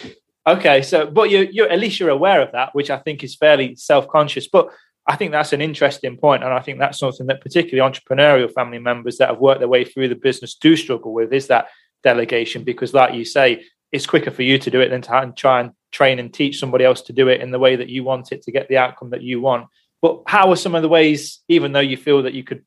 okay. 0.47 0.81
So, 0.81 1.07
but 1.07 1.29
you 1.29 1.47
you 1.51 1.67
at 1.67 1.79
least 1.79 1.99
you're 1.99 2.09
aware 2.09 2.41
of 2.41 2.53
that, 2.53 2.73
which 2.73 2.89
I 2.89 2.97
think 2.97 3.23
is 3.23 3.35
fairly 3.35 3.75
self 3.75 4.07
conscious. 4.07 4.47
But 4.47 4.69
I 5.07 5.15
think 5.15 5.31
that's 5.31 5.53
an 5.53 5.61
interesting 5.61 6.17
point, 6.17 6.43
and 6.43 6.53
I 6.53 6.59
think 6.59 6.79
that's 6.79 6.99
something 6.99 7.27
that 7.27 7.41
particularly 7.41 7.89
entrepreneurial 7.89 8.53
family 8.53 8.79
members 8.79 9.17
that 9.17 9.29
have 9.29 9.39
worked 9.39 9.59
their 9.59 9.67
way 9.67 9.83
through 9.83 10.09
the 10.09 10.15
business 10.15 10.55
do 10.55 10.75
struggle 10.75 11.13
with 11.13 11.33
is 11.33 11.47
that 11.47 11.67
delegation 12.03 12.63
because, 12.63 12.93
like 12.93 13.13
you 13.13 13.25
say, 13.25 13.63
it's 13.91 14.05
quicker 14.05 14.31
for 14.31 14.43
you 14.43 14.57
to 14.57 14.71
do 14.71 14.81
it 14.81 14.89
than 14.89 15.01
to 15.01 15.33
try 15.35 15.61
and 15.61 15.71
train 15.91 16.19
and 16.19 16.33
teach 16.33 16.59
somebody 16.59 16.85
else 16.85 17.01
to 17.01 17.13
do 17.13 17.27
it 17.27 17.41
in 17.41 17.51
the 17.51 17.59
way 17.59 17.75
that 17.75 17.89
you 17.89 18.03
want 18.03 18.31
it 18.31 18.41
to 18.43 18.51
get 18.51 18.67
the 18.67 18.77
outcome 18.77 19.09
that 19.09 19.21
you 19.21 19.41
want. 19.41 19.67
But 20.01 20.23
how 20.27 20.49
are 20.51 20.55
some 20.55 20.75
of 20.75 20.81
the 20.81 20.87
ways, 20.87 21.41
even 21.47 21.73
though 21.73 21.79
you 21.79 21.97
feel 21.97 22.23
that 22.23 22.33
you 22.33 22.43
could 22.43 22.63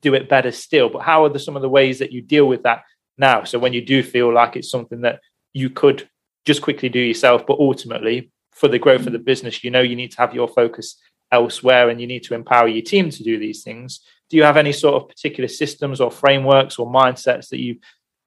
do 0.00 0.14
it 0.14 0.28
better 0.28 0.52
still, 0.52 0.88
but 0.88 1.02
how 1.02 1.24
are 1.24 1.28
the, 1.28 1.38
some 1.38 1.56
of 1.56 1.62
the 1.62 1.68
ways 1.68 1.98
that 1.98 2.12
you 2.12 2.22
deal 2.22 2.46
with 2.46 2.62
that 2.62 2.82
now? 3.18 3.44
So 3.44 3.58
when 3.58 3.72
you 3.72 3.84
do 3.84 4.02
feel 4.02 4.32
like 4.32 4.56
it's 4.56 4.70
something 4.70 5.00
that 5.00 5.20
you 5.52 5.70
could 5.70 6.08
just 6.44 6.62
quickly 6.62 6.88
do 6.88 7.00
yourself, 7.00 7.46
but 7.46 7.58
ultimately 7.58 8.30
for 8.52 8.68
the 8.68 8.78
growth 8.78 9.06
of 9.06 9.12
the 9.12 9.18
business, 9.18 9.64
you 9.64 9.70
know 9.70 9.80
you 9.80 9.96
need 9.96 10.12
to 10.12 10.18
have 10.18 10.34
your 10.34 10.48
focus 10.48 11.00
elsewhere 11.32 11.88
and 11.88 12.00
you 12.00 12.06
need 12.06 12.22
to 12.24 12.34
empower 12.34 12.68
your 12.68 12.82
team 12.82 13.10
to 13.10 13.24
do 13.24 13.38
these 13.38 13.62
things. 13.62 14.00
Do 14.30 14.36
you 14.36 14.44
have 14.44 14.56
any 14.56 14.72
sort 14.72 15.02
of 15.02 15.08
particular 15.08 15.48
systems 15.48 16.00
or 16.00 16.10
frameworks 16.10 16.78
or 16.78 16.86
mindsets 16.86 17.48
that 17.48 17.58
you 17.58 17.78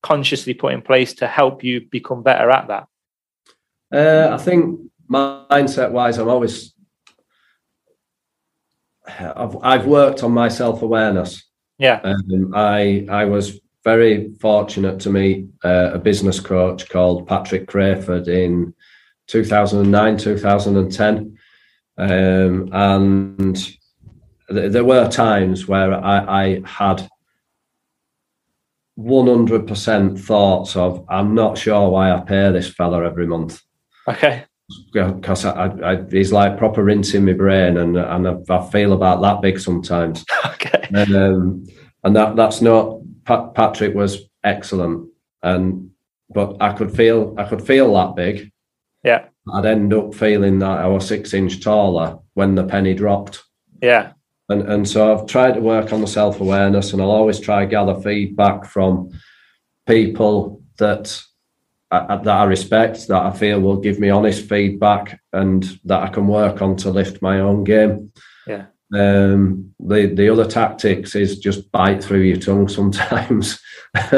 consciously 0.01 0.53
put 0.53 0.73
in 0.73 0.81
place 0.81 1.13
to 1.15 1.27
help 1.27 1.63
you 1.63 1.81
become 1.89 2.23
better 2.23 2.49
at 2.49 2.67
that? 2.67 2.87
Uh, 3.93 4.33
I 4.33 4.37
think 4.37 4.79
mindset 5.09 5.91
wise, 5.91 6.17
I'm 6.17 6.29
always 6.29 6.73
I've, 9.19 9.57
I've 9.61 9.85
worked 9.85 10.23
on 10.23 10.31
my 10.31 10.47
self 10.49 10.81
awareness. 10.81 11.43
Yeah. 11.77 12.01
Um, 12.03 12.53
I 12.55 13.05
I 13.09 13.25
was 13.25 13.59
very 13.83 14.29
fortunate 14.41 14.99
to 14.99 15.09
meet 15.09 15.47
uh, 15.63 15.91
a 15.93 15.99
business 15.99 16.39
coach 16.39 16.89
called 16.89 17.27
Patrick 17.27 17.67
Crayford 17.67 18.27
in 18.27 18.73
2009, 19.27 20.17
2010. 20.17 21.37
Um, 21.97 22.69
and 22.73 23.55
th- 23.55 24.71
there 24.71 24.83
were 24.83 25.07
times 25.07 25.67
where 25.67 25.93
I, 25.93 26.43
I 26.43 26.61
had 26.65 27.07
100% 28.99 30.19
thoughts 30.19 30.75
of, 30.75 31.05
I'm 31.09 31.33
not 31.33 31.57
sure 31.57 31.89
why 31.89 32.11
I 32.11 32.19
pay 32.19 32.51
this 32.51 32.73
fella 32.73 33.05
every 33.05 33.27
month. 33.27 33.61
Okay. 34.07 34.43
Because 34.93 35.45
I, 35.45 35.51
I, 35.51 35.93
I, 35.93 36.09
he's 36.09 36.31
like 36.31 36.57
proper 36.57 36.83
rinsing 36.83 37.25
my 37.25 37.33
brain, 37.33 37.77
and 37.77 37.97
and 37.97 38.27
I, 38.27 38.35
I 38.49 38.69
feel 38.69 38.93
about 38.93 39.21
that 39.21 39.41
big 39.41 39.59
sometimes. 39.59 40.25
Okay. 40.45 40.87
And 40.93 41.15
um, 41.15 41.67
and 42.03 42.15
that 42.15 42.35
that's 42.35 42.61
not 42.61 42.99
Pat, 43.23 43.53
Patrick 43.53 43.95
was 43.95 44.23
excellent, 44.43 45.09
and 45.41 45.89
but 46.29 46.57
I 46.59 46.73
could 46.73 46.95
feel 46.95 47.33
I 47.37 47.45
could 47.45 47.65
feel 47.65 47.93
that 47.93 48.15
big. 48.15 48.51
Yeah. 49.03 49.25
I'd 49.53 49.65
end 49.65 49.93
up 49.93 50.13
feeling 50.13 50.59
that 50.59 50.79
I 50.79 50.87
was 50.87 51.07
six 51.07 51.33
inch 51.33 51.63
taller 51.63 52.19
when 52.33 52.55
the 52.55 52.65
penny 52.65 52.93
dropped. 52.93 53.43
Yeah. 53.81 54.13
And 54.49 54.63
and 54.63 54.87
so 54.87 55.13
I've 55.13 55.27
tried 55.27 55.53
to 55.53 55.61
work 55.61 55.93
on 55.93 56.01
the 56.01 56.07
self 56.07 56.41
awareness, 56.41 56.91
and 56.91 57.01
I'll 57.01 57.11
always 57.11 57.39
try 57.39 57.61
to 57.61 57.69
gather 57.69 57.95
feedback 58.01 58.65
from 58.65 59.11
people 59.87 60.61
that 60.79 61.21
I, 61.91 62.17
that 62.17 62.27
I 62.27 62.43
respect, 62.45 63.07
that 63.07 63.25
I 63.25 63.31
feel 63.31 63.59
will 63.59 63.79
give 63.79 63.99
me 63.99 64.09
honest 64.09 64.47
feedback, 64.47 65.19
and 65.33 65.63
that 65.85 66.03
I 66.03 66.09
can 66.09 66.27
work 66.27 66.61
on 66.61 66.75
to 66.77 66.89
lift 66.89 67.21
my 67.21 67.39
own 67.39 67.63
game. 67.63 68.11
Yeah. 68.47 68.65
Um, 68.91 69.75
the 69.79 70.07
the 70.07 70.29
other 70.29 70.45
tactics 70.45 71.15
is 71.15 71.37
just 71.37 71.71
bite 71.71 72.03
through 72.03 72.21
your 72.21 72.37
tongue 72.37 72.67
sometimes. 72.67 73.59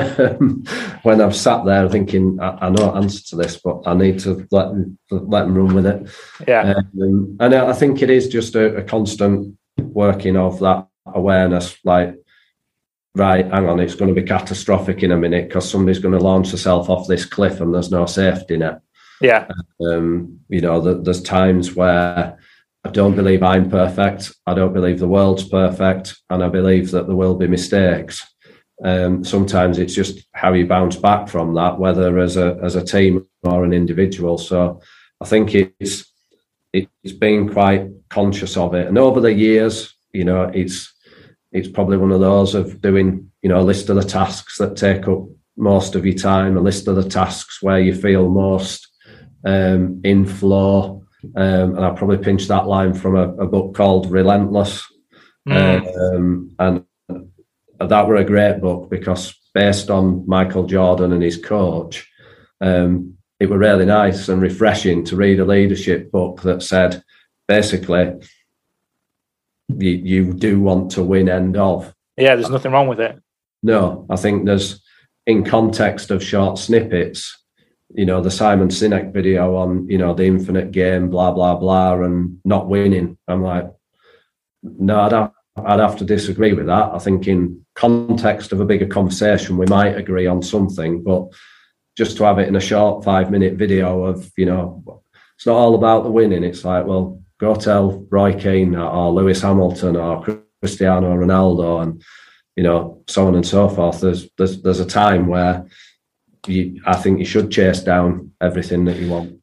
when 1.03 1.21
I've 1.21 1.35
sat 1.35 1.63
there 1.63 1.87
thinking 1.87 2.37
I, 2.41 2.67
I 2.67 2.69
know 2.69 2.93
answer 2.95 3.23
to 3.29 3.35
this, 3.37 3.57
but 3.57 3.81
I 3.85 3.93
need 3.93 4.19
to 4.19 4.45
let 4.51 4.69
them, 4.69 4.97
let 5.09 5.43
them 5.43 5.57
run 5.57 5.73
with 5.73 5.85
it. 5.85 6.09
Yeah. 6.45 6.73
Um, 7.01 7.37
and 7.39 7.53
I 7.53 7.71
think 7.71 8.01
it 8.01 8.09
is 8.09 8.27
just 8.27 8.55
a, 8.55 8.75
a 8.75 8.83
constant 8.83 9.57
working 9.91 10.37
of 10.37 10.59
that 10.59 10.87
awareness. 11.05 11.77
Like, 11.83 12.15
right, 13.15 13.45
hang 13.45 13.67
on, 13.67 13.79
it's 13.79 13.95
going 13.95 14.13
to 14.13 14.19
be 14.19 14.27
catastrophic 14.27 15.03
in 15.03 15.11
a 15.11 15.17
minute 15.17 15.47
because 15.47 15.69
somebody's 15.69 15.99
going 15.99 16.17
to 16.17 16.23
launch 16.23 16.51
herself 16.51 16.89
off 16.89 17.07
this 17.07 17.25
cliff 17.25 17.61
and 17.61 17.73
there's 17.73 17.91
no 17.91 18.05
safety 18.05 18.57
net. 18.57 18.81
Yeah. 19.21 19.47
Um, 19.85 20.39
you 20.49 20.61
know, 20.61 20.81
the, 20.81 21.01
there's 21.01 21.21
times 21.21 21.75
where 21.75 22.37
I 22.83 22.89
don't 22.89 23.15
believe 23.15 23.43
I'm 23.43 23.69
perfect. 23.69 24.33
I 24.47 24.53
don't 24.53 24.73
believe 24.73 24.99
the 24.99 25.07
world's 25.07 25.47
perfect, 25.47 26.15
and 26.29 26.43
I 26.43 26.49
believe 26.49 26.91
that 26.91 27.05
there 27.05 27.15
will 27.15 27.35
be 27.35 27.47
mistakes. 27.47 28.25
Um, 28.83 29.23
sometimes 29.23 29.77
it's 29.77 29.93
just 29.93 30.25
how 30.33 30.53
you 30.53 30.65
bounce 30.65 30.95
back 30.95 31.29
from 31.29 31.53
that, 31.53 31.77
whether 31.77 32.17
as 32.17 32.37
a 32.37 32.59
as 32.63 32.75
a 32.75 32.83
team 32.83 33.27
or 33.43 33.63
an 33.63 33.73
individual. 33.73 34.39
So 34.39 34.81
I 35.21 35.25
think 35.25 35.53
it's 35.53 36.11
it's 36.73 37.13
been 37.13 37.49
quite 37.49 37.89
conscious 38.11 38.57
of 38.57 38.75
it, 38.75 38.87
and 38.87 38.97
over 38.97 39.19
the 39.19 39.33
years, 39.33 39.93
you 40.13 40.23
know, 40.23 40.43
it's 40.53 40.93
it's 41.51 41.67
probably 41.67 41.97
one 41.97 42.11
of 42.11 42.21
those 42.21 42.53
of 42.55 42.81
doing 42.81 43.31
you 43.41 43.49
know 43.49 43.59
a 43.59 43.69
list 43.71 43.89
of 43.89 43.95
the 43.95 44.03
tasks 44.03 44.57
that 44.57 44.77
take 44.77 45.07
up 45.07 45.23
most 45.57 45.95
of 45.95 46.05
your 46.05 46.15
time, 46.15 46.57
a 46.57 46.61
list 46.61 46.87
of 46.87 46.95
the 46.95 47.09
tasks 47.09 47.61
where 47.61 47.79
you 47.79 47.93
feel 47.95 48.29
most 48.29 48.87
um, 49.45 50.01
in 50.03 50.25
flow 50.25 51.01
um, 51.35 51.75
and 51.75 51.85
I 51.85 51.91
probably 51.91 52.17
pinched 52.17 52.47
that 52.47 52.67
line 52.67 52.93
from 52.93 53.15
a, 53.15 53.29
a 53.35 53.47
book 53.47 53.75
called 53.75 54.09
Relentless. 54.09 54.83
Mm. 55.47 56.15
Um, 56.15 56.55
and 56.59 56.85
that 57.79 58.07
were 58.07 58.15
a 58.15 58.23
great 58.23 58.61
book 58.61 58.89
because 58.89 59.33
based 59.53 59.89
on 59.89 60.25
Michael 60.27 60.65
Jordan 60.65 61.13
and 61.13 61.23
his 61.23 61.37
coach, 61.37 62.07
um, 62.59 63.17
it 63.39 63.49
were 63.49 63.57
really 63.57 63.85
nice 63.85 64.29
and 64.29 64.41
refreshing 64.41 65.03
to 65.05 65.15
read 65.15 65.39
a 65.39 65.45
leadership 65.45 66.11
book 66.11 66.41
that 66.41 66.63
said 66.63 67.03
basically 67.51 68.13
you, 69.67 69.89
you 69.89 70.33
do 70.33 70.61
want 70.61 70.91
to 70.91 71.03
win 71.03 71.27
end 71.27 71.57
of. 71.57 71.93
Yeah, 72.17 72.35
there's 72.35 72.49
nothing 72.49 72.71
wrong 72.71 72.87
with 72.87 73.01
it. 73.01 73.21
No, 73.61 74.05
I 74.09 74.15
think 74.15 74.45
there's 74.45 74.81
in 75.27 75.43
context 75.43 76.11
of 76.11 76.23
short 76.23 76.57
snippets, 76.57 77.37
you 77.93 78.05
know, 78.05 78.21
the 78.21 78.31
Simon 78.31 78.69
Sinek 78.69 79.11
video 79.13 79.55
on, 79.55 79.87
you 79.89 79.97
know, 79.97 80.13
the 80.13 80.25
infinite 80.25 80.71
game, 80.71 81.09
blah, 81.09 81.31
blah, 81.31 81.55
blah, 81.55 82.01
and 82.01 82.39
not 82.45 82.69
winning. 82.69 83.17
I'm 83.27 83.43
like, 83.43 83.69
no, 84.63 85.01
I'd 85.01 85.11
have, 85.11 85.31
I'd 85.57 85.79
have 85.79 85.97
to 85.97 86.05
disagree 86.05 86.53
with 86.53 86.67
that. 86.67 86.93
I 86.93 86.99
think 86.99 87.27
in 87.27 87.65
context 87.75 88.53
of 88.53 88.61
a 88.61 88.65
bigger 88.65 88.87
conversation, 88.87 89.57
we 89.57 89.65
might 89.65 89.97
agree 89.97 90.25
on 90.25 90.41
something, 90.41 91.03
but 91.03 91.27
just 91.97 92.15
to 92.17 92.23
have 92.23 92.39
it 92.39 92.47
in 92.47 92.55
a 92.55 92.61
short 92.61 93.03
five 93.03 93.29
minute 93.29 93.55
video 93.55 94.05
of, 94.05 94.31
you 94.37 94.45
know, 94.45 95.03
it's 95.35 95.45
not 95.45 95.55
all 95.55 95.75
about 95.75 96.03
the 96.03 96.11
winning. 96.11 96.43
It's 96.43 96.63
like, 96.63 96.85
well, 96.85 97.20
go 97.41 97.55
tell 97.55 98.05
Roy 98.09 98.39
Keane 98.39 98.75
or 98.75 99.11
Lewis 99.11 99.41
Hamilton 99.41 99.97
or 99.97 100.23
Cristiano 100.61 101.17
Ronaldo 101.17 101.81
and, 101.81 102.03
you 102.55 102.63
know, 102.63 103.03
so 103.07 103.27
on 103.27 103.35
and 103.35 103.45
so 103.45 103.67
forth. 103.67 103.99
There's, 103.99 104.29
there's, 104.37 104.61
there's 104.61 104.79
a 104.79 104.85
time 104.85 105.25
where, 105.25 105.65
you, 106.47 106.81
I 106.85 106.95
think 106.95 107.19
you 107.19 107.25
should 107.25 107.51
chase 107.51 107.81
down 107.81 108.31
everything 108.39 108.85
that 108.85 108.97
you 108.97 109.09
want. 109.09 109.41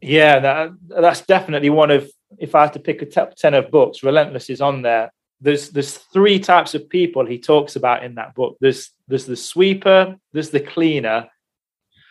Yeah, 0.00 0.38
that, 0.40 0.70
that's 0.88 1.22
definitely 1.22 1.70
one 1.70 1.90
of. 1.90 2.10
If 2.36 2.54
I 2.54 2.62
had 2.62 2.72
to 2.72 2.80
pick 2.80 3.00
a 3.00 3.06
top 3.06 3.36
ten 3.36 3.54
of 3.54 3.70
books, 3.70 4.02
Relentless 4.02 4.50
is 4.50 4.60
on 4.60 4.82
there. 4.82 5.10
There's 5.40 5.70
there's 5.70 5.96
three 5.96 6.38
types 6.38 6.74
of 6.74 6.88
people 6.88 7.24
he 7.24 7.38
talks 7.38 7.76
about 7.76 8.04
in 8.04 8.16
that 8.16 8.34
book. 8.34 8.56
There's 8.60 8.90
there's 9.08 9.24
the 9.24 9.36
sweeper, 9.36 10.16
there's 10.32 10.50
the 10.50 10.60
cleaner. 10.60 11.28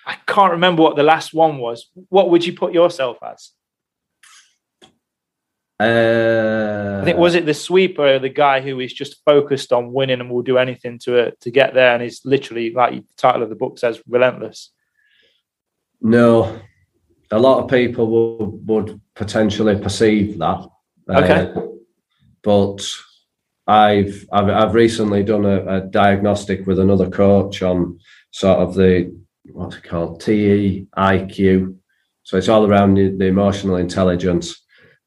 I 0.08 0.16
can't 0.26 0.54
remember 0.54 0.82
what 0.82 0.96
the 0.96 1.04
last 1.04 1.34
one 1.34 1.58
was. 1.58 1.92
What 2.10 2.30
would 2.30 2.46
you 2.46 2.54
put 2.54 2.74
yourself 2.74 3.18
as? 3.22 3.52
Uh, 5.84 7.00
I 7.02 7.06
think 7.06 7.18
was 7.18 7.36
it 7.36 7.46
the 7.46 7.54
sweeper, 7.54 8.20
the 8.20 8.30
guy 8.30 8.62
who 8.62 8.80
is 8.80 8.94
just 8.94 9.24
focused 9.26 9.74
on 9.74 9.92
winning 9.92 10.22
and 10.22 10.30
will 10.30 10.42
do 10.42 10.58
anything 10.58 11.00
to 11.00 11.32
to 11.32 11.52
get 11.52 11.74
there, 11.74 11.94
and 11.94 12.04
is 12.04 12.22
literally 12.24 12.72
like 12.72 12.94
the 12.94 13.14
title 13.18 13.44
of 13.44 13.50
the 13.50 13.56
book 13.56 13.78
says, 13.78 14.02
relentless. 14.08 14.72
No, 16.02 16.60
a 17.32 17.40
lot 17.40 17.64
of 17.64 17.70
people 17.70 18.38
would, 18.38 18.68
would 18.68 19.02
potentially 19.16 19.78
perceive 19.80 20.38
that. 20.40 20.66
Okay, 21.10 21.52
uh, 21.56 21.62
but 22.42 22.86
I've, 23.68 24.26
I've 24.32 24.50
I've 24.50 24.74
recently 24.74 25.24
done 25.24 25.46
a, 25.46 25.78
a, 25.78 25.82
diagnostic 25.82 26.66
with 26.68 26.80
another 26.80 27.10
coach 27.10 27.62
on 27.62 28.00
sort 28.32 28.60
of 28.60 28.76
the 28.76 29.16
what's 29.52 29.78
it 29.78 29.84
called 29.84 30.22
TEIQ. 30.22 31.76
So 32.24 32.38
it's 32.38 32.50
all 32.50 32.66
around 32.66 32.96
the, 32.96 33.10
the 33.10 33.26
emotional 33.26 33.76
intelligence 33.76 34.62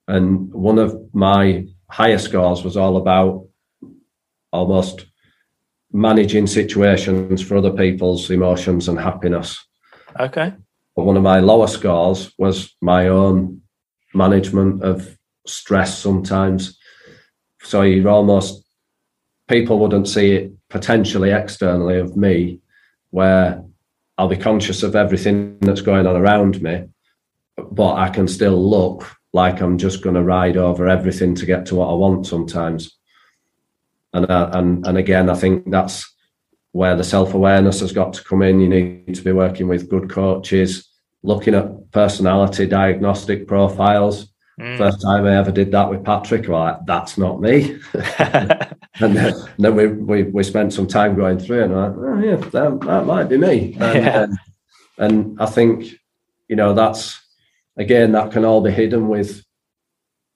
and 0.09 0.53
one 0.53 0.79
of 0.79 0.97
my 1.13 1.67
higher 1.91 2.19
scores 2.19 2.63
was 2.63 2.77
all 2.77 2.97
about 2.97 3.47
almost 4.53 5.07
managing 5.93 6.47
situations 6.47 7.43
for 7.43 7.57
other 7.57 7.71
people's 7.71 8.31
emotions 8.31 8.89
and 8.89 8.99
happiness. 8.99 9.65
Okay. 10.19 10.53
But 10.95 11.05
one 11.05 11.17
of 11.17 11.23
my 11.23 11.41
lower 11.41 11.67
scores 11.67 12.33
was 12.39 12.75
my 12.81 13.09
own 13.09 13.63
management 14.15 14.83
of 14.83 15.17
stress 15.47 15.99
sometimes. 15.99 16.79
So 17.63 17.83
you're 17.83 18.09
almost, 18.09 18.65
people 19.49 19.79
wouldn't 19.79 20.09
see 20.09 20.33
it 20.33 20.53
potentially 20.71 21.31
externally 21.31 21.99
of 21.99 22.17
me, 22.17 22.61
where 23.11 23.63
I'll 24.19 24.29
be 24.29 24.37
conscious 24.37 24.83
of 24.83 24.97
everything 24.97 25.59
that's 25.61 25.83
going 25.83 26.07
on 26.07 26.17
around 26.17 26.63
me, 26.63 26.87
but 27.57 27.95
I 27.95 28.09
can 28.09 28.29
still 28.29 28.71
look 28.71 29.16
like 29.37 29.61
I'm 29.61 29.77
just 29.77 30.03
going 30.03 30.17
to 30.17 30.23
ride 30.23 30.57
over 30.57 30.89
everything 30.89 31.35
to 31.37 31.47
get 31.47 31.67
to 31.67 31.77
what 31.77 31.91
I 31.91 31.93
want 31.93 32.27
sometimes. 32.27 32.97
And 34.13 34.29
uh, 34.29 34.51
and 34.55 34.85
and 34.87 34.97
again, 34.97 35.29
I 35.29 35.35
think 35.35 35.71
that's 35.71 36.11
where 36.73 36.97
the 36.97 37.05
self 37.05 37.35
awareness 37.35 37.81
has 37.81 37.93
got 37.93 38.15
to 38.15 38.25
come 38.25 38.43
in. 38.43 38.61
You 38.61 38.69
need 38.69 39.15
to 39.15 39.23
be 39.23 39.33
working 39.33 39.69
with 39.69 39.91
good 39.91 40.09
coaches, 40.09 40.89
looking 41.23 41.55
at 41.55 41.91
personality 41.93 42.67
diagnostic 42.67 43.47
profiles. 43.47 44.27
Mm. 44.59 44.79
First 44.79 45.03
time 45.03 45.27
I 45.27 45.37
ever 45.37 45.53
did 45.53 45.71
that 45.73 45.91
with 45.91 46.03
Patrick, 46.03 46.49
well, 46.49 46.61
like, 46.61 46.79
that's 46.87 47.19
not 47.19 47.43
me. 47.43 47.79
and, 48.19 49.15
then, 49.15 49.35
and 49.35 49.35
then, 49.59 49.77
we, 49.77 49.87
we 49.89 50.23
we 50.23 50.43
spent 50.43 50.73
some 50.73 50.87
time 50.87 51.15
going 51.15 51.39
through, 51.39 51.65
and 51.65 51.75
I'm 51.75 51.81
like, 51.83 52.11
oh 52.11 52.19
yeah, 52.27 52.37
that, 52.37 52.81
that 52.81 53.05
might 53.05 53.29
be 53.29 53.37
me. 53.37 53.77
And, 53.79 54.05
yeah. 54.05 54.23
and, 54.23 54.39
and 54.97 55.43
I 55.43 55.45
think 55.45 55.93
you 56.49 56.57
know 56.57 56.73
that's 56.73 57.21
again, 57.77 58.13
that 58.13 58.33
can 58.33 58.45
all 58.45 58.61
be 58.61 58.71
hidden 58.71 59.09
with 59.09 59.45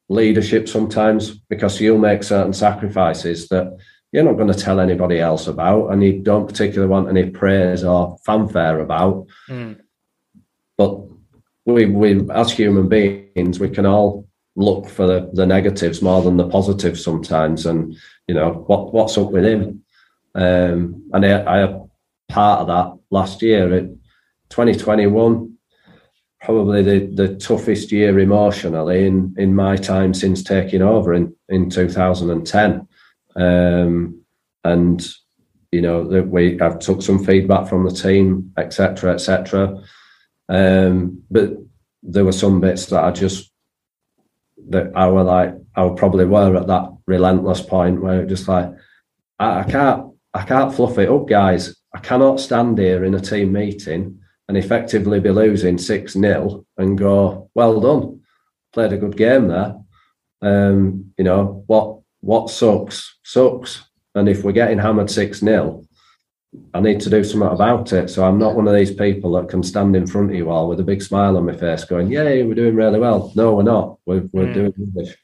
leadership 0.09 0.68
sometimes 0.68 1.31
because 1.31 1.81
you'll 1.81 1.98
make 1.98 2.22
certain 2.22 2.53
sacrifices 2.53 3.48
that 3.48 3.79
you're 4.12 4.24
not 4.24 4.37
going 4.37 4.53
to 4.53 4.59
tell 4.59 4.81
anybody 4.81 5.20
else 5.20 5.46
about 5.46 5.88
and 5.88 6.03
you 6.03 6.20
don't 6.20 6.48
particularly 6.48 6.90
want 6.90 7.09
any 7.09 7.31
praise 7.31 7.85
or 7.85 8.18
fanfare 8.24 8.81
about. 8.81 9.26
Mm. 9.48 9.81
But 10.76 11.00
we, 11.64 11.87
we, 11.87 12.29
as 12.31 12.50
human 12.50 12.88
beings, 12.88 13.61
we 13.61 13.70
can 13.70 13.87
all 13.87 14.26
look 14.57 14.88
for 14.88 15.07
the, 15.07 15.31
the 15.33 15.46
negatives 15.46 16.03
more 16.03 16.22
than 16.22 16.37
the 16.37 16.48
positives 16.48 17.05
sometimes. 17.05 17.66
And, 17.66 17.96
you 18.26 18.35
know, 18.35 18.64
what, 18.66 18.92
what's 18.92 19.16
up 19.16 19.31
with 19.31 19.44
him? 19.44 19.85
Um, 20.35 21.09
and 21.12 21.24
I, 21.24 21.44
I 21.44 21.59
had 21.59 21.88
part 22.29 22.61
of 22.61 22.66
that 22.66 22.98
last 23.11 23.42
year. 23.42 23.72
It, 23.72 23.96
2021, 24.50 25.50
probably 26.40 26.83
the, 26.83 27.07
the 27.14 27.37
toughest 27.37 27.92
year 27.92 28.18
emotionally 28.18 29.07
in, 29.07 29.35
in 29.37 29.55
my 29.55 29.76
time 29.76 30.14
since 30.14 30.42
taking 30.42 30.83
over 30.83 31.12
in, 31.12 31.35
in 31.48 31.68
2010. 31.68 32.88
Um, 33.37 34.22
and, 34.64 35.09
you 35.70 35.83
know, 35.83 36.03
we 36.03 36.61
I've 36.61 36.79
took 36.79 37.03
some 37.03 37.24
feedback 37.24 37.68
from 37.68 37.85
the 37.85 37.90
team, 37.90 38.53
etc., 38.57 39.14
etc. 39.14 39.83
Um, 40.48 41.22
but 41.31 41.53
there 42.03 42.24
were 42.24 42.33
some 42.33 42.61
bits 42.61 42.87
that 42.87 43.05
I 43.05 43.11
just 43.11 43.53
that 44.68 44.92
I 44.94 45.09
were 45.09 45.22
like 45.22 45.55
I 45.74 45.88
probably 45.96 46.24
were 46.24 46.57
at 46.57 46.66
that 46.66 46.90
relentless 47.07 47.61
point 47.61 48.03
where 48.03 48.22
it 48.22 48.29
just 48.29 48.48
like 48.48 48.70
I, 49.38 49.61
I 49.61 49.64
can't 49.64 50.12
I 50.35 50.44
can't 50.44 50.74
fluff 50.74 50.98
it 50.98 51.09
up, 51.09 51.29
guys. 51.29 51.76
I 51.94 51.98
cannot 51.98 52.40
stand 52.40 52.79
here 52.79 53.05
in 53.05 53.14
a 53.14 53.20
team 53.20 53.53
meeting 53.53 54.20
and 54.51 54.59
effectively 54.59 55.21
be 55.21 55.31
losing 55.31 55.79
6 55.79 56.13
0 56.13 56.67
and 56.77 56.99
go, 56.99 57.49
well 57.55 57.81
done, 57.81 58.21
played 58.73 58.93
a 58.93 58.97
good 58.97 59.17
game 59.17 59.47
there. 59.47 59.77
Um, 60.43 61.13
you 61.17 61.23
know, 61.23 61.63
what 61.69 62.01
what 62.21 62.51
sucks, 62.51 63.17
sucks. 63.23 63.85
And 64.17 64.29
if 64.29 64.43
we're 64.43 64.51
getting 64.51 64.79
hammered 64.79 65.09
6 65.09 65.39
0, 65.39 65.85
I 66.75 66.81
need 66.81 66.99
to 66.99 67.11
do 67.11 67.23
something 67.23 67.49
about 67.49 67.93
it. 67.93 68.11
So 68.11 68.25
I'm 68.25 68.41
not 68.41 68.57
one 68.57 68.67
of 68.67 68.75
these 68.75 68.93
people 68.93 69.31
that 69.35 69.49
can 69.49 69.63
stand 69.63 69.95
in 69.95 70.09
front 70.09 70.31
of 70.31 70.35
you 70.35 70.51
all 70.51 70.69
with 70.69 70.81
a 70.81 70.85
big 70.85 71.01
smile 71.01 71.37
on 71.37 71.47
my 71.47 71.57
face 71.57 71.85
going, 71.85 72.11
Yay, 72.11 72.43
we're 72.43 72.55
doing 72.55 72.75
really 72.75 72.99
well. 72.99 73.33
No, 73.37 73.55
we're 73.55 73.63
not. 73.63 73.99
We're, 74.05 74.29
we're 74.33 74.47
mm. 74.47 74.55
doing 74.55 74.75
rubbish. 74.77 75.17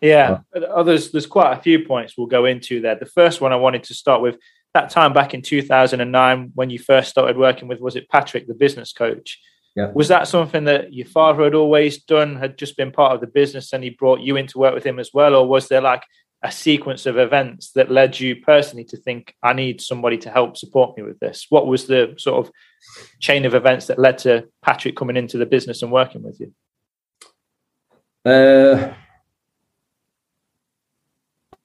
Yeah, 0.00 0.38
uh, 0.56 0.82
there's 0.82 1.10
there's 1.10 1.26
quite 1.26 1.58
a 1.58 1.60
few 1.60 1.84
points 1.84 2.16
we'll 2.16 2.26
go 2.26 2.46
into 2.46 2.80
there. 2.80 2.94
The 2.94 3.04
first 3.04 3.42
one 3.42 3.52
I 3.52 3.56
wanted 3.56 3.84
to 3.84 3.94
start 3.94 4.22
with 4.22 4.38
that 4.74 4.90
time 4.90 5.12
back 5.12 5.34
in 5.34 5.42
2009 5.42 6.52
when 6.54 6.70
you 6.70 6.78
first 6.78 7.10
started 7.10 7.36
working 7.36 7.68
with 7.68 7.80
was 7.80 7.96
it 7.96 8.08
Patrick, 8.08 8.46
the 8.46 8.54
business 8.54 8.92
coach? 8.92 9.40
Yeah. 9.76 9.92
Was 9.94 10.08
that 10.08 10.26
something 10.26 10.64
that 10.64 10.92
your 10.92 11.06
father 11.06 11.44
had 11.44 11.54
always 11.54 12.02
done, 12.02 12.36
had 12.36 12.58
just 12.58 12.76
been 12.76 12.90
part 12.90 13.12
of 13.12 13.20
the 13.20 13.26
business, 13.26 13.72
and 13.72 13.84
he 13.84 13.90
brought 13.90 14.20
you 14.20 14.36
in 14.36 14.46
to 14.48 14.58
work 14.58 14.74
with 14.74 14.84
him 14.84 14.98
as 14.98 15.10
well, 15.14 15.34
or 15.34 15.46
was 15.46 15.68
there 15.68 15.80
like 15.80 16.02
a 16.42 16.50
sequence 16.50 17.06
of 17.06 17.18
events 17.18 17.72
that 17.72 17.90
led 17.90 18.18
you 18.18 18.36
personally 18.36 18.84
to 18.84 18.96
think 18.96 19.34
I 19.42 19.52
need 19.52 19.80
somebody 19.80 20.16
to 20.18 20.30
help 20.30 20.56
support 20.56 20.96
me 20.96 21.02
with 21.02 21.20
this? 21.20 21.46
What 21.50 21.66
was 21.66 21.86
the 21.86 22.14
sort 22.18 22.46
of 22.46 22.52
chain 23.20 23.44
of 23.44 23.54
events 23.54 23.86
that 23.86 23.98
led 23.98 24.18
to 24.18 24.48
Patrick 24.62 24.96
coming 24.96 25.16
into 25.16 25.38
the 25.38 25.46
business 25.46 25.82
and 25.82 25.92
working 25.92 26.22
with 26.22 26.40
you? 26.40 26.52
Uh, 28.24 28.94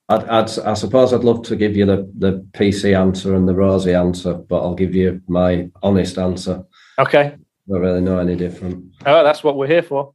I'd, 0.08 0.24
I'd, 0.24 0.58
i 0.60 0.74
suppose 0.74 1.12
I'd 1.12 1.24
love 1.24 1.42
to 1.44 1.56
give 1.56 1.76
you 1.76 1.84
the, 1.84 2.10
the 2.16 2.46
PC 2.52 2.96
answer 2.96 3.34
and 3.34 3.48
the 3.48 3.54
rosy 3.54 3.92
answer, 3.92 4.34
but 4.34 4.62
I'll 4.62 4.74
give 4.74 4.94
you 4.94 5.20
my 5.26 5.68
honest 5.82 6.18
answer. 6.18 6.62
Okay. 6.98 7.34
Don't 7.68 7.80
really 7.80 8.00
know 8.00 8.18
any 8.18 8.36
different. 8.36 8.84
Oh, 9.04 9.24
that's 9.24 9.42
what 9.42 9.56
we're 9.56 9.66
here 9.66 9.82
for. 9.82 10.14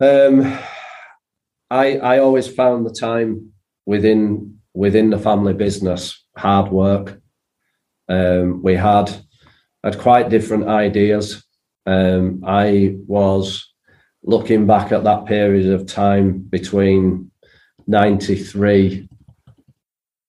Um, 0.00 0.58
I 1.70 1.96
I 1.98 2.18
always 2.18 2.46
found 2.46 2.84
the 2.84 2.92
time 2.92 3.52
within 3.86 4.58
within 4.74 5.08
the 5.08 5.18
family 5.18 5.54
business 5.54 6.22
hard 6.36 6.70
work. 6.70 7.18
Um, 8.08 8.62
we 8.62 8.74
had 8.74 9.10
had 9.82 9.98
quite 9.98 10.28
different 10.28 10.68
ideas. 10.68 11.42
Um, 11.86 12.42
I 12.46 12.96
was 13.06 13.72
looking 14.22 14.66
back 14.66 14.92
at 14.92 15.04
that 15.04 15.24
period 15.24 15.72
of 15.72 15.86
time 15.86 16.40
between 16.40 17.30
93 17.86 19.08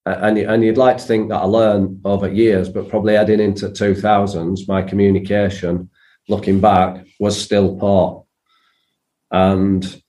and, 0.08 0.38
and 0.38 0.64
you'd 0.64 0.78
like 0.78 0.98
to 0.98 1.04
think 1.04 1.30
that 1.30 1.42
I 1.42 1.46
learned 1.46 2.02
over 2.06 2.32
years, 2.32 2.70
but 2.70 2.88
probably 2.88 3.16
heading 3.16 3.42
into 3.42 3.68
2000s, 3.68 4.68
my 4.68 4.82
communication, 4.82 5.90
looking 6.30 6.62
back, 6.62 7.06
was 7.20 7.40
still 7.40 7.76
poor. 7.78 8.26
And, 9.32 10.02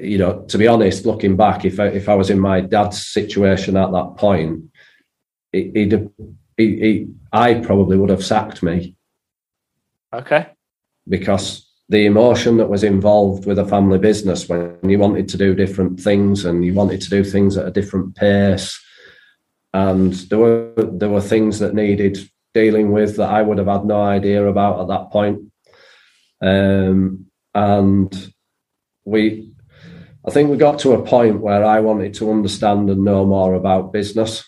you 0.00 0.16
know, 0.16 0.44
to 0.48 0.56
be 0.56 0.66
honest, 0.66 1.04
looking 1.04 1.36
back, 1.36 1.66
if 1.66 1.78
I, 1.78 1.88
if 1.88 2.08
I 2.08 2.14
was 2.14 2.30
in 2.30 2.38
my 2.38 2.62
dad's 2.62 3.06
situation 3.06 3.76
at 3.76 3.92
that 3.92 4.14
point, 4.16 4.64
he, 5.52 5.70
he'd, 5.74 6.08
he, 6.56 6.76
he, 6.80 7.06
I 7.30 7.54
probably 7.54 7.98
would 7.98 8.10
have 8.10 8.24
sacked 8.24 8.62
me. 8.62 8.96
Okay. 10.14 10.46
Because 11.06 11.67
the 11.88 12.04
emotion 12.04 12.58
that 12.58 12.68
was 12.68 12.84
involved 12.84 13.46
with 13.46 13.58
a 13.58 13.64
family 13.66 13.98
business 13.98 14.48
when 14.48 14.78
you 14.82 14.98
wanted 14.98 15.28
to 15.28 15.38
do 15.38 15.54
different 15.54 15.98
things 16.00 16.44
and 16.44 16.64
you 16.64 16.74
wanted 16.74 17.00
to 17.00 17.10
do 17.10 17.24
things 17.24 17.56
at 17.56 17.66
a 17.66 17.70
different 17.70 18.14
pace. 18.14 18.78
And 19.72 20.12
there 20.12 20.38
were 20.38 20.72
there 20.76 21.08
were 21.08 21.20
things 21.20 21.58
that 21.60 21.74
needed 21.74 22.18
dealing 22.52 22.92
with 22.92 23.16
that 23.16 23.30
I 23.30 23.42
would 23.42 23.58
have 23.58 23.66
had 23.66 23.84
no 23.84 24.02
idea 24.02 24.46
about 24.46 24.80
at 24.80 24.88
that 24.88 25.10
point. 25.10 25.50
Um, 26.42 27.26
and 27.54 28.32
we 29.04 29.52
I 30.26 30.30
think 30.30 30.50
we 30.50 30.58
got 30.58 30.78
to 30.80 30.92
a 30.92 31.02
point 31.02 31.40
where 31.40 31.64
I 31.64 31.80
wanted 31.80 32.12
to 32.14 32.30
understand 32.30 32.90
and 32.90 33.02
know 33.02 33.24
more 33.24 33.54
about 33.54 33.92
business. 33.94 34.44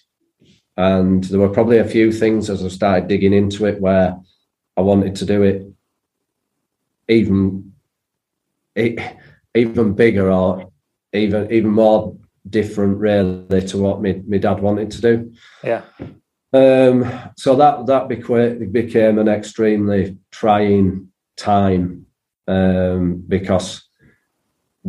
And 0.76 1.24
there 1.24 1.40
were 1.40 1.48
probably 1.48 1.78
a 1.78 1.88
few 1.88 2.12
things 2.12 2.50
as 2.50 2.62
I 2.62 2.68
started 2.68 3.08
digging 3.08 3.32
into 3.32 3.66
it 3.66 3.80
where 3.80 4.18
I 4.76 4.80
wanted 4.82 5.16
to 5.16 5.26
do 5.26 5.42
it 5.42 5.69
even 7.10 7.72
even 9.54 9.94
bigger 9.94 10.30
or 10.30 10.70
even 11.12 11.50
even 11.52 11.70
more 11.70 12.16
different 12.48 12.98
really 12.98 13.62
to 13.66 13.78
what 13.78 14.02
my, 14.02 14.20
my 14.26 14.38
dad 14.38 14.60
wanted 14.60 14.90
to 14.92 15.00
do. 15.00 15.32
Yeah. 15.62 15.82
Um, 16.52 17.10
so 17.36 17.54
that 17.56 17.86
that 17.86 18.08
became 18.08 18.70
became 18.72 19.18
an 19.18 19.28
extremely 19.28 20.16
trying 20.30 21.08
time 21.36 22.06
um, 22.48 23.24
because 23.28 23.88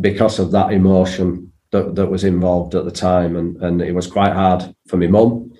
because 0.00 0.38
of 0.38 0.50
that 0.52 0.72
emotion 0.72 1.52
that, 1.70 1.94
that 1.94 2.06
was 2.06 2.24
involved 2.24 2.74
at 2.74 2.84
the 2.84 2.90
time 2.90 3.36
and, 3.36 3.62
and 3.62 3.82
it 3.82 3.94
was 3.94 4.06
quite 4.06 4.32
hard 4.32 4.74
for 4.88 4.96
my 4.96 5.06
mum 5.06 5.52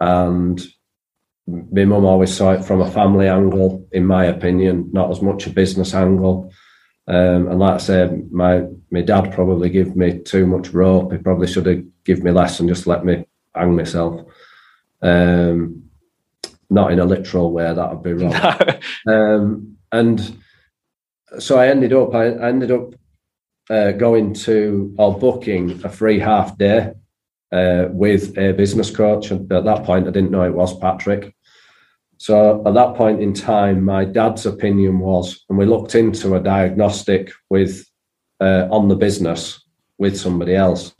and 0.00 0.60
my 1.48 1.84
mum 1.84 2.04
always 2.04 2.34
saw 2.34 2.52
it 2.52 2.64
from 2.64 2.80
a 2.80 2.90
family 2.90 3.26
angle, 3.26 3.86
in 3.92 4.04
my 4.04 4.26
opinion, 4.26 4.90
not 4.92 5.10
as 5.10 5.22
much 5.22 5.46
a 5.46 5.50
business 5.50 5.94
angle. 5.94 6.52
Um, 7.06 7.48
and 7.48 7.58
like 7.58 7.74
I 7.74 7.78
said, 7.78 8.30
my 8.30 8.64
my 8.90 9.00
dad 9.00 9.32
probably 9.32 9.70
gave 9.70 9.96
me 9.96 10.18
too 10.18 10.46
much 10.46 10.70
rope. 10.70 11.12
He 11.12 11.18
probably 11.18 11.46
should 11.46 11.66
have 11.66 11.84
given 12.04 12.24
me 12.24 12.32
less 12.32 12.60
and 12.60 12.68
just 12.68 12.86
let 12.86 13.04
me 13.04 13.24
hang 13.54 13.74
myself. 13.74 14.26
Um, 15.00 15.84
not 16.68 16.92
in 16.92 16.98
a 16.98 17.04
literal 17.04 17.50
way, 17.50 17.72
that 17.72 17.90
would 17.90 18.02
be 18.02 18.12
wrong. 18.12 18.34
um, 19.08 19.76
and 19.90 20.38
so 21.38 21.58
I 21.58 21.68
ended 21.68 21.94
up, 21.94 22.14
I 22.14 22.26
ended 22.26 22.70
up 22.70 22.94
uh, 23.70 23.92
going 23.92 24.34
to 24.34 24.94
or 24.98 25.18
booking 25.18 25.82
a 25.84 25.88
free 25.88 26.18
half 26.18 26.58
day 26.58 26.92
uh, 27.52 27.86
with 27.90 28.36
a 28.36 28.52
business 28.52 28.90
coach. 28.90 29.30
And 29.30 29.50
at 29.50 29.64
that 29.64 29.84
point, 29.84 30.08
I 30.08 30.10
didn't 30.10 30.30
know 30.30 30.44
it 30.44 30.54
was 30.54 30.78
Patrick. 30.78 31.34
So 32.18 32.66
at 32.66 32.74
that 32.74 32.96
point 32.96 33.22
in 33.22 33.32
time, 33.32 33.84
my 33.84 34.04
dad's 34.04 34.44
opinion 34.44 34.98
was, 34.98 35.44
and 35.48 35.56
we 35.56 35.66
looked 35.66 35.94
into 35.94 36.34
a 36.34 36.40
diagnostic 36.40 37.30
with 37.48 37.86
uh, 38.40 38.66
on 38.70 38.88
the 38.88 38.96
business 38.96 39.64
with 39.98 40.18
somebody 40.18 40.54
else. 40.54 40.94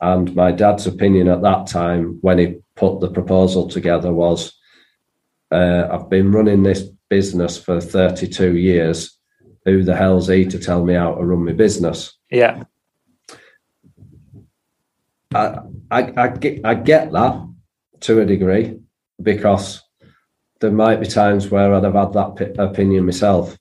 And 0.00 0.34
my 0.34 0.52
dad's 0.52 0.86
opinion 0.86 1.28
at 1.28 1.42
that 1.42 1.66
time, 1.66 2.18
when 2.22 2.38
he 2.38 2.56
put 2.74 3.00
the 3.00 3.10
proposal 3.10 3.68
together, 3.68 4.12
was 4.12 4.54
uh, 5.50 5.88
I've 5.90 6.08
been 6.08 6.32
running 6.32 6.62
this 6.62 6.82
business 7.08 7.58
for 7.58 7.80
32 7.80 8.56
years. 8.56 9.18
Who 9.66 9.82
the 9.82 9.96
hell's 9.96 10.28
he 10.28 10.46
to 10.46 10.58
tell 10.58 10.84
me 10.84 10.94
how 10.94 11.14
to 11.14 11.24
run 11.24 11.44
my 11.44 11.52
business? 11.52 12.14
Yeah. 12.30 12.64
I, 15.34 15.58
I, 15.90 16.12
I, 16.16 16.28
get, 16.28 16.64
I 16.64 16.74
get 16.74 17.12
that 17.12 17.46
to 18.00 18.20
a 18.20 18.26
degree 18.26 18.78
because 19.20 19.82
there 20.60 20.70
might 20.70 21.00
be 21.00 21.06
times 21.06 21.50
where 21.50 21.74
I'd 21.74 21.84
have 21.84 21.94
had 21.94 22.12
that 22.14 22.54
opinion 22.58 23.06
myself. 23.06 23.56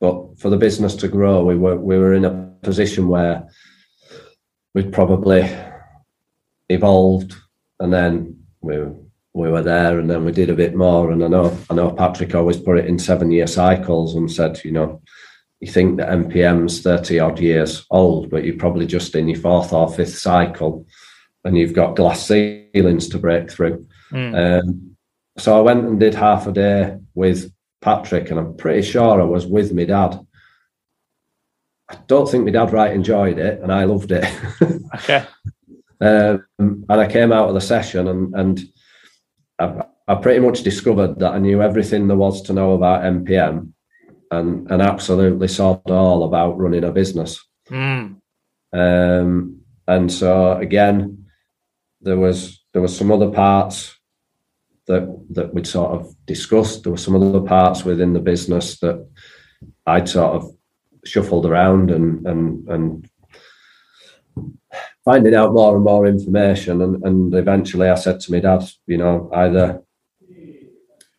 But 0.00 0.38
for 0.38 0.50
the 0.50 0.56
business 0.56 0.94
to 0.96 1.08
grow, 1.08 1.44
we 1.44 1.56
were 1.56 1.76
we 1.76 1.98
were 1.98 2.14
in 2.14 2.24
a 2.24 2.52
position 2.62 3.08
where 3.08 3.48
we'd 4.74 4.92
probably 4.92 5.48
evolved, 6.68 7.34
and 7.80 7.92
then 7.92 8.44
we 8.60 8.78
we 9.32 9.50
were 9.50 9.62
there, 9.62 9.98
and 9.98 10.08
then 10.10 10.24
we 10.24 10.32
did 10.32 10.50
a 10.50 10.54
bit 10.54 10.74
more. 10.74 11.10
And 11.10 11.24
I 11.24 11.28
know 11.28 11.56
I 11.70 11.74
know 11.74 11.92
Patrick 11.92 12.34
always 12.34 12.58
put 12.58 12.78
it 12.78 12.86
in 12.86 12.98
seven 12.98 13.30
year 13.30 13.46
cycles 13.46 14.14
and 14.14 14.30
said, 14.30 14.62
you 14.64 14.72
know, 14.72 15.00
you 15.60 15.70
think 15.70 15.96
that 15.96 16.10
MPM's 16.10 16.82
thirty 16.82 17.18
odd 17.18 17.40
years 17.40 17.86
old, 17.90 18.28
but 18.30 18.44
you're 18.44 18.56
probably 18.56 18.86
just 18.86 19.14
in 19.14 19.28
your 19.28 19.40
fourth 19.40 19.72
or 19.72 19.90
fifth 19.90 20.18
cycle, 20.18 20.86
and 21.44 21.56
you've 21.56 21.74
got 21.74 21.96
glass 21.96 22.26
ceilings 22.26 23.08
to 23.08 23.18
break 23.18 23.50
through. 23.50 23.86
Mm. 24.12 24.60
Um, 24.60 24.95
so 25.38 25.56
I 25.56 25.60
went 25.60 25.84
and 25.84 26.00
did 26.00 26.14
half 26.14 26.46
a 26.46 26.52
day 26.52 26.96
with 27.14 27.52
Patrick, 27.80 28.30
and 28.30 28.38
I'm 28.38 28.56
pretty 28.56 28.82
sure 28.82 29.20
I 29.20 29.24
was 29.24 29.46
with 29.46 29.72
my 29.72 29.84
dad. 29.84 30.18
I 31.88 31.96
don't 32.06 32.28
think 32.28 32.44
my 32.44 32.50
dad 32.50 32.72
right 32.72 32.92
enjoyed 32.92 33.38
it, 33.38 33.60
and 33.60 33.72
I 33.72 33.84
loved 33.84 34.12
it. 34.12 34.24
Okay. 34.94 35.26
Um, 36.00 36.46
and 36.58 36.84
I 36.88 37.10
came 37.10 37.32
out 37.32 37.48
of 37.48 37.54
the 37.54 37.60
session 37.60 38.08
and 38.08 38.34
and 38.34 38.60
I, 39.58 39.84
I 40.08 40.14
pretty 40.16 40.40
much 40.40 40.62
discovered 40.62 41.18
that 41.18 41.32
I 41.32 41.38
knew 41.38 41.62
everything 41.62 42.06
there 42.06 42.16
was 42.16 42.42
to 42.42 42.52
know 42.52 42.72
about 42.72 43.02
MPM 43.02 43.72
and 44.30 44.70
and 44.70 44.82
absolutely 44.82 45.48
saw 45.48 45.80
all 45.86 46.24
about 46.24 46.58
running 46.58 46.84
a 46.84 46.92
business. 46.92 47.42
Mm. 47.70 48.20
Um, 48.72 49.60
and 49.88 50.12
so 50.12 50.52
again, 50.52 51.26
there 52.00 52.18
was 52.18 52.62
there 52.72 52.82
was 52.82 52.96
some 52.96 53.10
other 53.10 53.30
parts 53.30 53.95
that 54.86 55.26
that 55.30 55.52
we'd 55.52 55.66
sort 55.66 55.92
of 55.92 56.14
discussed. 56.26 56.82
There 56.82 56.92
were 56.92 56.98
some 56.98 57.16
other 57.16 57.40
parts 57.40 57.84
within 57.84 58.12
the 58.12 58.20
business 58.20 58.78
that 58.80 59.06
I'd 59.86 60.08
sort 60.08 60.36
of 60.36 60.56
shuffled 61.04 61.46
around 61.46 61.90
and 61.90 62.26
and 62.26 62.68
and 62.68 63.10
finding 65.04 65.34
out 65.34 65.52
more 65.52 65.76
and 65.76 65.84
more 65.84 66.06
information. 66.06 66.82
And, 66.82 67.02
and 67.04 67.34
eventually, 67.34 67.88
I 67.88 67.94
said 67.94 68.20
to 68.20 68.32
my 68.32 68.40
dad, 68.40 68.64
you 68.86 68.98
know, 68.98 69.30
either 69.32 69.82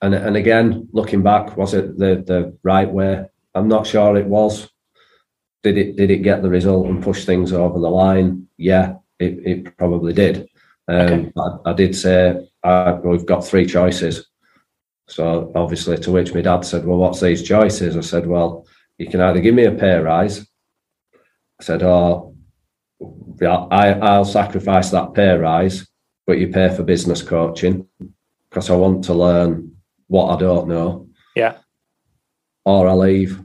and 0.01 0.13
and 0.13 0.36
again, 0.36 0.89
looking 0.91 1.24
back, 1.24 1.57
was 1.57 1.74
it 1.74 1.97
the 1.97 2.24
the 2.26 2.57
right 2.63 2.89
way? 2.89 3.26
I'm 3.55 3.68
not 3.68 3.88
sure 3.88 4.15
it 4.15 4.28
was. 4.28 4.70
Did 5.63 5.78
it 5.78 5.95
did 5.95 6.11
it 6.11 6.18
get 6.18 6.41
the 6.41 6.49
result 6.49 6.88
and 6.88 7.03
push 7.03 7.26
things 7.26 7.51
over 7.51 7.80
the 7.80 7.89
line? 7.89 8.47
Yeah, 8.57 8.95
it, 9.20 9.39
it 9.45 9.78
probably 9.78 10.13
did. 10.13 10.47
Um, 10.88 10.98
okay. 10.98 11.32
I, 11.38 11.72
I, 11.72 11.74
did 11.74 11.96
say 11.96 12.48
uh, 12.64 13.00
we've 13.04 13.26
got 13.26 13.46
three 13.46 13.66
choices. 13.66 14.28
So 15.08 15.52
obviously, 15.56 15.98
to 15.98 16.12
which 16.12 16.34
my 16.34 16.42
dad 16.42 16.62
said, 16.62 16.86
"Well, 16.86 16.98
what's 16.98 17.22
these 17.22 17.44
choices?" 17.44 17.98
I 17.98 18.02
said, 18.02 18.28
"Well, 18.28 18.66
you 18.98 19.08
can 19.08 19.22
either 19.22 19.42
give 19.42 19.56
me 19.56 19.66
a 19.66 19.72
pay 19.72 19.98
rise." 19.98 20.48
I 21.60 21.64
said, 21.64 21.84
"Oh, 21.84 22.36
I, 23.42 23.94
I'll 24.02 24.26
sacrifice 24.26 24.90
that 24.92 25.14
pay 25.14 25.36
rise, 25.36 25.88
but 26.26 26.40
you 26.40 26.50
pay 26.50 26.74
for 26.74 26.84
business 26.84 27.22
coaching 27.22 27.88
because 28.50 28.70
I 28.70 28.76
want 28.76 29.04
to 29.06 29.14
learn 29.14 29.76
what 30.08 30.34
I 30.34 30.40
don't 30.40 30.68
know. 30.68 31.08
Yeah. 31.36 31.58
Or 32.66 32.88
I 32.88 32.94
leave. 32.94 33.42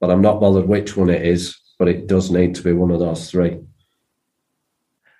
But 0.00 0.10
I'm 0.10 0.22
not 0.22 0.40
bothered 0.40 0.68
which 0.68 0.96
one 0.96 1.10
it 1.10 1.24
is, 1.24 1.56
but 1.78 1.88
it 1.88 2.06
does 2.06 2.30
need 2.30 2.54
to 2.56 2.62
be 2.62 2.72
one 2.72 2.90
of 2.90 3.00
those 3.00 3.30
three. 3.30 3.58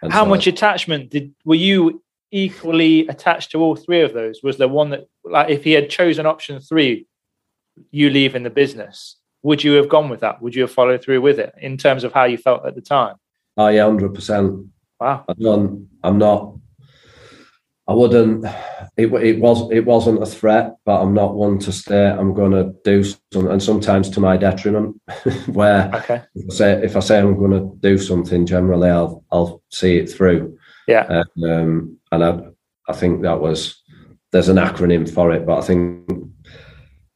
And 0.02 0.12
How 0.12 0.24
so, 0.24 0.30
much 0.30 0.46
attachment 0.46 1.10
did 1.10 1.34
were 1.44 1.54
you 1.54 2.02
equally 2.30 3.06
attached 3.08 3.50
to 3.52 3.60
all 3.60 3.74
three 3.74 4.02
of 4.02 4.12
those? 4.12 4.42
Was 4.42 4.58
there 4.58 4.68
one 4.68 4.90
that 4.90 5.08
like 5.24 5.50
if 5.50 5.64
he 5.64 5.72
had 5.72 5.90
chosen 5.90 6.26
option 6.26 6.60
three, 6.60 7.06
you 7.90 8.10
leaving 8.10 8.42
the 8.42 8.50
business, 8.50 9.16
would 9.42 9.64
you 9.64 9.72
have 9.72 9.88
gone 9.88 10.08
with 10.08 10.20
that? 10.20 10.40
Would 10.42 10.54
you 10.54 10.62
have 10.62 10.72
followed 10.72 11.02
through 11.02 11.20
with 11.20 11.38
it 11.38 11.54
in 11.60 11.76
terms 11.76 12.04
of 12.04 12.12
how 12.12 12.24
you 12.24 12.38
felt 12.38 12.66
at 12.66 12.74
the 12.74 12.80
time? 12.80 13.16
Oh 13.56 13.68
yeah, 13.68 13.84
hundred 13.84 14.14
percent. 14.14 14.66
Wow. 15.00 15.24
I 15.28 15.34
I'm 16.04 16.18
not 16.18 16.54
I 17.88 17.94
wouldn't. 17.94 18.44
It, 18.98 19.06
it 19.14 19.40
was 19.40 19.70
it 19.72 19.86
wasn't 19.86 20.22
a 20.22 20.26
threat, 20.26 20.76
but 20.84 21.00
I'm 21.00 21.14
not 21.14 21.36
one 21.36 21.58
to 21.60 21.72
stay. 21.72 22.06
I'm 22.10 22.34
going 22.34 22.52
to 22.52 22.74
do 22.84 23.02
something, 23.02 23.50
and 23.50 23.62
sometimes 23.62 24.10
to 24.10 24.20
my 24.20 24.36
detriment. 24.36 25.00
where 25.46 25.90
okay. 25.94 26.22
if 26.34 26.44
I 26.50 26.54
say 26.54 26.84
if 26.84 26.96
I 26.96 27.00
say 27.00 27.18
I'm 27.18 27.38
going 27.38 27.52
to 27.52 27.76
do 27.80 27.96
something, 27.96 28.44
generally 28.44 28.90
I'll 28.90 29.24
I'll 29.32 29.62
see 29.70 29.96
it 29.96 30.10
through. 30.10 30.58
Yeah. 30.86 31.22
Um, 31.42 31.96
and 32.12 32.24
I 32.24 32.40
I 32.88 32.92
think 32.92 33.22
that 33.22 33.40
was 33.40 33.82
there's 34.32 34.48
an 34.48 34.56
acronym 34.56 35.08
for 35.08 35.32
it, 35.32 35.46
but 35.46 35.58
I 35.58 35.62
think 35.62 36.10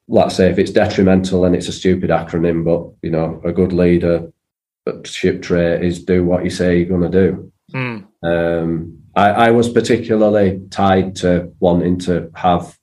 let's 0.08 0.36
say 0.36 0.50
if 0.50 0.58
it's 0.58 0.70
detrimental, 0.70 1.42
then 1.42 1.54
it's 1.54 1.68
a 1.68 1.72
stupid 1.72 2.08
acronym. 2.08 2.64
But 2.64 2.94
you 3.02 3.10
know, 3.10 3.42
a 3.44 3.52
good 3.52 3.74
leader, 3.74 4.32
ship 5.04 5.42
trait 5.42 5.82
is 5.84 6.02
do 6.02 6.24
what 6.24 6.44
you 6.44 6.50
say 6.50 6.78
you're 6.78 6.98
going 6.98 7.10
to 7.10 7.30
do. 7.30 7.52
Mm. 7.74 8.06
Um, 8.22 9.01
I, 9.14 9.30
I 9.30 9.50
was 9.50 9.68
particularly 9.68 10.62
tied 10.70 11.16
to 11.16 11.52
wanting 11.60 11.98
to 12.00 12.30
have 12.34 12.76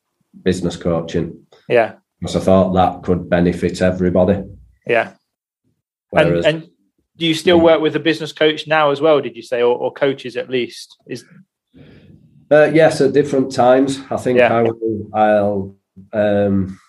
business 0.44 0.76
coaching. 0.76 1.46
Yeah. 1.68 1.96
Because 2.20 2.36
I 2.36 2.40
thought 2.40 2.74
that 2.74 3.04
could 3.04 3.30
benefit 3.30 3.82
everybody. 3.82 4.44
Yeah. 4.86 5.14
Whereas, 6.10 6.46
and, 6.46 6.64
and 6.64 6.72
do 7.18 7.26
you 7.26 7.34
still 7.34 7.60
work 7.60 7.82
with 7.82 7.96
a 7.96 8.00
business 8.00 8.32
coach 8.32 8.68
now 8.68 8.92
as 8.92 9.02
well, 9.02 9.22
did 9.22 9.36
you 9.36 9.42
say, 9.42 9.62
or, 9.62 9.76
or 9.76 9.92
coaches 9.92 10.38
at 10.38 10.50
least? 10.50 10.98
Is 11.08 11.24
uh, 12.52 12.72
yes, 12.74 13.00
at 13.02 13.14
different 13.14 13.54
times. 13.54 14.00
I 14.10 14.18
think 14.18 14.40
yeah. 14.40 14.54
I 14.54 14.62
will 14.64 15.10
I'll 15.14 15.76
um 16.14 16.80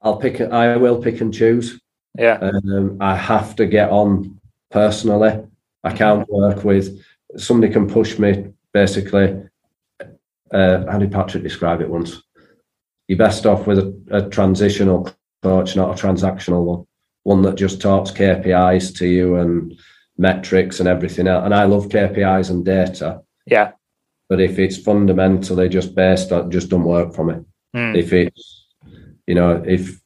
I'll 0.00 0.16
pick 0.18 0.40
I 0.40 0.76
will 0.76 1.02
pick 1.02 1.20
and 1.20 1.34
choose. 1.34 1.80
Yeah. 2.16 2.38
Um, 2.40 2.98
I 3.00 3.16
have 3.16 3.56
to 3.56 3.66
get 3.66 3.90
on 3.90 4.40
personally 4.70 5.44
I 5.84 5.92
can't 5.92 6.28
work 6.28 6.64
with 6.64 7.00
somebody 7.36 7.72
can 7.72 7.88
push 7.88 8.18
me 8.18 8.52
basically. 8.72 9.42
Uh, 10.52 10.90
how 10.90 10.98
did 10.98 11.12
Patrick 11.12 11.42
describe 11.42 11.80
it 11.80 11.90
once? 11.90 12.22
You're 13.06 13.18
best 13.18 13.46
off 13.46 13.66
with 13.66 13.78
a, 13.78 14.02
a 14.10 14.28
transitional 14.28 15.10
coach, 15.42 15.76
not 15.76 15.98
a 15.98 16.02
transactional 16.02 16.64
one. 16.64 16.84
One 17.24 17.42
that 17.42 17.56
just 17.56 17.80
talks 17.80 18.10
KPIs 18.10 18.96
to 18.98 19.06
you 19.06 19.36
and 19.36 19.78
metrics 20.16 20.80
and 20.80 20.88
everything 20.88 21.26
else. 21.26 21.44
And 21.44 21.54
I 21.54 21.64
love 21.64 21.88
KPIs 21.88 22.50
and 22.50 22.64
data. 22.64 23.22
Yeah. 23.46 23.72
But 24.28 24.40
if 24.40 24.58
it's 24.58 24.78
fundamentally 24.78 25.68
just 25.68 25.94
based 25.94 26.32
on, 26.32 26.50
just 26.50 26.68
don't 26.68 26.84
work 26.84 27.14
for 27.14 27.24
me. 27.24 27.44
Mm. 27.74 27.96
If 27.96 28.12
it's, 28.12 28.66
you 29.26 29.34
know, 29.34 29.62
if 29.66 30.00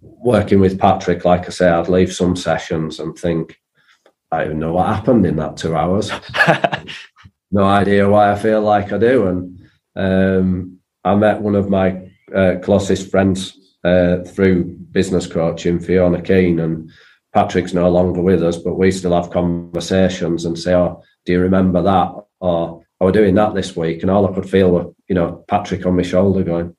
working 0.00 0.60
with 0.60 0.78
Patrick, 0.78 1.24
like 1.24 1.46
I 1.46 1.50
say, 1.50 1.68
I'd 1.68 1.88
leave 1.88 2.12
some 2.12 2.36
sessions 2.36 3.00
and 3.00 3.16
think, 3.16 3.58
I 4.32 4.38
don't 4.38 4.46
even 4.46 4.60
know 4.60 4.72
what 4.72 4.86
happened 4.86 5.26
in 5.26 5.36
that 5.36 5.58
two 5.58 5.76
hours. 5.76 6.10
no 7.52 7.64
idea 7.64 8.08
why 8.08 8.32
I 8.32 8.38
feel 8.38 8.62
like 8.62 8.90
I 8.90 8.96
do. 8.96 9.26
And 9.26 9.68
um, 9.94 10.78
I 11.04 11.14
met 11.14 11.42
one 11.42 11.54
of 11.54 11.68
my 11.68 12.10
uh, 12.34 12.54
closest 12.62 13.10
friends 13.10 13.58
uh, 13.84 14.20
through 14.20 14.64
business 14.90 15.26
coaching, 15.26 15.78
Fiona 15.78 16.22
Keane, 16.22 16.60
and 16.60 16.90
Patrick's 17.34 17.74
no 17.74 17.90
longer 17.90 18.22
with 18.22 18.42
us, 18.42 18.56
but 18.56 18.78
we 18.78 18.90
still 18.90 19.14
have 19.14 19.30
conversations 19.30 20.46
and 20.46 20.58
say, 20.58 20.74
"Oh, 20.74 21.02
do 21.26 21.32
you 21.32 21.40
remember 21.40 21.82
that?" 21.82 22.14
Or 22.40 22.84
I 23.00 23.04
was 23.04 23.12
doing 23.12 23.34
that 23.34 23.54
this 23.54 23.76
week, 23.76 24.00
and 24.00 24.10
all 24.10 24.26
I 24.26 24.34
could 24.34 24.48
feel 24.48 24.70
were, 24.70 24.94
you 25.08 25.14
know, 25.14 25.44
Patrick 25.46 25.84
on 25.84 25.96
my 25.96 26.02
shoulder 26.02 26.42
going, 26.42 26.74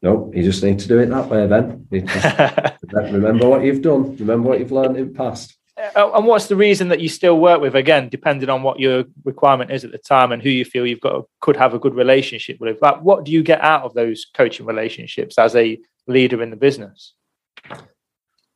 "No, 0.00 0.30
you 0.34 0.42
just 0.42 0.62
need 0.62 0.78
to 0.78 0.88
do 0.88 1.00
it 1.00 1.06
that 1.06 1.28
way, 1.28 1.46
then. 1.46 1.86
remember 3.12 3.48
what 3.48 3.62
you've 3.62 3.82
done. 3.82 4.16
Remember 4.16 4.48
what 4.48 4.58
you've 4.58 4.72
learned 4.72 4.96
in 4.96 5.12
the 5.12 5.18
past." 5.18 5.58
Uh, 5.94 6.10
and 6.12 6.26
what's 6.26 6.46
the 6.46 6.56
reason 6.56 6.88
that 6.88 7.00
you 7.00 7.08
still 7.08 7.38
work 7.38 7.60
with 7.60 7.74
again 7.74 8.08
depending 8.08 8.48
on 8.48 8.62
what 8.62 8.78
your 8.78 9.04
requirement 9.24 9.70
is 9.70 9.84
at 9.84 9.92
the 9.92 9.98
time 9.98 10.32
and 10.32 10.42
who 10.42 10.48
you 10.48 10.64
feel 10.64 10.86
you've 10.86 11.00
got 11.00 11.24
could 11.40 11.56
have 11.56 11.74
a 11.74 11.78
good 11.78 11.94
relationship 11.94 12.58
with 12.60 12.80
like 12.80 13.00
what 13.02 13.24
do 13.24 13.32
you 13.32 13.42
get 13.42 13.60
out 13.60 13.82
of 13.82 13.92
those 13.94 14.26
coaching 14.34 14.66
relationships 14.66 15.38
as 15.38 15.54
a 15.54 15.78
leader 16.06 16.42
in 16.42 16.50
the 16.50 16.56
business? 16.56 17.14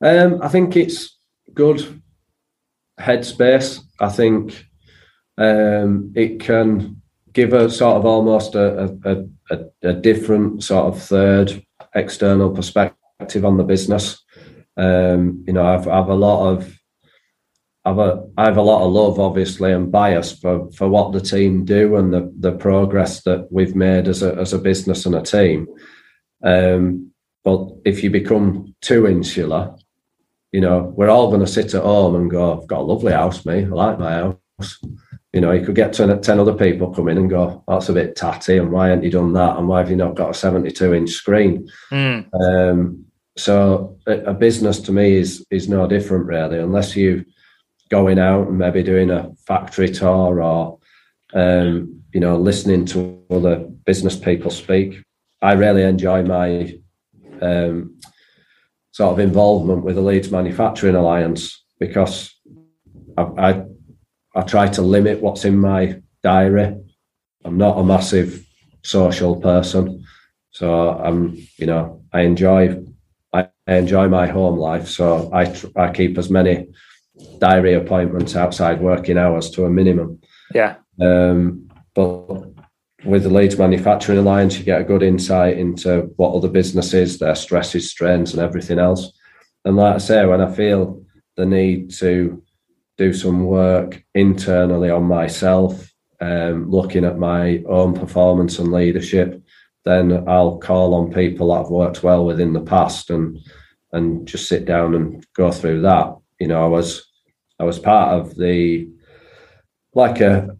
Um, 0.01 0.41
i 0.43 0.47
think 0.47 0.75
it's 0.75 1.17
good 1.53 2.01
headspace. 2.99 3.79
I 3.99 4.09
think 4.09 4.65
um, 5.37 6.13
it 6.15 6.39
can 6.39 7.01
give 7.33 7.53
a 7.53 7.69
sort 7.69 7.97
of 7.97 8.05
almost 8.05 8.55
a, 8.55 8.97
a, 9.05 9.25
a, 9.51 9.89
a 9.89 9.93
different 9.93 10.63
sort 10.63 10.93
of 10.93 11.01
third 11.01 11.63
external 11.93 12.49
perspective 12.49 13.45
on 13.45 13.57
the 13.57 13.63
business. 13.63 14.23
Um, 14.75 15.43
you 15.47 15.53
know 15.53 15.65
I've, 15.65 15.87
I've 15.87 16.09
a 16.09 16.15
lot 16.15 16.51
of 16.51 16.76
I've 17.87 17.99
a 17.99 18.27
I 18.37 18.45
have 18.45 18.57
a 18.57 18.61
lot 18.61 18.85
of 18.85 18.91
love, 18.91 19.17
obviously, 19.17 19.71
and 19.71 19.89
bias 19.89 20.37
for 20.37 20.69
for 20.71 20.89
what 20.89 21.13
the 21.13 21.21
team 21.21 21.63
do 21.63 21.95
and 21.95 22.13
the 22.13 22.31
the 22.37 22.51
progress 22.51 23.23
that 23.23 23.47
we've 23.49 23.75
made 23.75 24.09
as 24.09 24.21
a 24.21 24.35
as 24.35 24.51
a 24.51 24.59
business 24.59 25.05
and 25.05 25.15
a 25.15 25.21
team. 25.21 25.67
Um, 26.43 27.11
but 27.45 27.69
if 27.85 28.03
you 28.03 28.09
become 28.09 28.75
too 28.81 29.07
insular, 29.07 29.73
you 30.51 30.59
know, 30.59 30.93
we're 30.97 31.09
all 31.09 31.29
going 31.29 31.45
to 31.45 31.47
sit 31.47 31.73
at 31.75 31.83
home 31.83 32.15
and 32.15 32.29
go, 32.29 32.59
"I've 32.59 32.67
got 32.67 32.81
a 32.81 32.91
lovely 32.91 33.13
house, 33.13 33.45
me. 33.45 33.63
I 33.63 33.67
like 33.67 33.99
my 33.99 34.13
house." 34.15 34.83
You 35.31 35.41
know, 35.41 35.51
you 35.51 35.63
could 35.63 35.75
get 35.75 35.93
10, 35.93 36.21
10 36.21 36.39
other 36.39 36.53
people 36.53 36.93
come 36.93 37.07
in 37.07 37.17
and 37.17 37.29
go, 37.29 37.63
"That's 37.69 37.87
a 37.87 37.93
bit 37.93 38.17
tatty," 38.17 38.57
and 38.57 38.69
why 38.69 38.89
haven't 38.89 39.05
you 39.05 39.11
done 39.11 39.31
that? 39.33 39.55
And 39.57 39.67
why 39.67 39.79
have 39.79 39.89
you 39.89 39.95
not 39.95 40.15
got 40.15 40.31
a 40.31 40.33
seventy-two 40.33 40.93
inch 40.93 41.11
screen? 41.11 41.69
Mm. 41.89 42.27
Um, 42.33 43.05
so 43.37 43.97
a, 44.07 44.31
a 44.31 44.33
business 44.33 44.81
to 44.81 44.91
me 44.91 45.15
is 45.15 45.45
is 45.51 45.69
no 45.69 45.87
different 45.87 46.25
really, 46.25 46.59
unless 46.59 46.93
you 46.93 47.23
going 47.89 48.19
out 48.19 48.47
and 48.47 48.57
maybe 48.57 48.83
doing 48.83 49.09
a 49.09 49.31
factory 49.45 49.89
tour 49.89 50.41
or 50.41 50.79
um, 51.33 52.01
you 52.13 52.19
know 52.19 52.37
listening 52.37 52.85
to 52.85 53.23
other 53.29 53.57
business 53.85 54.15
people 54.15 54.51
speak. 54.51 55.01
I 55.41 55.53
really 55.53 55.83
enjoy 55.83 56.23
my 56.23 56.77
um, 57.41 57.99
sort 58.91 59.13
of 59.13 59.19
involvement 59.19 59.83
with 59.83 59.95
the 59.95 60.01
Leeds 60.01 60.31
Manufacturing 60.31 60.95
Alliance 60.95 61.63
because 61.79 62.33
I, 63.17 63.21
I, 63.21 63.63
I 64.35 64.41
try 64.41 64.67
to 64.69 64.81
limit 64.81 65.21
what's 65.21 65.45
in 65.45 65.59
my 65.59 66.01
diary. 66.23 66.75
I'm 67.45 67.57
not 67.57 67.77
a 67.77 67.83
massive 67.83 68.43
social 68.83 69.39
person, 69.39 70.05
so 70.51 70.89
I'm 70.89 71.35
you 71.57 71.67
know 71.67 72.01
I 72.11 72.21
enjoy 72.21 72.83
I 73.33 73.49
enjoy 73.67 74.07
my 74.07 74.27
home 74.27 74.57
life. 74.57 74.87
So 74.87 75.31
I 75.33 75.55
I 75.75 75.91
keep 75.91 76.17
as 76.17 76.29
many 76.29 76.67
diary 77.39 77.73
appointments 77.73 78.35
outside 78.35 78.81
working 78.81 79.17
hours 79.17 79.49
to 79.51 79.65
a 79.65 79.69
minimum. 79.69 80.19
Yeah. 80.53 80.75
Um, 81.01 81.69
but 81.93 82.27
with 83.05 83.23
the 83.23 83.29
Leeds 83.29 83.57
Manufacturing 83.57 84.17
Alliance, 84.17 84.57
you 84.57 84.63
get 84.63 84.81
a 84.81 84.85
good 84.85 85.03
insight 85.03 85.57
into 85.57 86.11
what 86.17 86.33
other 86.33 86.49
businesses, 86.49 87.17
their 87.17 87.35
stresses, 87.35 87.89
strains, 87.89 88.33
and 88.33 88.41
everything 88.41 88.79
else. 88.79 89.11
And 89.65 89.75
like 89.75 89.95
I 89.95 89.99
say, 89.99 90.25
when 90.25 90.41
I 90.41 90.51
feel 90.51 91.03
the 91.35 91.45
need 91.45 91.91
to 91.95 92.43
do 92.97 93.13
some 93.13 93.45
work 93.45 94.03
internally 94.15 94.89
on 94.89 95.03
myself, 95.03 95.91
um, 96.19 96.69
looking 96.69 97.05
at 97.05 97.19
my 97.19 97.63
own 97.67 97.93
performance 97.93 98.57
and 98.57 98.71
leadership, 98.71 99.41
then 99.85 100.27
I'll 100.27 100.57
call 100.57 100.95
on 100.95 101.13
people 101.13 101.53
that 101.53 101.61
I've 101.61 101.69
worked 101.69 102.03
well 102.03 102.25
with 102.25 102.39
in 102.39 102.53
the 102.53 102.61
past 102.61 103.09
and 103.09 103.39
and 103.93 104.27
just 104.27 104.49
sit 104.49 104.65
down 104.65 104.95
and 104.95 105.25
go 105.33 105.51
through 105.51 105.81
that. 105.81 106.13
You 106.39 106.47
know, 106.47 106.63
I 106.63 106.67
was 106.67 107.06
I 107.59 107.63
was 107.63 107.79
part 107.79 108.19
of 108.19 108.35
the 108.35 108.89
like 109.93 110.21
a 110.21 110.57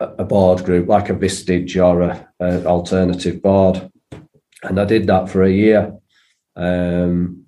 a 0.00 0.24
board 0.24 0.64
group, 0.64 0.88
like 0.88 1.08
a 1.08 1.14
Vistage 1.14 1.82
or 1.82 2.02
a, 2.02 2.28
a 2.40 2.66
alternative 2.66 3.40
board, 3.40 3.90
and 4.62 4.78
I 4.78 4.84
did 4.84 5.06
that 5.06 5.30
for 5.30 5.42
a 5.42 5.50
year. 5.50 5.96
Um, 6.54 7.44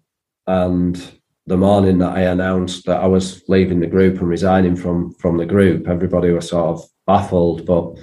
and 0.47 1.20
the 1.47 1.57
morning 1.57 1.99
that 1.99 2.16
I 2.16 2.22
announced 2.22 2.86
that 2.86 3.01
I 3.01 3.07
was 3.07 3.43
leaving 3.49 3.80
the 3.80 3.86
group 3.86 4.18
and 4.18 4.28
resigning 4.28 4.76
from 4.76 5.12
from 5.14 5.36
the 5.36 5.47
group, 5.47 5.89
everybody 5.89 6.30
was 6.30 6.49
sort 6.49 6.78
of 6.78 6.89
baffled. 7.07 7.66
But 7.66 7.95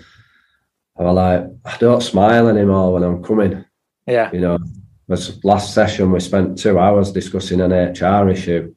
I 0.97 1.03
was 1.03 1.15
like, 1.15 1.47
I 1.65 1.77
don't 1.77 2.01
smile 2.01 2.47
anymore 2.47 2.93
when 2.93 3.03
I'm 3.03 3.23
coming. 3.23 3.65
Yeah, 4.07 4.31
you 4.31 4.41
know. 4.41 4.57
Was 5.07 5.43
last 5.45 5.75
session 5.75 6.11
we 6.11 6.19
spent 6.19 6.57
two 6.57 6.79
hours 6.79 7.11
discussing 7.11 7.61
an 7.61 7.71
HR 7.71 8.27
issue. 8.27 8.73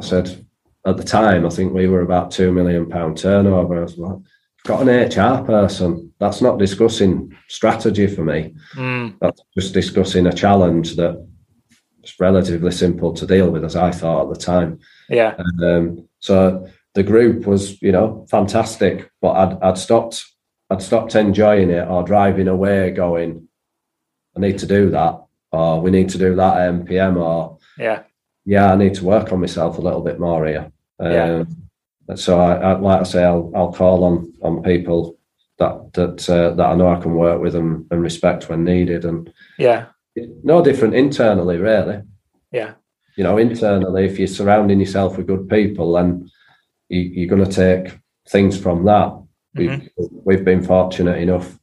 I 0.00 0.02
said 0.02 0.44
at 0.90 0.96
the 0.96 1.04
time 1.04 1.46
I 1.46 1.50
think 1.50 1.72
we 1.72 1.88
were 1.88 2.02
about 2.02 2.30
two 2.30 2.52
million 2.52 2.88
pound 2.88 3.18
turnover. 3.18 3.78
I 3.78 3.82
was 3.82 3.96
like, 3.96 4.18
got 4.64 4.86
an 4.86 4.88
HR 4.88 5.44
person. 5.44 6.12
That's 6.18 6.40
not 6.40 6.58
discussing 6.58 7.36
strategy 7.48 8.06
for 8.06 8.24
me. 8.24 8.54
Mm. 8.74 9.16
That's 9.20 9.40
just 9.56 9.74
discussing 9.74 10.26
a 10.26 10.32
challenge 10.32 10.96
that 10.96 11.26
it's 12.02 12.18
relatively 12.18 12.72
simple 12.72 13.12
to 13.14 13.26
deal 13.26 13.50
with, 13.50 13.64
as 13.64 13.76
I 13.76 13.90
thought 13.90 14.28
at 14.28 14.34
the 14.34 14.44
time. 14.44 14.78
Yeah. 15.08 15.34
And, 15.38 15.64
um, 15.64 16.08
so 16.18 16.68
the 16.94 17.02
group 17.02 17.46
was, 17.46 17.80
you 17.80 17.92
know, 17.92 18.26
fantastic, 18.30 19.10
but 19.20 19.32
I'd, 19.32 19.62
I'd 19.62 19.78
stopped, 19.78 20.24
I'd 20.68 20.82
stopped 20.82 21.14
enjoying 21.14 21.70
it 21.70 21.88
or 21.88 22.02
driving 22.02 22.48
away, 22.48 22.90
going, 22.90 23.48
I 24.36 24.40
need 24.40 24.58
to 24.58 24.66
do 24.66 24.90
that, 24.90 25.22
or 25.52 25.80
we 25.80 25.90
need 25.90 26.08
to 26.10 26.18
do 26.18 26.34
that 26.36 26.58
at 26.58 26.72
MPM, 26.72 27.16
or 27.16 27.58
yeah, 27.78 28.02
yeah, 28.44 28.72
I 28.72 28.76
need 28.76 28.94
to 28.94 29.04
work 29.04 29.32
on 29.32 29.40
myself 29.40 29.78
a 29.78 29.80
little 29.80 30.02
bit 30.02 30.20
more 30.20 30.46
here. 30.46 30.72
Um, 31.00 31.12
yeah. 31.12 32.14
So 32.16 32.40
I, 32.40 32.54
I, 32.56 32.72
like 32.78 33.00
I 33.00 33.04
say, 33.04 33.24
I'll, 33.24 33.52
I'll 33.54 33.72
call 33.72 34.04
on 34.04 34.32
on 34.42 34.62
people 34.62 35.16
that 35.58 35.92
that 35.94 36.28
uh, 36.28 36.54
that 36.54 36.66
I 36.66 36.74
know 36.74 36.88
I 36.88 37.00
can 37.00 37.14
work 37.14 37.40
with 37.40 37.54
and, 37.54 37.86
and 37.90 38.02
respect 38.02 38.48
when 38.48 38.64
needed, 38.64 39.04
and 39.04 39.32
yeah, 39.58 39.86
no 40.42 40.62
different 40.62 40.94
internally, 40.94 41.58
really. 41.58 42.02
Yeah. 42.52 42.74
You 43.16 43.24
know, 43.24 43.38
internally, 43.38 44.06
if 44.06 44.18
you're 44.18 44.28
surrounding 44.28 44.80
yourself 44.80 45.16
with 45.16 45.26
good 45.26 45.48
people, 45.48 45.92
then 45.92 46.30
you, 46.88 47.24
are 47.24 47.36
going 47.36 47.48
to 47.48 47.54
take 47.54 47.98
things 48.28 48.58
from 48.58 48.84
that. 48.86 49.08
Mm-hmm. 49.56 49.86
We've, 49.96 50.08
we've 50.24 50.44
been 50.44 50.62
fortunate 50.62 51.18
enough 51.18 51.58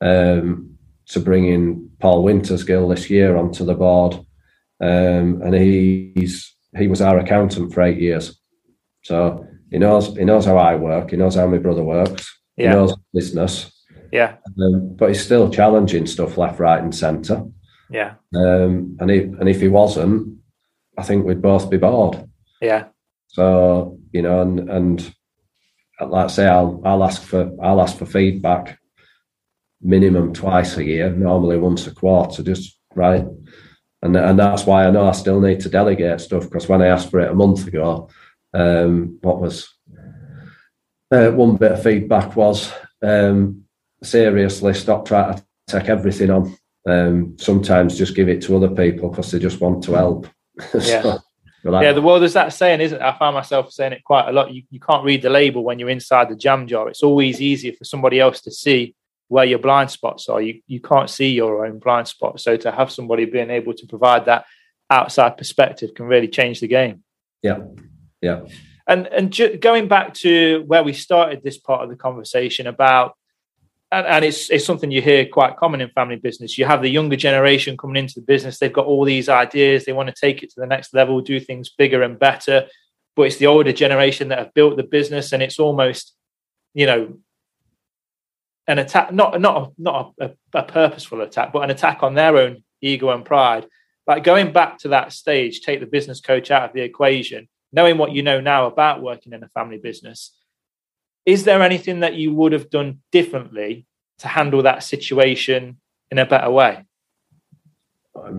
um, 0.00 0.76
to 1.08 1.20
bring 1.20 1.46
in 1.46 1.90
Paul 2.00 2.24
Wintersgill 2.24 2.94
this 2.94 3.10
year 3.10 3.36
onto 3.36 3.64
the 3.64 3.74
board, 3.74 4.14
um, 4.80 5.42
and 5.42 5.54
he's 5.54 6.54
he 6.76 6.88
was 6.88 7.00
our 7.00 7.18
accountant 7.18 7.72
for 7.72 7.82
eight 7.82 7.98
years, 7.98 8.38
so 9.06 9.46
he 9.70 9.78
knows 9.78 10.16
he 10.16 10.24
knows 10.24 10.44
how 10.44 10.56
I 10.56 10.74
work. 10.74 11.10
He 11.10 11.16
knows 11.16 11.36
how 11.36 11.46
my 11.46 11.58
brother 11.58 11.84
works. 11.84 12.26
Yeah. 12.56 12.70
He 12.70 12.74
knows 12.74 12.94
business. 13.14 13.72
Yeah, 14.12 14.36
um, 14.60 14.96
but 14.96 15.08
he's 15.08 15.24
still 15.24 15.50
challenging 15.50 16.06
stuff 16.06 16.36
left, 16.38 16.58
right, 16.58 16.82
and 16.82 16.94
centre. 16.94 17.44
Yeah. 17.90 18.14
Um, 18.34 18.96
and 19.00 19.10
if 19.10 19.24
and 19.40 19.48
if 19.48 19.60
he 19.60 19.68
wasn't, 19.68 20.38
I 20.98 21.02
think 21.02 21.24
we'd 21.24 21.42
both 21.42 21.70
be 21.70 21.76
bored. 21.76 22.28
Yeah. 22.60 22.86
So 23.28 23.98
you 24.12 24.22
know, 24.22 24.42
and 24.42 24.70
and 24.70 25.14
like 26.00 26.24
I 26.24 26.28
say, 26.28 26.46
I'll 26.48 26.80
I'll 26.84 27.04
ask 27.04 27.22
for 27.22 27.52
I'll 27.62 27.80
ask 27.80 27.96
for 27.96 28.06
feedback 28.06 28.78
minimum 29.80 30.32
twice 30.32 30.76
a 30.76 30.84
year, 30.84 31.10
normally 31.10 31.58
once 31.58 31.86
a 31.86 31.94
quarter, 31.94 32.42
just 32.42 32.76
right. 32.94 33.24
And 34.02 34.16
and 34.16 34.38
that's 34.38 34.66
why 34.66 34.86
I 34.86 34.90
know 34.90 35.08
I 35.08 35.12
still 35.12 35.40
need 35.40 35.60
to 35.60 35.68
delegate 35.68 36.20
stuff 36.20 36.44
because 36.44 36.68
when 36.68 36.82
I 36.82 36.86
asked 36.86 37.10
for 37.10 37.20
it 37.20 37.30
a 37.30 37.34
month 37.34 37.66
ago, 37.66 38.08
um, 38.56 39.18
what 39.22 39.40
was 39.40 39.72
uh, 41.10 41.30
one 41.30 41.56
bit 41.56 41.72
of 41.72 41.82
feedback 41.82 42.34
was 42.34 42.72
um, 43.02 43.64
seriously 44.02 44.74
stop 44.74 45.06
trying 45.06 45.36
to 45.36 45.44
take 45.68 45.88
everything 45.88 46.30
on 46.30 46.56
um, 46.86 47.36
sometimes 47.38 47.98
just 47.98 48.14
give 48.14 48.28
it 48.28 48.42
to 48.42 48.56
other 48.56 48.70
people 48.70 49.10
because 49.10 49.30
they 49.30 49.38
just 49.38 49.60
want 49.60 49.82
to 49.84 49.92
help. 49.92 50.28
Yeah. 50.74 51.02
so, 51.02 51.18
like, 51.64 51.82
yeah, 51.82 51.92
the 51.92 52.00
world 52.00 52.22
is 52.22 52.32
that 52.34 52.52
saying, 52.52 52.80
isn't 52.80 52.98
it? 52.98 53.04
I 53.04 53.18
find 53.18 53.34
myself 53.34 53.72
saying 53.72 53.92
it 53.92 54.04
quite 54.04 54.28
a 54.28 54.32
lot. 54.32 54.54
You, 54.54 54.62
you 54.70 54.78
can't 54.78 55.04
read 55.04 55.20
the 55.20 55.28
label 55.28 55.64
when 55.64 55.78
you're 55.78 55.90
inside 55.90 56.28
the 56.28 56.36
jam 56.36 56.66
jar. 56.66 56.88
It's 56.88 57.02
always 57.02 57.42
easier 57.42 57.72
for 57.72 57.84
somebody 57.84 58.20
else 58.20 58.40
to 58.42 58.52
see 58.52 58.94
where 59.28 59.44
your 59.44 59.58
blind 59.58 59.90
spots 59.90 60.28
are. 60.28 60.40
You 60.40 60.62
you 60.66 60.80
can't 60.80 61.10
see 61.10 61.30
your 61.30 61.66
own 61.66 61.78
blind 61.80 62.08
spots. 62.08 62.44
So 62.44 62.56
to 62.56 62.70
have 62.70 62.92
somebody 62.92 63.24
being 63.24 63.50
able 63.50 63.74
to 63.74 63.86
provide 63.86 64.26
that 64.26 64.46
outside 64.88 65.36
perspective 65.36 65.92
can 65.94 66.06
really 66.06 66.28
change 66.28 66.60
the 66.60 66.68
game. 66.68 67.02
Yeah, 67.42 67.58
yeah. 68.20 68.44
And 68.86 69.06
and 69.08 69.32
ju- 69.32 69.56
going 69.56 69.88
back 69.88 70.14
to 70.14 70.62
where 70.66 70.82
we 70.82 70.92
started 70.92 71.42
this 71.42 71.58
part 71.58 71.82
of 71.82 71.90
the 71.90 71.96
conversation 71.96 72.66
about 72.66 73.16
and, 73.92 74.06
and, 74.06 74.24
it's 74.24 74.50
it's 74.50 74.64
something 74.64 74.90
you 74.90 75.00
hear 75.00 75.26
quite 75.26 75.56
common 75.56 75.80
in 75.80 75.88
family 75.90 76.16
business. 76.16 76.58
You 76.58 76.64
have 76.64 76.82
the 76.82 76.88
younger 76.88 77.16
generation 77.16 77.76
coming 77.76 77.96
into 77.96 78.20
the 78.20 78.26
business; 78.26 78.58
they've 78.58 78.72
got 78.72 78.86
all 78.86 79.04
these 79.04 79.28
ideas, 79.28 79.84
they 79.84 79.92
want 79.92 80.08
to 80.08 80.14
take 80.20 80.42
it 80.42 80.50
to 80.50 80.60
the 80.60 80.66
next 80.66 80.92
level, 80.92 81.20
do 81.20 81.38
things 81.38 81.68
bigger 81.68 82.02
and 82.02 82.18
better. 82.18 82.66
But 83.14 83.22
it's 83.22 83.36
the 83.36 83.46
older 83.46 83.72
generation 83.72 84.28
that 84.28 84.38
have 84.38 84.54
built 84.54 84.76
the 84.76 84.82
business, 84.82 85.32
and 85.32 85.42
it's 85.42 85.60
almost, 85.60 86.14
you 86.74 86.86
know, 86.86 87.18
an 88.66 88.80
attack 88.80 89.12
not 89.12 89.40
not 89.40 89.72
not 89.78 90.14
a, 90.20 90.32
a 90.52 90.64
purposeful 90.64 91.20
attack, 91.20 91.52
but 91.52 91.62
an 91.62 91.70
attack 91.70 92.02
on 92.02 92.14
their 92.14 92.36
own 92.36 92.64
ego 92.80 93.10
and 93.10 93.24
pride. 93.24 93.66
Like 94.06 94.24
going 94.24 94.52
back 94.52 94.78
to 94.78 94.88
that 94.88 95.12
stage, 95.12 95.62
take 95.62 95.80
the 95.80 95.86
business 95.86 96.20
coach 96.20 96.50
out 96.50 96.64
of 96.64 96.72
the 96.72 96.82
equation, 96.82 97.48
knowing 97.72 97.98
what 97.98 98.12
you 98.12 98.22
know 98.22 98.40
now 98.40 98.66
about 98.66 99.02
working 99.02 99.32
in 99.32 99.42
a 99.42 99.48
family 99.48 99.78
business 99.78 100.32
is 101.26 101.42
there 101.42 101.60
anything 101.60 102.00
that 102.00 102.14
you 102.14 102.32
would 102.32 102.52
have 102.52 102.70
done 102.70 103.00
differently 103.10 103.84
to 104.18 104.28
handle 104.28 104.62
that 104.62 104.84
situation 104.84 105.78
in 106.10 106.18
a 106.18 106.24
better 106.24 106.48
way? 106.50 106.84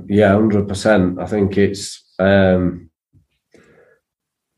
Yeah, 0.07 0.31
hundred 0.31 0.67
percent. 0.67 1.19
I 1.19 1.27
think 1.27 1.57
it's. 1.57 2.03
Um, 2.17 2.89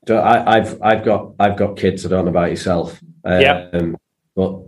I, 0.07 0.59
have 0.59 0.82
I've 0.82 1.03
got 1.03 1.34
I've 1.39 1.57
got 1.57 1.76
kids. 1.76 2.05
I 2.05 2.09
don't 2.09 2.26
know 2.26 2.32
about 2.32 2.51
yourself. 2.51 2.99
Um, 3.26 3.41
yeah. 3.41 3.70
But 4.36 4.61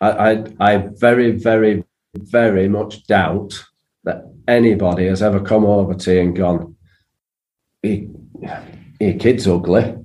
I, 0.00 0.10
I 0.10 0.44
I 0.60 0.76
very 0.76 1.32
very 1.32 1.84
very 2.14 2.68
much 2.68 3.06
doubt 3.06 3.64
that 4.04 4.24
anybody 4.46 5.06
has 5.06 5.22
ever 5.22 5.40
come 5.40 5.64
over 5.64 5.94
to 5.94 6.14
you 6.14 6.20
and 6.20 6.36
gone, 6.36 6.76
"Your 9.02 9.18
kid's 9.18 9.46
ugly." 9.46 9.96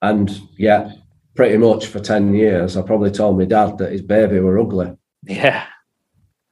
And 0.00 0.30
yeah, 0.56 0.92
pretty 1.34 1.56
much 1.56 1.86
for 1.86 2.00
10 2.00 2.34
years, 2.34 2.76
I 2.76 2.82
probably 2.82 3.10
told 3.10 3.38
my 3.38 3.44
dad 3.44 3.78
that 3.78 3.92
his 3.92 4.02
baby 4.02 4.40
were 4.40 4.58
ugly. 4.58 4.96
Yeah. 5.22 5.66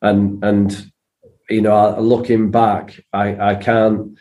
And, 0.03 0.43
and, 0.45 0.93
you 1.49 1.63
know, 1.63 1.99
looking 1.99 2.51
back, 2.51 3.01
I, 3.13 3.51
I 3.53 3.55
can't, 3.57 4.19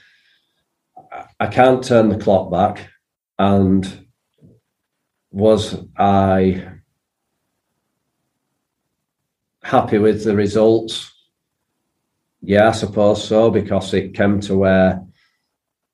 I 1.39 1.47
can't 1.47 1.83
turn 1.83 2.09
the 2.09 2.17
clock 2.17 2.51
back. 2.51 2.89
And 3.37 4.07
was 5.31 5.75
I 5.97 6.67
happy 9.63 9.97
with 9.97 10.23
the 10.23 10.35
results? 10.35 11.11
Yeah, 12.41 12.69
I 12.69 12.71
suppose 12.71 13.27
so, 13.27 13.49
because 13.49 13.93
it 13.93 14.13
came 14.13 14.39
to 14.41 14.55
where 14.57 15.03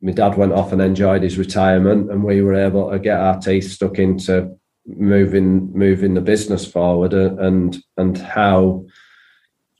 my 0.02 0.12
dad 0.12 0.36
went 0.36 0.54
off 0.54 0.72
and 0.72 0.82
enjoyed 0.82 1.24
his 1.24 1.38
retirement, 1.38 2.12
and 2.12 2.24
we 2.24 2.42
were 2.42 2.56
able 2.56 2.90
to 2.92 3.00
get 3.00 3.20
our 3.20 3.40
teeth 3.40 3.72
stuck 3.72 4.00
into 4.00 4.58
moving 4.88 5.72
moving 5.74 6.16
the 6.16 6.22
business 6.22 6.66
forward 6.66 7.14
uh, 7.14 7.36
and 7.38 7.78
and 7.98 8.18
how 8.18 8.84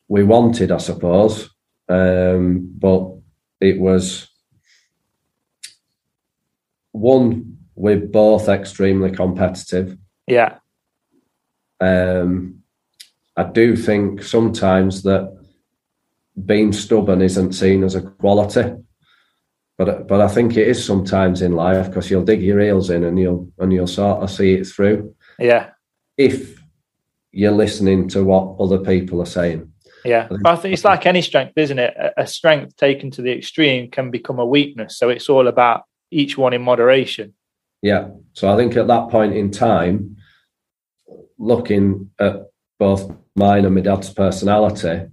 we 0.08 0.24
wanted, 0.24 0.72
I 0.72 0.78
suppose. 0.78 1.50
Um, 1.90 2.72
but 2.78 3.12
it 3.60 3.80
was 3.80 4.30
one 6.92 7.58
we're 7.76 7.98
both 7.98 8.48
extremely 8.48 9.12
competitive. 9.12 9.98
Yeah. 10.28 10.58
Um, 11.80 12.62
I 13.36 13.44
do 13.44 13.76
think 13.76 14.22
sometimes 14.22 15.02
that 15.04 15.36
being 16.46 16.74
stubborn 16.74 17.22
isn't 17.22 17.54
seen 17.54 17.84
as 17.84 17.96
a 17.96 18.02
quality 18.02 18.74
but 19.86 20.08
but 20.08 20.22
I 20.22 20.28
think 20.28 20.58
it 20.58 20.68
is 20.68 20.86
sometimes 20.86 21.42
in 21.42 21.54
life 21.54 21.88
because 21.88 22.12
you'll 22.12 22.24
dig 22.24 22.44
your 22.44 22.60
heels 22.60 22.92
in 22.92 23.04
and 23.04 23.18
you'll 23.18 23.52
and 23.58 23.74
you'll 23.74 23.88
sort 23.88 24.22
of 24.22 24.30
see 24.30 24.54
it 24.54 24.68
through. 24.68 25.16
Yeah. 25.40 25.72
If 26.18 26.62
you're 27.32 27.52
listening 27.52 28.08
to 28.10 28.24
what 28.24 28.58
other 28.60 28.78
people 28.78 29.22
are 29.22 29.26
saying. 29.26 29.72
Yeah, 30.06 30.26
I 30.26 30.28
think, 30.28 30.48
I 30.48 30.56
think 30.56 30.74
it's 30.74 30.86
like 30.86 31.06
any 31.08 31.24
strength, 31.24 31.54
isn't 31.56 31.80
it? 31.80 31.96
A 32.16 32.28
strength 32.28 32.76
taken 32.76 33.10
to 33.12 33.24
the 33.24 33.32
extreme 33.32 33.90
can 33.90 34.12
become 34.12 34.38
a 34.38 34.46
weakness. 34.46 34.98
So 34.98 35.10
it's 35.10 35.30
all 35.30 35.48
about 35.48 35.84
each 36.12 36.38
one 36.38 36.54
in 36.54 36.62
moderation. 36.62 37.34
Yeah. 37.82 38.10
So 38.34 38.54
I 38.54 38.58
think 38.58 38.76
at 38.76 38.88
that 38.88 39.10
point 39.10 39.34
in 39.34 39.50
time, 39.50 40.18
looking 41.40 42.12
at 42.20 42.52
both 42.80 43.12
mine 43.36 43.66
and 43.66 43.74
my 43.74 43.82
dad's 43.82 44.14
personality, 44.14 45.08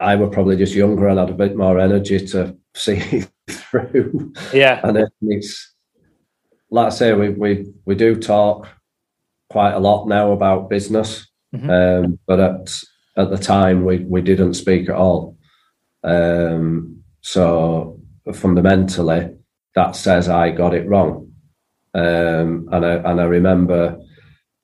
I 0.00 0.16
were 0.16 0.30
probably 0.30 0.56
just 0.56 0.74
younger 0.74 1.06
and 1.06 1.18
had 1.18 1.30
a 1.30 1.34
bit 1.34 1.56
more 1.56 1.78
energy 1.78 2.24
to 2.28 2.56
see 2.74 3.24
through. 3.50 4.32
Yeah. 4.52 4.80
And 4.82 5.08
it's 5.22 5.74
like 6.70 6.86
I 6.86 6.90
say, 6.90 7.12
we 7.12 7.30
we 7.30 7.72
we 7.84 7.94
do 7.94 8.16
talk 8.16 8.68
quite 9.50 9.72
a 9.72 9.80
lot 9.80 10.06
now 10.06 10.32
about 10.32 10.70
business, 10.70 11.26
mm-hmm. 11.54 11.70
um, 11.70 12.18
but 12.26 12.40
at 12.40 12.80
at 13.16 13.30
the 13.30 13.38
time 13.38 13.84
we 13.84 13.98
we 13.98 14.22
didn't 14.22 14.54
speak 14.54 14.88
at 14.88 14.94
all. 14.94 15.36
Um, 16.02 17.02
so 17.20 18.00
fundamentally, 18.32 19.36
that 19.74 19.96
says 19.96 20.28
I 20.28 20.50
got 20.50 20.74
it 20.74 20.88
wrong. 20.88 21.32
Um, 21.92 22.68
and 22.70 22.86
I 22.86 22.94
and 22.94 23.20
I 23.20 23.24
remember 23.24 23.98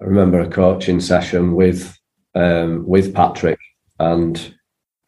I 0.00 0.04
remember 0.04 0.40
a 0.40 0.48
coaching 0.48 1.00
session 1.00 1.54
with 1.54 1.98
um, 2.34 2.86
with 2.86 3.14
Patrick, 3.14 3.58
and 3.98 4.54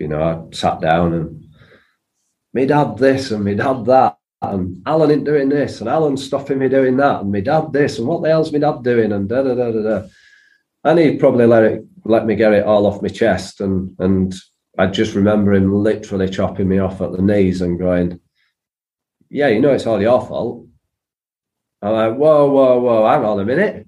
you 0.00 0.08
know 0.08 0.22
I 0.22 0.54
sat 0.54 0.80
down 0.80 1.14
and 1.14 1.47
me 2.58 2.66
dad 2.66 2.98
this 2.98 3.30
and 3.30 3.44
me 3.44 3.54
dad 3.54 3.84
that, 3.84 4.18
and 4.42 4.82
Alan 4.84 5.12
ain't 5.12 5.24
doing 5.24 5.48
this, 5.48 5.80
and 5.80 5.88
Alan's 5.88 6.24
stopping 6.24 6.58
me 6.58 6.68
doing 6.68 6.96
that, 6.96 7.20
and 7.20 7.30
me 7.30 7.40
dad 7.40 7.72
this, 7.72 7.98
and 7.98 8.08
what 8.08 8.20
the 8.20 8.30
hell's 8.30 8.52
me 8.52 8.58
dad 8.58 8.82
doing, 8.82 9.12
and 9.12 9.28
da 9.28 9.44
da 9.44 9.54
da 9.54 9.70
da 9.70 9.82
da. 9.82 10.08
And 10.82 10.98
he'd 10.98 11.20
probably 11.20 11.46
let 11.46 11.62
it 11.62 11.84
let 12.04 12.26
me 12.26 12.34
get 12.34 12.52
it 12.52 12.64
all 12.64 12.86
off 12.86 13.00
my 13.00 13.08
chest, 13.08 13.60
and 13.60 13.94
and 14.00 14.34
I 14.76 14.88
just 14.88 15.14
remember 15.14 15.54
him 15.54 15.72
literally 15.72 16.28
chopping 16.28 16.68
me 16.68 16.78
off 16.80 17.00
at 17.00 17.12
the 17.12 17.22
knees 17.22 17.60
and 17.60 17.78
going, 17.78 18.18
"Yeah, 19.30 19.48
you 19.48 19.60
know 19.60 19.72
it's 19.72 19.86
all 19.86 20.02
your 20.02 20.20
fault." 20.20 20.66
I'm 21.80 21.92
like, 21.92 22.16
"Whoa, 22.16 22.50
whoa, 22.50 22.80
whoa! 22.80 23.08
Hang 23.08 23.24
on 23.24 23.38
a 23.38 23.44
minute! 23.44 23.86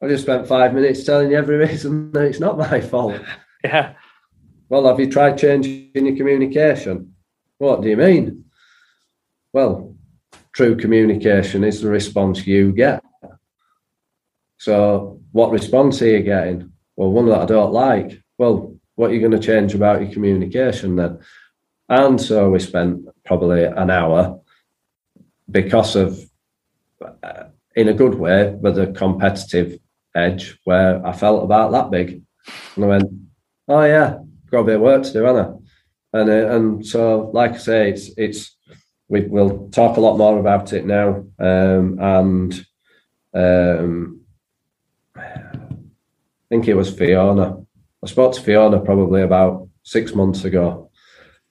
I 0.00 0.06
just 0.06 0.22
spent 0.22 0.46
five 0.46 0.74
minutes 0.74 1.02
telling 1.02 1.32
you 1.32 1.38
every 1.38 1.56
reason 1.56 2.12
that 2.12 2.22
it's 2.26 2.40
not 2.40 2.56
my 2.56 2.80
fault." 2.80 3.20
Yeah. 3.64 3.94
Well, 4.68 4.86
have 4.86 5.00
you 5.00 5.10
tried 5.10 5.38
changing 5.38 5.90
your 5.92 6.14
communication? 6.14 7.15
What 7.58 7.82
do 7.82 7.88
you 7.88 7.96
mean? 7.96 8.44
Well, 9.52 9.94
true 10.52 10.76
communication 10.76 11.64
is 11.64 11.80
the 11.80 11.88
response 11.88 12.46
you 12.46 12.72
get. 12.72 13.02
So, 14.58 15.20
what 15.32 15.50
response 15.50 16.00
are 16.02 16.08
you 16.08 16.22
getting? 16.22 16.72
Well, 16.96 17.10
one 17.10 17.26
that 17.26 17.40
I 17.40 17.46
don't 17.46 17.72
like. 17.72 18.22
Well, 18.38 18.76
what 18.94 19.10
are 19.10 19.14
you 19.14 19.20
going 19.20 19.32
to 19.32 19.38
change 19.38 19.74
about 19.74 20.00
your 20.00 20.12
communication 20.12 20.96
then? 20.96 21.20
And 21.88 22.20
so 22.20 22.50
we 22.50 22.58
spent 22.58 23.06
probably 23.24 23.64
an 23.64 23.90
hour 23.90 24.40
because 25.50 25.94
of, 25.94 26.18
uh, 27.22 27.44
in 27.76 27.88
a 27.88 27.94
good 27.94 28.14
way, 28.14 28.54
with 28.60 28.78
a 28.78 28.88
competitive 28.88 29.78
edge 30.14 30.58
where 30.64 31.06
I 31.06 31.12
felt 31.12 31.44
about 31.44 31.72
that 31.72 31.90
big. 31.90 32.22
And 32.74 32.84
I 32.84 32.88
went, 32.88 33.10
oh, 33.68 33.84
yeah, 33.84 34.18
got 34.50 34.60
a 34.60 34.64
bit 34.64 34.76
of 34.76 34.80
work 34.80 35.02
to 35.04 35.12
do, 35.12 35.22
haven't 35.22 35.46
I? 35.46 35.65
And 36.20 36.30
uh, 36.30 36.54
and 36.54 36.86
so 36.86 37.30
like 37.32 37.52
I 37.52 37.58
say, 37.58 37.90
it's 37.90 38.10
it's 38.16 38.56
we 39.08 39.22
will 39.22 39.68
talk 39.70 39.96
a 39.96 40.00
lot 40.00 40.18
more 40.18 40.38
about 40.38 40.72
it 40.72 40.84
now, 40.84 41.24
um, 41.38 41.98
and 42.00 42.66
um, 43.34 44.20
I 45.16 45.28
think 46.48 46.68
it 46.68 46.74
was 46.74 46.94
Fiona. 46.94 47.58
I 48.02 48.06
spoke 48.06 48.34
to 48.34 48.42
Fiona 48.42 48.80
probably 48.80 49.22
about 49.22 49.68
six 49.82 50.14
months 50.14 50.44
ago. 50.44 50.90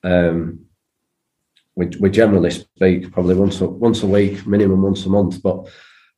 Um, 0.04 0.66
we, 1.76 1.88
we 2.00 2.10
generally 2.10 2.52
speak 2.52 3.12
probably 3.12 3.36
once 3.36 3.60
a, 3.62 3.68
once 3.68 4.04
a 4.04 4.08
week, 4.08 4.46
minimum 4.48 4.82
once 4.82 5.06
a 5.06 5.10
month. 5.10 5.42
But 5.42 5.68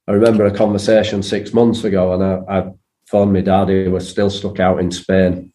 I 0.08 0.12
remember 0.12 0.45
a 0.45 0.52
conversation 0.52 1.24
six 1.24 1.54
months 1.54 1.84
ago, 1.84 2.14
and 2.14 2.24
I, 2.24 2.60
I 2.60 2.72
phoned 3.08 3.34
my 3.34 3.41
dad, 3.41 3.70
who 3.70 3.91
was 3.91 4.08
still 4.08 4.30
stuck 4.30 4.60
out 4.60 4.80
in 4.80 4.91
Spain, 4.91 5.52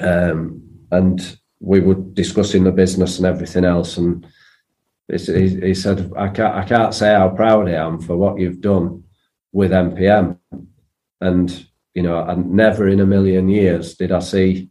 um, 0.00 0.62
and 0.90 1.38
we 1.60 1.80
were 1.80 1.94
discussing 1.94 2.64
the 2.64 2.72
business 2.72 3.18
and 3.18 3.26
everything 3.26 3.64
else, 3.64 3.96
and 3.96 4.26
he, 5.08 5.60
he 5.60 5.74
said, 5.74 6.12
"I 6.16 6.28
can't, 6.28 6.54
I 6.54 6.64
can't 6.64 6.94
say 6.94 7.12
how 7.14 7.28
proud 7.28 7.68
I 7.68 7.72
am 7.72 8.00
for 8.00 8.16
what 8.16 8.38
you've 8.38 8.60
done 8.60 9.04
with 9.52 9.70
MPM." 9.70 10.38
And 11.20 11.66
you 11.94 12.02
know, 12.02 12.22
and 12.22 12.52
never 12.52 12.88
in 12.88 13.00
a 13.00 13.06
million 13.06 13.48
years 13.48 13.94
did 13.94 14.12
I 14.12 14.18
see 14.18 14.68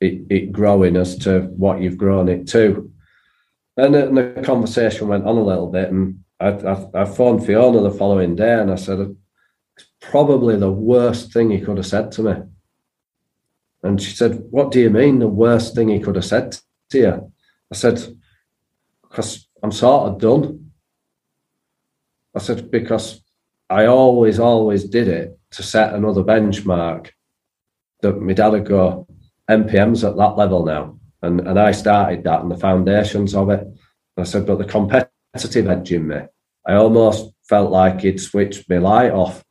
it, 0.00 0.22
it 0.30 0.52
growing 0.52 0.96
as 0.96 1.16
to 1.18 1.40
what 1.56 1.80
you've 1.80 1.98
grown 1.98 2.28
it 2.28 2.46
to. 2.48 2.92
And, 3.76 3.94
and 3.94 4.16
the 4.16 4.42
conversation 4.44 5.08
went 5.08 5.24
on 5.24 5.36
a 5.36 5.42
little 5.42 5.68
bit, 5.68 5.90
and 5.90 6.22
I, 6.40 6.48
I, 6.48 7.02
I 7.02 7.04
phoned 7.04 7.44
Fiona 7.44 7.80
the 7.80 7.90
following 7.90 8.36
day, 8.36 8.54
and 8.54 8.70
I 8.70 8.76
said, 8.76 9.16
"It's 9.76 9.86
probably 10.00 10.56
the 10.56 10.70
worst 10.70 11.32
thing 11.32 11.50
he 11.50 11.60
could 11.60 11.76
have 11.76 11.86
said 11.86 12.12
to 12.12 12.22
me." 12.22 12.34
And 13.82 14.00
she 14.00 14.14
said, 14.14 14.44
What 14.50 14.72
do 14.72 14.80
you 14.80 14.90
mean 14.90 15.18
the 15.18 15.28
worst 15.28 15.74
thing 15.74 15.88
he 15.88 16.00
could 16.00 16.16
have 16.16 16.24
said 16.24 16.56
to 16.90 16.98
you? 16.98 17.32
I 17.72 17.74
said, 17.74 18.02
Because 19.02 19.48
I'm 19.62 19.72
sort 19.72 20.12
of 20.12 20.20
done. 20.20 20.72
I 22.34 22.40
said, 22.40 22.70
Because 22.70 23.22
I 23.70 23.86
always, 23.86 24.38
always 24.38 24.84
did 24.84 25.08
it 25.08 25.38
to 25.52 25.62
set 25.62 25.94
another 25.94 26.22
benchmark 26.22 27.10
that 28.02 28.20
my 28.20 28.32
dad 28.32 28.48
would 28.48 28.66
go, 28.66 29.06
MPM's 29.48 30.04
at 30.04 30.16
that 30.16 30.36
level 30.36 30.64
now. 30.64 30.98
And, 31.22 31.40
and 31.40 31.58
I 31.58 31.72
started 31.72 32.24
that 32.24 32.42
and 32.42 32.50
the 32.50 32.56
foundations 32.56 33.34
of 33.34 33.50
it. 33.50 33.60
And 33.60 33.76
I 34.18 34.24
said, 34.24 34.46
But 34.46 34.58
the 34.58 34.64
competitive 34.64 35.68
edge 35.68 35.92
in 35.92 36.08
me, 36.08 36.20
I 36.66 36.74
almost 36.74 37.32
felt 37.48 37.70
like 37.70 38.00
he'd 38.00 38.20
switched 38.20 38.68
my 38.68 38.78
light 38.78 39.12
off 39.12 39.42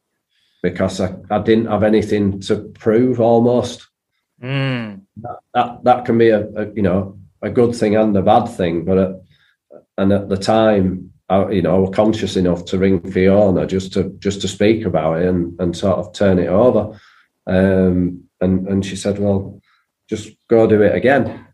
because 0.61 0.99
I, 0.99 1.15
I 1.29 1.39
didn't 1.39 1.67
have 1.67 1.83
anything 1.83 2.39
to 2.41 2.69
prove 2.73 3.19
almost. 3.19 3.86
Mm. 4.41 5.01
That, 5.17 5.39
that, 5.53 5.83
that 5.83 6.05
can 6.05 6.17
be 6.17 6.29
a, 6.29 6.47
a, 6.49 6.73
you 6.73 6.83
know 6.83 7.17
a 7.41 7.49
good 7.49 7.75
thing 7.75 7.95
and 7.95 8.15
a 8.17 8.21
bad 8.21 8.45
thing, 8.45 8.85
but 8.85 8.97
at, 8.97 9.21
and 9.97 10.11
at 10.11 10.29
the 10.29 10.37
time, 10.37 11.11
I, 11.29 11.49
you 11.49 11.61
know, 11.61 11.75
I 11.75 11.79
was 11.79 11.95
conscious 11.95 12.35
enough 12.35 12.65
to 12.65 12.77
ring 12.77 13.01
Fiona 13.11 13.65
just 13.65 13.93
to 13.93 14.15
just 14.19 14.41
to 14.41 14.47
speak 14.47 14.85
about 14.85 15.21
it 15.21 15.27
and, 15.27 15.59
and 15.59 15.75
sort 15.75 15.97
of 15.97 16.13
turn 16.13 16.39
it 16.39 16.47
over. 16.47 16.99
Um, 17.45 18.23
and 18.39 18.67
and 18.67 18.85
she 18.85 18.95
said, 18.95 19.19
well, 19.19 19.61
just 20.09 20.29
go 20.49 20.67
do 20.67 20.81
it 20.81 20.95
again. 20.95 21.45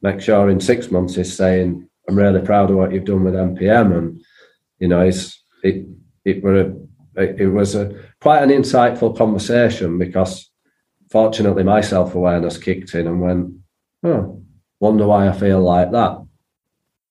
Make 0.00 0.20
sure 0.20 0.48
in 0.48 0.60
six 0.60 0.90
months 0.90 1.16
he's 1.16 1.36
saying, 1.36 1.88
I'm 2.08 2.16
really 2.16 2.40
proud 2.40 2.70
of 2.70 2.76
what 2.76 2.92
you've 2.92 3.04
done 3.04 3.24
with 3.24 3.34
MPM, 3.34 3.96
and 3.96 4.22
you 4.78 4.88
know, 4.88 5.00
it's 5.00 5.42
it 5.62 5.86
it 6.24 6.42
were 6.42 6.74
a, 7.16 7.22
it 7.22 7.48
was 7.48 7.74
a 7.74 7.94
quite 8.20 8.42
an 8.42 8.50
insightful 8.50 9.16
conversation 9.16 9.98
because 9.98 10.50
fortunately, 11.12 11.62
my 11.62 11.82
self 11.82 12.14
awareness 12.14 12.56
kicked 12.58 12.94
in 12.94 13.06
and 13.06 13.20
went, 13.20 13.52
oh, 14.02 14.42
wonder 14.80 15.06
why 15.06 15.28
I 15.28 15.32
feel 15.32 15.60
like 15.60 15.92
that. 15.92 16.18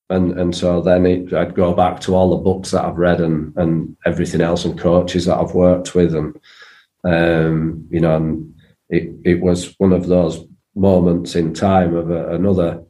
And 0.10 0.38
and 0.38 0.54
so 0.54 0.82
then 0.82 1.06
it, 1.06 1.34
I'd 1.34 1.56
go 1.56 1.74
back 1.74 2.02
to 2.02 2.16
all 2.16 2.32
the 2.32 2.44
books 2.44 2.72
that 2.72 2.84
I've 2.84 2.98
read 2.98 3.22
and 3.22 3.56
and 3.56 3.96
everything 4.06 4.42
else 4.42 4.66
and 4.66 4.78
coaches 4.78 5.26
that 5.26 5.38
I've 5.38 5.54
worked 5.54 5.96
with 5.96 6.14
and 6.14 6.38
um, 7.06 7.88
you 7.90 8.02
know 8.02 8.18
and 8.18 8.54
it 8.90 9.14
it 9.24 9.40
was 9.40 9.74
one 9.78 9.94
of 9.94 10.08
those 10.08 10.44
moments 10.76 11.36
in 11.36 11.54
time 11.54 11.96
of 11.96 12.12
a, 12.12 12.36
another 12.36 12.84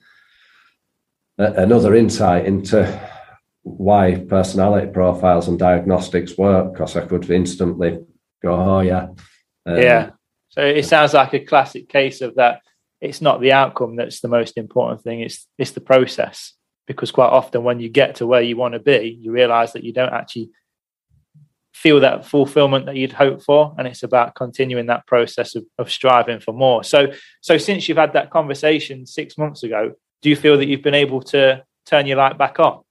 a, 1.38 1.54
another 1.54 1.94
insight 1.94 2.46
into 2.46 2.82
why 3.62 4.16
personality 4.28 4.88
profiles 4.92 5.48
and 5.48 5.60
diagnostics 5.60 6.38
work 6.40 6.74
because 6.74 6.96
I 6.96 7.06
could 7.06 7.30
instantly 7.30 8.00
go, 8.42 8.56
oh 8.56 8.80
yeah, 8.80 9.10
um, 9.68 9.78
yeah, 9.78 10.10
so 10.52 10.62
it 10.62 10.86
sounds 10.86 11.14
like 11.14 11.34
a 11.34 11.40
classic 11.40 11.90
case 11.90 12.22
of 12.22 12.36
that. 12.36 12.62
It's 13.00 13.22
not 13.22 13.42
the 13.42 13.54
outcome 13.54 13.96
that's 13.96 14.20
the 14.20 14.28
most 14.28 14.58
important 14.58 15.02
thing. 15.02 15.22
It's 15.22 15.48
it's 15.58 15.72
the 15.72 15.82
process. 15.82 16.54
Because 16.88 17.12
quite 17.12 17.30
often, 17.30 17.64
when 17.64 17.80
you 17.80 17.90
get 17.90 18.16
to 18.16 18.28
where 18.28 18.42
you 18.42 18.58
want 18.58 18.74
to 18.74 18.80
be, 18.80 19.18
you 19.22 19.32
realize 19.32 19.74
that 19.74 19.84
you 19.84 19.94
don't 19.94 20.14
actually 20.14 20.50
feel 21.74 22.02
that 22.02 22.26
fulfillment 22.26 22.86
that 22.86 22.98
you'd 22.98 23.14
hoped 23.14 23.44
for, 23.44 23.74
and 23.78 23.88
it's 23.88 24.04
about 24.04 24.36
continuing 24.36 24.88
that 24.88 25.08
process 25.08 25.56
of, 25.56 25.64
of 25.78 25.90
striving 25.90 26.40
for 26.40 26.54
more. 26.54 26.84
So, 26.84 27.14
so 27.40 27.58
since 27.58 27.88
you've 27.88 27.98
had 27.98 28.14
that 28.14 28.30
conversation 28.30 29.06
six 29.06 29.38
months 29.38 29.64
ago, 29.64 29.94
do 30.22 30.30
you 30.30 30.36
feel 30.36 30.58
that 30.58 30.68
you've 30.68 30.82
been 30.82 30.94
able 30.94 31.22
to 31.22 31.64
turn 31.86 32.08
your 32.08 32.18
light 32.18 32.38
back 32.38 32.60
on? 32.60 32.82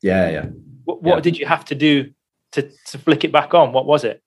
Yeah, 0.00 0.30
yeah. 0.30 0.46
What, 0.84 1.02
what 1.02 1.16
yeah. 1.16 1.20
did 1.20 1.38
you 1.38 1.46
have 1.46 1.64
to 1.66 1.74
do 1.74 2.12
to 2.52 2.70
to 2.86 2.98
flick 2.98 3.24
it 3.24 3.32
back 3.32 3.52
on? 3.52 3.72
What 3.72 3.84
was 3.84 4.04
it? 4.04 4.22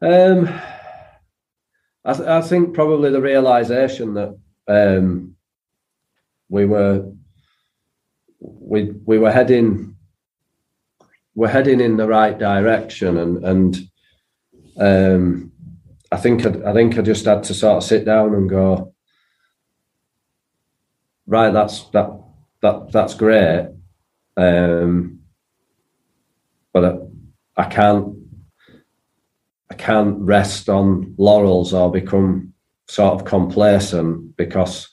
Um 0.00 0.48
I, 2.06 2.12
th- 2.12 2.28
I 2.28 2.40
think 2.40 2.72
probably 2.72 3.10
the 3.10 3.20
realization 3.20 4.14
that 4.14 4.38
um, 4.68 5.34
we 6.48 6.64
were 6.64 7.10
we 8.38 8.92
we 9.04 9.18
were 9.18 9.32
heading 9.32 9.96
we're 11.34 11.48
heading 11.48 11.80
in 11.80 11.96
the 11.96 12.06
right 12.06 12.38
direction, 12.38 13.18
and 13.18 13.44
and 13.44 13.88
um, 14.78 15.52
I 16.12 16.16
think 16.16 16.46
I, 16.46 16.70
I 16.70 16.72
think 16.72 16.96
I 16.96 17.02
just 17.02 17.24
had 17.24 17.42
to 17.44 17.54
sort 17.54 17.78
of 17.78 17.84
sit 17.84 18.04
down 18.04 18.34
and 18.34 18.48
go, 18.48 18.94
right, 21.26 21.50
that's 21.50 21.90
that 21.90 22.08
that 22.62 22.92
that's 22.92 23.14
great, 23.14 23.68
um, 24.36 25.22
but 26.72 26.84
I, 26.84 26.98
I 27.56 27.64
can't 27.64 28.16
can't 29.78 30.18
rest 30.20 30.68
on 30.68 31.14
laurels 31.18 31.72
or 31.72 31.90
become 31.90 32.52
sort 32.88 33.14
of 33.14 33.24
complacent 33.26 34.36
because 34.36 34.88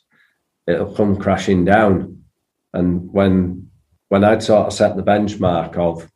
it'll 0.67 0.93
come 0.93 1.17
crashing 1.17 1.65
down. 1.65 2.23
And 2.73 3.11
when 3.11 3.69
when 4.09 4.23
I'd 4.23 4.43
sort 4.43 4.67
of 4.67 4.73
set 4.73 4.95
the 4.95 5.03
benchmark 5.03 5.77
of 5.77 6.09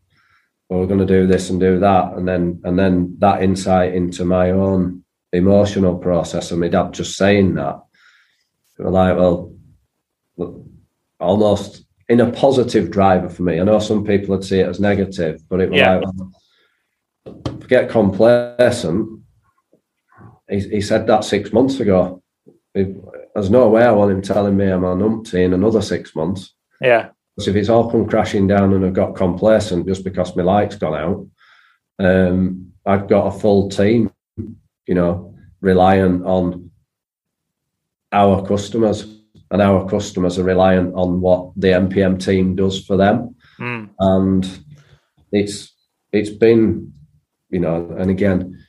well, 0.70 0.82
we're 0.82 0.88
going 0.88 1.00
to 1.00 1.06
do 1.06 1.28
this 1.28 1.50
and 1.50 1.60
do 1.60 1.80
that, 1.80 2.14
and 2.14 2.28
then 2.28 2.62
and 2.64 2.78
then 2.78 3.16
that 3.20 3.42
insight 3.42 3.94
into 3.94 4.26
my 4.26 4.52
own 4.52 5.04
emotional 5.32 5.98
process, 5.98 6.52
and 6.52 6.60
my 6.60 6.68
dad 6.68 6.94
just 6.94 7.16
saying 7.16 7.56
that, 7.56 7.82
we 8.78 8.86
were 8.86 8.92
like, 8.92 9.16
well, 9.16 9.54
almost 11.20 11.86
in 12.10 12.22
a 12.22 12.32
positive 12.32 12.92
driver 12.92 13.30
for 13.30 13.44
me. 13.44 13.60
I 13.60 13.64
know 13.64 13.80
some 13.80 14.06
people 14.06 14.36
would 14.36 14.46
see 14.46 14.60
it 14.60 14.68
as 14.68 14.80
negative, 14.80 15.42
but 15.50 15.62
it 15.62 15.70
was 15.70 15.80
yeah. 15.80 15.96
like, 15.96 16.06
well, 16.16 16.32
forget 17.62 17.90
complacent. 17.90 19.22
He, 20.50 20.60
he 20.60 20.82
said 20.82 21.08
that 21.08 21.24
six 21.24 21.52
months 21.52 21.80
ago. 21.80 22.22
there's 22.74 23.50
no 23.50 23.68
way 23.70 23.84
I 23.84 23.92
want 23.92 24.12
him 24.12 24.22
telling 24.22 24.56
me 24.56 24.68
I'm 24.68 24.86
on 24.86 25.02
umpty 25.02 25.44
in 25.44 25.54
another 25.54 25.82
six 25.82 26.16
months. 26.16 26.54
Yeah. 26.82 27.10
Because 27.36 27.50
if 27.50 27.56
it's 27.56 27.70
all 27.70 27.92
come 27.92 28.08
crashing 28.08 28.48
down 28.48 28.74
and 28.74 28.86
I've 28.86 28.94
got 28.94 29.16
complacent 29.16 29.88
just 29.88 30.04
because 30.04 30.36
my 30.36 30.44
light's 30.44 30.76
gone 30.76 30.96
out, 30.96 31.28
um, 32.00 32.72
I've 32.86 33.08
got 33.08 33.28
a 33.28 33.40
full 33.40 33.70
team, 33.70 34.12
you 34.38 34.96
know, 34.96 35.36
reliant 35.62 36.26
on 36.26 36.72
our 38.12 38.46
customers, 38.46 39.14
and 39.52 39.62
our 39.62 39.88
customers 39.90 40.40
are 40.40 40.44
reliant 40.44 40.94
on 40.96 41.22
what 41.22 41.52
the 41.56 41.68
MPM 41.68 42.24
team 42.24 42.56
does 42.56 42.86
for 42.86 42.98
them. 42.98 43.36
Mm. 43.60 43.90
And 44.00 44.60
it's 45.32 45.74
it's 46.12 46.30
been, 46.30 46.94
you 47.50 47.60
know, 47.60 47.96
and 47.98 48.10
again, 48.10 48.64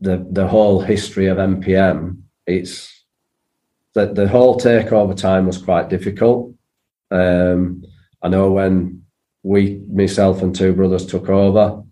the 0.00 0.26
the 0.30 0.46
whole 0.46 0.80
history 0.80 1.26
of 1.26 1.38
MPM, 1.38 2.22
it's 2.46 2.92
that 3.94 4.14
the 4.14 4.28
whole 4.28 4.58
takeover 4.58 5.16
time 5.16 5.46
was 5.46 5.58
quite 5.58 5.88
difficult 5.88 6.56
um, 7.10 7.84
I 8.22 8.28
know 8.28 8.50
when 8.50 9.04
we, 9.42 9.82
myself 9.90 10.42
and 10.42 10.54
two 10.54 10.72
brothers 10.72 11.06
took 11.06 11.28
over, 11.28 11.82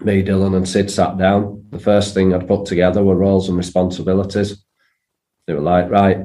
me, 0.00 0.22
Dylan, 0.22 0.56
and 0.56 0.68
Sid 0.68 0.90
sat 0.90 1.18
down. 1.18 1.64
The 1.70 1.80
first 1.80 2.14
thing 2.14 2.32
I'd 2.32 2.46
put 2.46 2.66
together 2.66 3.02
were 3.02 3.16
roles 3.16 3.48
and 3.48 3.58
responsibilities. 3.58 4.64
They 5.46 5.54
were 5.54 5.60
like, 5.60 5.90
right, 5.90 6.18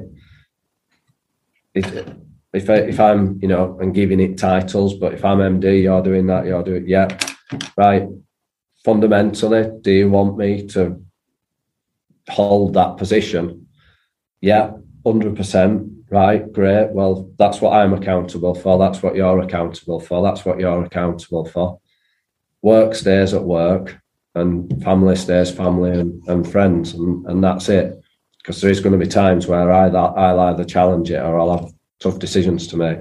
if 1.74 2.06
if, 2.52 2.70
I, 2.70 2.74
if 2.74 3.00
I'm, 3.00 3.40
you 3.42 3.48
know, 3.48 3.76
and 3.80 3.92
giving 3.92 4.20
it 4.20 4.38
titles, 4.38 4.94
but 4.94 5.12
if 5.12 5.24
I'm 5.24 5.38
MD, 5.38 5.82
you're 5.82 6.02
doing 6.04 6.28
that, 6.28 6.46
you're 6.46 6.62
doing, 6.62 6.86
yeah, 6.86 7.08
right. 7.76 8.06
Fundamentally, 8.84 9.70
do 9.80 9.90
you 9.90 10.10
want 10.10 10.36
me 10.36 10.66
to 10.68 11.02
hold 12.28 12.74
that 12.74 12.96
position? 12.96 13.66
Yeah, 14.40 14.72
hundred 15.04 15.36
percent 15.36 15.94
right, 16.14 16.50
great. 16.52 16.90
Well, 16.90 17.30
that's 17.38 17.60
what 17.60 17.72
I'm 17.72 17.92
accountable 17.92 18.54
for. 18.54 18.78
That's 18.78 19.02
what 19.02 19.16
you're 19.16 19.40
accountable 19.40 20.00
for. 20.00 20.22
That's 20.22 20.44
what 20.44 20.60
you're 20.60 20.84
accountable 20.84 21.44
for. 21.44 21.80
Work 22.62 22.94
stays 22.94 23.34
at 23.34 23.42
work 23.42 24.00
and 24.34 24.82
family 24.82 25.16
stays 25.16 25.50
family 25.50 25.98
and, 25.98 26.22
and 26.28 26.50
friends 26.50 26.94
and, 26.94 27.26
and 27.26 27.42
that's 27.42 27.68
it. 27.68 28.00
Because 28.38 28.60
there 28.60 28.70
is 28.70 28.80
going 28.80 28.98
to 28.98 29.04
be 29.04 29.10
times 29.10 29.46
where 29.46 29.72
I, 29.72 29.88
I'll 29.88 30.40
either 30.40 30.64
challenge 30.64 31.10
it 31.10 31.20
or 31.20 31.38
I'll 31.38 31.58
have 31.58 31.72
tough 31.98 32.18
decisions 32.18 32.66
to 32.68 32.76
make. 32.76 32.98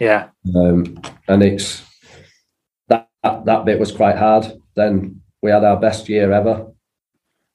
Yeah. 0.00 0.28
Um, 0.54 1.00
and 1.28 1.42
it's 1.42 1.82
that 2.88 3.08
that 3.22 3.64
bit 3.64 3.80
was 3.80 3.90
quite 3.90 4.16
hard. 4.16 4.46
Then 4.76 5.20
we 5.44 5.50
had 5.50 5.62
our 5.62 5.78
best 5.78 6.08
year 6.08 6.32
ever 6.32 6.72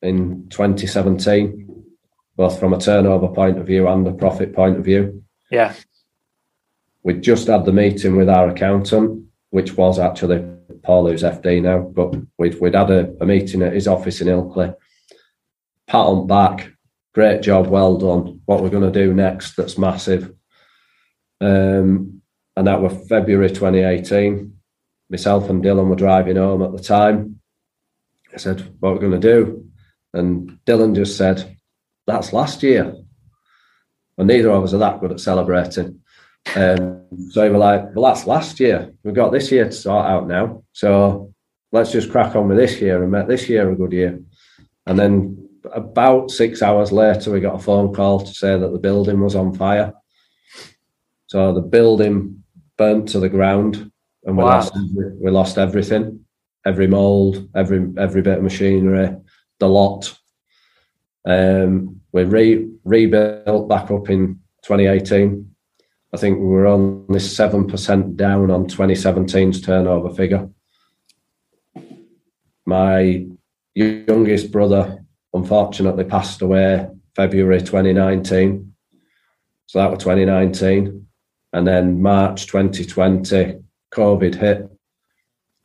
in 0.03 0.47
2017 0.49 1.85
both 2.37 2.59
from 2.59 2.71
a 2.71 2.79
turnover 2.79 3.27
point 3.29 3.57
of 3.57 3.65
view 3.65 3.87
and 3.87 4.07
a 4.07 4.13
profit 4.13 4.53
point 4.53 4.77
of 4.77 4.85
view. 4.85 5.23
Yeah. 5.49 5.73
We 7.01 7.15
just 7.15 7.47
had 7.47 7.65
the 7.65 7.73
meeting 7.73 8.15
with 8.15 8.29
our 8.29 8.47
accountant, 8.47 9.25
which 9.49 9.75
was 9.75 9.97
actually 9.97 10.47
Paul, 10.83 11.07
who's 11.07 11.23
FD 11.23 11.63
now, 11.63 11.79
but 11.79 12.13
we'd, 12.37 12.61
we'd 12.61 12.75
had 12.75 12.91
a, 12.91 13.13
a 13.19 13.25
meeting 13.25 13.63
at 13.63 13.73
his 13.73 13.87
office 13.87 14.21
in 14.21 14.27
Ilkley. 14.27 14.73
Pat 15.87 15.99
on 15.99 16.27
back, 16.27 16.71
great 17.15 17.41
job, 17.41 17.67
well 17.67 17.97
done. 17.97 18.39
What 18.45 18.61
we're 18.61 18.69
going 18.69 18.89
to 18.89 19.05
do 19.05 19.15
next 19.15 19.55
that's 19.55 19.79
massive. 19.79 20.31
Um, 21.41 22.21
and 22.55 22.67
that 22.67 22.81
was 22.81 23.07
February 23.09 23.49
2018. 23.49 24.53
Myself 25.09 25.49
and 25.49 25.63
Dylan 25.63 25.87
were 25.87 25.95
driving 25.95 26.35
home 26.35 26.61
at 26.61 26.71
the 26.71 26.83
time. 26.83 27.38
I 28.33 28.37
said, 28.37 28.61
What 28.79 28.93
we're 28.93 28.99
going 28.99 29.19
to 29.19 29.35
do? 29.35 29.69
And 30.13 30.59
Dylan 30.65 30.95
just 30.95 31.17
said, 31.17 31.55
that's 32.09 32.33
last 32.33 32.63
year. 32.63 32.95
And 34.17 34.27
neither 34.27 34.49
of 34.49 34.63
us 34.63 34.73
are 34.73 34.79
that 34.79 34.99
good 34.99 35.11
at 35.11 35.19
celebrating. 35.19 36.01
Um, 36.55 37.05
so 37.29 37.43
we 37.43 37.49
were 37.49 37.57
like, 37.57 37.95
well, 37.95 38.11
that's 38.11 38.27
last 38.27 38.59
year. 38.59 38.91
We've 39.03 39.13
got 39.13 39.31
this 39.31 39.51
year 39.51 39.65
to 39.65 39.71
sort 39.71 40.05
out 40.05 40.27
now. 40.27 40.63
So 40.73 41.33
let's 41.71 41.91
just 41.91 42.11
crack 42.11 42.35
on 42.35 42.47
with 42.47 42.57
this 42.57 42.81
year 42.81 43.01
and 43.01 43.11
make 43.11 43.27
this 43.27 43.47
year 43.47 43.69
a 43.69 43.75
good 43.75 43.93
year. 43.93 44.19
And 44.85 44.97
then 44.97 45.49
about 45.71 46.31
six 46.31 46.61
hours 46.61 46.91
later, 46.91 47.31
we 47.31 47.39
got 47.39 47.55
a 47.55 47.63
phone 47.63 47.93
call 47.93 48.21
to 48.21 48.33
say 48.33 48.57
that 48.57 48.71
the 48.73 48.79
building 48.79 49.21
was 49.21 49.35
on 49.35 49.53
fire. 49.53 49.93
So 51.27 51.53
the 51.53 51.61
building 51.61 52.43
burnt 52.77 53.09
to 53.09 53.19
the 53.19 53.29
ground, 53.29 53.91
and 54.23 54.35
we 54.35 54.43
wow. 54.43 54.55
lost 54.55 54.73
we 55.21 55.29
lost 55.29 55.59
everything, 55.59 56.25
every 56.65 56.87
mold, 56.87 57.49
every 57.55 57.91
every 57.97 58.21
bit 58.21 58.37
of 58.37 58.43
machinery, 58.43 59.15
the 59.59 59.67
lot. 59.67 60.17
Um, 61.25 62.01
we 62.11 62.23
re- 62.23 62.69
rebuilt 62.83 63.69
back 63.69 63.91
up 63.91 64.09
in 64.09 64.39
2018. 64.63 65.55
I 66.11 66.17
think 66.17 66.39
we 66.39 66.45
were 66.45 66.65
only 66.65 67.19
7% 67.19 68.15
down 68.15 68.49
on 68.49 68.65
2017's 68.65 69.61
turnover 69.61 70.09
figure. 70.09 70.49
My 72.65 73.27
youngest 73.75 74.51
brother 74.51 75.05
unfortunately 75.33 76.05
passed 76.05 76.41
away 76.41 76.87
February 77.15 77.59
2019. 77.59 78.73
So 79.67 79.79
that 79.79 79.91
was 79.91 79.99
2019. 79.99 81.05
And 81.53 81.67
then 81.67 82.01
March 82.01 82.47
2020, 82.47 83.59
COVID 83.93 84.35
hit. 84.35 84.69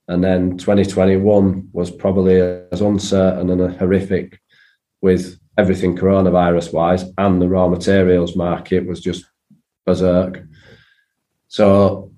And 0.08 0.22
then 0.22 0.58
2021 0.58 1.70
was 1.72 1.90
probably 1.90 2.40
as 2.40 2.80
uncertain 2.80 3.48
and 3.50 3.76
horrific 3.76 4.38
with 5.00 5.38
everything 5.56 5.96
coronavirus 5.96 6.72
wise, 6.72 7.04
and 7.18 7.40
the 7.40 7.48
raw 7.48 7.68
materials 7.68 8.36
market 8.36 8.86
was 8.86 9.00
just 9.00 9.24
berserk. 9.86 10.42
So, 11.48 12.10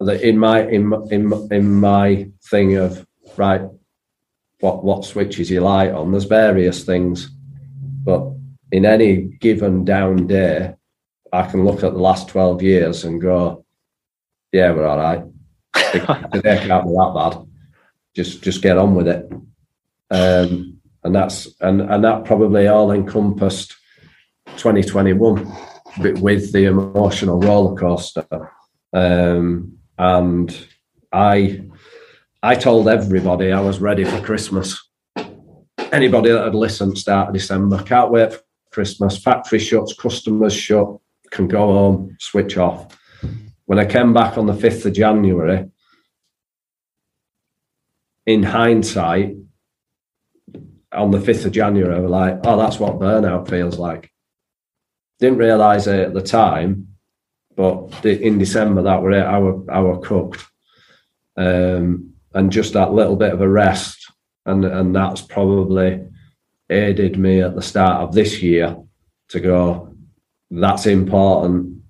in 0.00 0.38
my 0.38 0.66
in 0.68 0.92
in 1.10 1.48
in 1.50 1.74
my 1.74 2.30
thing 2.50 2.76
of 2.76 3.06
right, 3.36 3.62
what 4.60 4.84
what 4.84 5.04
switches 5.04 5.50
you 5.50 5.60
light 5.60 5.90
on? 5.90 6.12
There's 6.12 6.24
various 6.24 6.84
things, 6.84 7.30
but 8.04 8.30
in 8.72 8.84
any 8.84 9.16
given 9.40 9.84
down 9.84 10.26
day, 10.26 10.74
I 11.32 11.42
can 11.42 11.64
look 11.64 11.82
at 11.82 11.92
the 11.92 11.98
last 11.98 12.28
twelve 12.28 12.62
years 12.62 13.04
and 13.04 13.20
go, 13.20 13.64
yeah, 14.52 14.70
we're 14.72 14.86
all 14.86 14.98
right. 14.98 15.24
Today 16.00 16.66
can't 16.66 16.84
be 16.84 16.92
that 16.92 17.12
bad. 17.14 17.46
Just 18.14 18.42
just 18.42 18.62
get 18.62 18.78
on 18.78 18.94
with 18.94 19.08
it. 19.08 19.30
Um, 20.10 20.74
and 21.04 21.14
that's 21.14 21.48
and 21.60 21.82
and 21.82 22.02
that 22.02 22.24
probably 22.24 22.66
all 22.66 22.90
encompassed 22.90 23.76
2021 24.56 25.52
with 26.20 26.52
the 26.52 26.64
emotional 26.64 27.38
roller 27.38 27.76
coaster 27.76 28.50
um, 28.92 29.78
and 29.98 30.66
i 31.12 31.62
i 32.42 32.54
told 32.54 32.88
everybody 32.88 33.52
i 33.52 33.60
was 33.60 33.80
ready 33.80 34.04
for 34.04 34.20
christmas 34.22 34.88
anybody 35.92 36.30
that 36.30 36.44
had 36.44 36.54
listened 36.54 36.98
start 36.98 37.28
of 37.28 37.34
december 37.34 37.80
can't 37.82 38.10
wait 38.10 38.32
for 38.32 38.40
christmas 38.72 39.18
factory 39.18 39.58
shuts 39.58 39.94
customers 39.94 40.54
shut 40.54 40.88
can 41.30 41.46
go 41.46 41.72
home 41.72 42.16
switch 42.18 42.56
off 42.56 42.98
when 43.66 43.78
i 43.78 43.84
came 43.84 44.12
back 44.12 44.36
on 44.36 44.46
the 44.46 44.52
5th 44.52 44.86
of 44.86 44.92
january 44.94 45.70
in 48.26 48.42
hindsight 48.42 49.36
on 50.92 51.10
the 51.10 51.18
5th 51.18 51.46
of 51.46 51.52
January, 51.52 52.00
we're 52.00 52.08
like, 52.08 52.40
oh, 52.44 52.56
that's 52.56 52.78
what 52.78 52.98
burnout 52.98 53.48
feels 53.48 53.78
like. 53.78 54.10
Didn't 55.18 55.38
realize 55.38 55.86
it 55.86 56.00
at 56.00 56.14
the 56.14 56.22
time, 56.22 56.88
but 57.56 58.04
in 58.04 58.38
December 58.38 58.82
that 58.82 59.02
were 59.02 59.12
it. 59.12 59.22
I 59.22 59.38
were, 59.38 59.70
I 59.70 59.80
were 59.80 59.98
cooked. 59.98 60.44
Um, 61.36 62.14
and 62.34 62.50
just 62.50 62.72
that 62.72 62.92
little 62.92 63.16
bit 63.16 63.32
of 63.32 63.40
a 63.40 63.48
rest, 63.48 64.12
and 64.44 64.64
and 64.64 64.94
that's 64.94 65.22
probably 65.22 66.04
aided 66.68 67.18
me 67.18 67.40
at 67.40 67.54
the 67.54 67.62
start 67.62 68.02
of 68.02 68.14
this 68.14 68.42
year 68.42 68.76
to 69.28 69.40
go. 69.40 69.94
That's 70.50 70.86
important, 70.86 71.82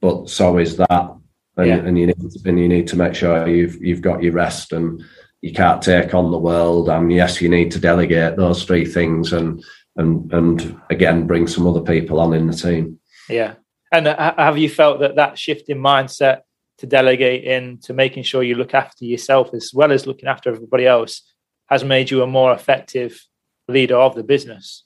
but 0.00 0.28
so 0.28 0.58
is 0.58 0.76
that, 0.76 1.15
and, 1.56 1.66
yeah. 1.66 1.76
and 1.76 1.98
you 1.98 2.06
need 2.06 2.16
and 2.44 2.60
you 2.60 2.68
need 2.68 2.86
to 2.88 2.96
make 2.96 3.14
sure 3.14 3.48
you've 3.48 3.82
you've 3.82 4.02
got 4.02 4.22
your 4.22 4.32
rest 4.32 4.72
and 4.72 5.02
you 5.42 5.52
can't 5.52 5.82
take 5.82 6.14
on 6.14 6.30
the 6.30 6.38
world. 6.38 6.88
And 6.88 7.12
yes, 7.12 7.40
you 7.40 7.48
need 7.48 7.70
to 7.72 7.78
delegate 7.78 8.36
those 8.36 8.64
three 8.64 8.84
things 8.84 9.32
and 9.32 9.64
and 9.96 10.32
and 10.32 10.80
again 10.90 11.26
bring 11.26 11.46
some 11.46 11.66
other 11.66 11.80
people 11.80 12.20
on 12.20 12.34
in 12.34 12.46
the 12.46 12.52
team. 12.52 12.98
Yeah. 13.28 13.54
And 13.92 14.08
uh, 14.08 14.34
have 14.36 14.58
you 14.58 14.68
felt 14.68 15.00
that 15.00 15.16
that 15.16 15.38
shift 15.38 15.68
in 15.68 15.78
mindset 15.78 16.40
to 16.78 16.86
delegating 16.86 17.78
to 17.78 17.94
making 17.94 18.24
sure 18.24 18.42
you 18.42 18.56
look 18.56 18.74
after 18.74 19.04
yourself 19.04 19.54
as 19.54 19.72
well 19.72 19.92
as 19.92 20.06
looking 20.06 20.28
after 20.28 20.50
everybody 20.50 20.86
else 20.86 21.22
has 21.68 21.84
made 21.84 22.10
you 22.10 22.22
a 22.22 22.26
more 22.26 22.52
effective 22.52 23.24
leader 23.68 23.96
of 23.96 24.14
the 24.14 24.22
business? 24.22 24.84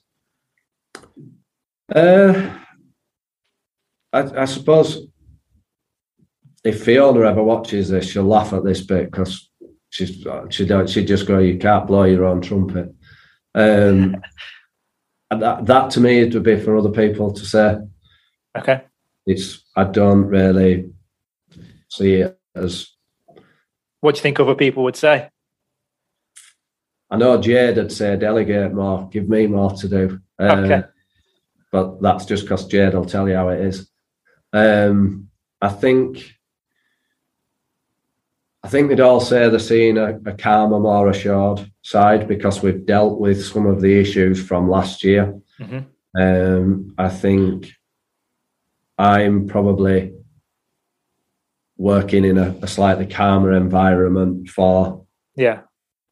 Uh, 1.93 2.49
I, 4.13 4.41
I 4.41 4.45
suppose 4.45 5.07
if 6.63 6.83
Fiona 6.83 7.21
ever 7.21 7.43
watches 7.43 7.89
this, 7.89 8.09
she'll 8.09 8.23
laugh 8.23 8.53
at 8.53 8.63
this 8.63 8.81
bit 8.81 9.11
because 9.11 9.49
she's 9.89 10.25
she 10.49 10.65
don't 10.65 10.89
she 10.89 11.05
just 11.05 11.27
go, 11.27 11.39
you 11.39 11.57
can't 11.57 11.87
blow 11.87 12.03
your 12.03 12.25
own 12.25 12.41
trumpet. 12.41 12.93
Um, 13.53 14.21
that 15.29 15.65
that 15.65 15.91
to 15.91 15.99
me 15.99 16.19
it 16.19 16.33
would 16.33 16.43
be 16.43 16.59
for 16.59 16.77
other 16.77 16.91
people 16.91 17.33
to 17.33 17.45
say. 17.45 17.77
Okay. 18.57 18.81
It's 19.25 19.63
I 19.75 19.85
don't 19.85 20.25
really 20.25 20.91
see 21.89 22.15
it 22.15 22.39
as. 22.55 22.89
What 24.01 24.15
do 24.15 24.19
you 24.19 24.23
think 24.23 24.39
other 24.39 24.55
people 24.55 24.83
would 24.83 24.95
say? 24.95 25.29
I 27.09 27.17
know 27.17 27.41
Jade 27.41 27.75
would 27.75 27.91
say 27.91 28.15
delegate 28.15 28.73
more, 28.73 29.09
give 29.09 29.27
me 29.27 29.45
more 29.45 29.71
to 29.71 29.87
do. 29.87 30.19
Uh, 30.39 30.55
okay. 30.55 30.83
But 31.71 32.01
that's 32.01 32.25
just 32.25 32.43
because 32.43 32.67
Jade 32.67 32.93
will 32.93 33.05
tell 33.05 33.27
you 33.27 33.35
how 33.35 33.49
it 33.49 33.59
is. 33.61 33.89
Um, 34.53 35.29
I 35.61 35.69
think 35.69 36.33
I 38.63 38.67
think 38.67 38.89
they'd 38.89 38.99
all 38.99 39.19
say 39.19 39.49
they're 39.49 39.59
seeing 39.59 39.97
a, 39.97 40.19
a 40.25 40.33
calmer, 40.33 40.79
more 40.79 41.09
assured 41.09 41.69
side 41.81 42.27
because 42.27 42.61
we've 42.61 42.85
dealt 42.85 43.19
with 43.19 43.43
some 43.43 43.65
of 43.65 43.81
the 43.81 43.99
issues 43.99 44.41
from 44.43 44.69
last 44.69 45.03
year. 45.03 45.39
Mm-hmm. 45.59 46.21
Um, 46.21 46.93
I 46.97 47.09
think 47.09 47.71
I'm 48.97 49.47
probably 49.47 50.13
working 51.77 52.25
in 52.25 52.37
a, 52.37 52.55
a, 52.61 52.67
slightly 52.67 53.07
calmer 53.07 53.53
environment 53.53 54.49
for 54.49 55.03
yeah 55.35 55.61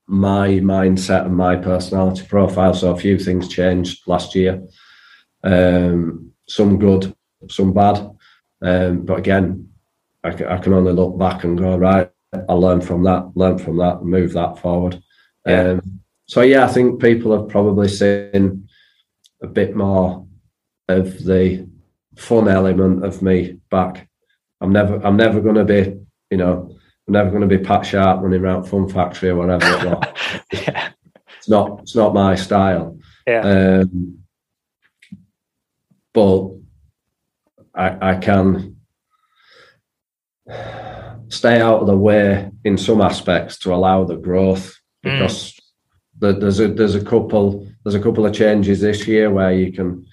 my 0.07 0.47
mindset 0.47 1.25
and 1.25 1.35
my 1.35 1.55
personality 1.55 2.25
profile. 2.25 2.73
So 2.73 2.91
a 2.91 2.97
few 2.97 3.19
things 3.19 3.47
changed 3.47 4.07
last 4.07 4.33
year. 4.33 4.63
Um, 5.43 6.31
some 6.47 6.79
good, 6.79 7.15
some 7.47 7.73
bad. 7.73 8.09
Um, 8.61 9.05
but 9.05 9.19
again, 9.19 9.69
I, 10.23 10.29
I 10.29 10.57
can 10.57 10.73
only 10.73 10.93
look 10.93 11.19
back 11.19 11.43
and 11.43 11.55
go 11.55 11.77
right 11.77 12.09
I 12.33 12.53
learn 12.53 12.81
from 12.81 13.03
that, 13.03 13.31
learn 13.35 13.57
from 13.57 13.77
that, 13.77 14.03
move 14.03 14.33
that 14.33 14.59
forward. 14.59 15.01
Yeah. 15.45 15.61
Um, 15.61 16.01
so 16.27 16.41
yeah, 16.41 16.63
I 16.63 16.67
think 16.67 17.01
people 17.01 17.35
have 17.35 17.49
probably 17.49 17.87
seen 17.87 18.69
a 19.41 19.47
bit 19.47 19.75
more 19.75 20.27
of 20.87 21.23
the 21.23 21.67
fun 22.15 22.47
element 22.47 23.03
of 23.03 23.21
me 23.21 23.57
back. 23.71 24.07
I'm 24.61 24.71
never, 24.71 25.03
I'm 25.05 25.17
never 25.17 25.41
going 25.41 25.55
to 25.55 25.65
be, 25.65 25.97
you 26.29 26.37
know, 26.37 26.75
I'm 27.07 27.13
never 27.13 27.29
going 27.31 27.47
to 27.47 27.57
be 27.57 27.63
Pat 27.63 27.85
Sharp 27.85 28.21
running 28.21 28.41
around 28.41 28.65
Fun 28.65 28.87
Factory 28.89 29.29
or 29.29 29.35
whatever 29.35 29.65
it 29.65 30.13
yeah. 30.67 30.89
It's 31.37 31.49
not, 31.49 31.79
it's 31.81 31.95
not 31.95 32.13
my 32.13 32.35
style. 32.35 32.99
Yeah. 33.25 33.81
Um, 33.81 34.19
but 36.13 36.49
I, 37.73 38.11
I 38.11 38.15
can 38.17 38.75
stay 41.29 41.61
out 41.61 41.81
of 41.81 41.87
the 41.87 41.97
way 41.97 42.51
in 42.63 42.77
some 42.77 43.01
aspects 43.01 43.57
to 43.59 43.73
allow 43.73 44.03
the 44.03 44.17
growth 44.17 44.75
hmm. 45.03 45.11
because 45.11 45.59
mm. 46.19 46.39
there's 46.39 46.59
a 46.59 46.67
there's 46.67 46.95
a 46.95 47.03
couple 47.03 47.67
there's 47.83 47.95
a 47.95 48.01
couple 48.01 48.25
of 48.25 48.33
changes 48.33 48.81
this 48.81 49.07
year 49.07 49.31
where 49.31 49.53
you 49.53 49.71
can 49.71 50.05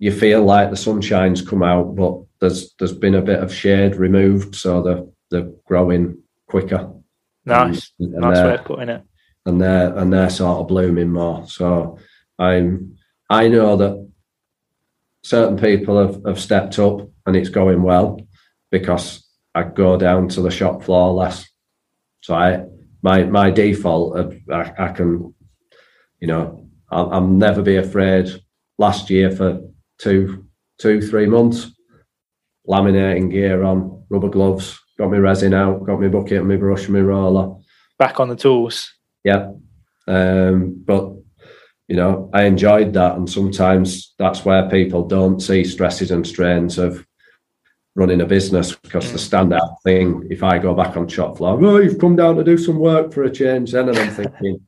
you 0.00 0.10
feel 0.10 0.42
like 0.42 0.70
the 0.70 0.76
sunshine's 0.76 1.42
come 1.42 1.62
out, 1.62 1.94
but 1.94 2.18
there's 2.40 2.74
there's 2.78 2.94
been 2.94 3.14
a 3.14 3.22
bit 3.22 3.40
of 3.40 3.54
shade 3.54 3.96
removed, 3.96 4.56
so 4.56 4.82
they're 4.82 5.04
they're 5.30 5.52
growing 5.66 6.22
quicker. 6.46 6.90
Nice, 7.44 7.92
and, 8.00 8.14
and 8.14 8.22
nice 8.22 8.38
way 8.38 8.54
of 8.54 8.64
putting 8.64 8.88
it. 8.88 9.02
And 9.44 9.60
they're 9.60 9.96
and 9.96 10.12
they're 10.12 10.30
sort 10.30 10.60
of 10.60 10.68
blooming 10.68 11.10
more. 11.10 11.46
So 11.46 11.98
I'm 12.38 12.96
I 13.28 13.48
know 13.48 13.76
that 13.76 14.10
certain 15.22 15.58
people 15.58 16.00
have, 16.00 16.24
have 16.24 16.40
stepped 16.40 16.78
up 16.78 17.06
and 17.26 17.36
it's 17.36 17.50
going 17.50 17.82
well 17.82 18.20
because 18.70 19.26
I 19.54 19.64
go 19.64 19.96
down 19.96 20.28
to 20.28 20.42
the 20.42 20.50
shop 20.50 20.82
floor 20.82 21.12
less. 21.12 21.48
So 22.20 22.34
I 22.34 22.64
my 23.02 23.24
my 23.24 23.50
default 23.50 24.34
I, 24.52 24.72
I 24.78 24.88
can, 24.88 25.34
you 26.20 26.28
know, 26.28 26.68
I'll, 26.90 27.12
I'll, 27.12 27.26
never 27.26 27.62
be 27.62 27.76
afraid. 27.76 28.28
Last 28.78 29.10
year 29.10 29.30
for 29.30 29.60
two 29.98 30.46
two 30.78 31.00
three 31.00 31.26
months, 31.26 31.70
laminating 32.68 33.30
gear 33.30 33.62
on, 33.62 34.04
rubber 34.10 34.28
gloves, 34.28 34.78
got 34.98 35.10
my 35.10 35.18
resin 35.18 35.54
out, 35.54 35.84
got 35.84 36.00
my 36.00 36.08
bucket 36.08 36.38
and 36.38 36.48
my 36.48 36.56
brush 36.56 36.84
and 36.84 36.94
my 36.94 37.00
roller. 37.00 37.56
Back 37.98 38.20
on 38.20 38.28
the 38.28 38.36
tools. 38.36 38.92
Yeah, 39.24 39.52
um, 40.06 40.82
but 40.84 41.12
you 41.88 41.96
know, 41.96 42.30
I 42.32 42.44
enjoyed 42.44 42.92
that, 42.94 43.16
and 43.16 43.28
sometimes 43.28 44.14
that's 44.18 44.44
where 44.44 44.68
people 44.68 45.08
don't 45.08 45.40
see 45.40 45.64
stresses 45.64 46.10
and 46.10 46.26
strains 46.26 46.78
of 46.78 47.04
running 47.94 48.20
a 48.20 48.26
business 48.26 48.74
because 48.74 49.06
mm. 49.06 49.12
the 49.12 49.18
standout 49.18 49.82
thing, 49.82 50.26
if 50.30 50.42
I 50.42 50.58
go 50.58 50.74
back 50.74 50.96
on 50.96 51.08
shop 51.08 51.36
floor, 51.36 51.58
oh, 51.62 51.78
you've 51.78 51.98
come 51.98 52.16
down 52.16 52.36
to 52.36 52.44
do 52.44 52.56
some 52.56 52.78
work 52.78 53.12
for 53.12 53.24
a 53.24 53.30
change, 53.30 53.72
then, 53.72 53.88
and 53.88 53.98
I'm 53.98 54.10
thinking, 54.10 54.66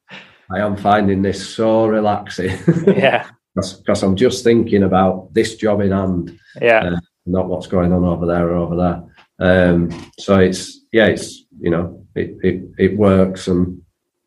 I 0.51 0.59
am 0.59 0.77
finding 0.77 1.23
this 1.23 1.55
so 1.55 1.87
relaxing. 1.87 2.59
yeah. 2.87 3.29
Because 3.55 4.03
I'm 4.03 4.17
just 4.17 4.45
thinking 4.45 4.83
about 4.83 5.35
this 5.35 5.57
job 5.57 5.83
in 5.83 5.91
hand. 5.91 6.41
Yeah. 6.59 6.85
Uh, 6.95 7.01
not 7.27 7.49
what's 7.49 7.67
going 7.67 7.93
on 7.93 8.03
over 8.03 8.25
there 8.25 8.49
or 8.49 8.55
over 8.55 8.77
there. 8.77 9.69
Um, 9.71 10.11
so 10.19 10.39
it's, 10.39 10.87
yeah, 10.91 11.09
it's, 11.09 11.45
you 11.61 11.69
know, 11.69 12.03
it, 12.15 12.35
it, 12.43 12.63
it 12.79 12.97
works 12.97 13.49
and 13.49 13.83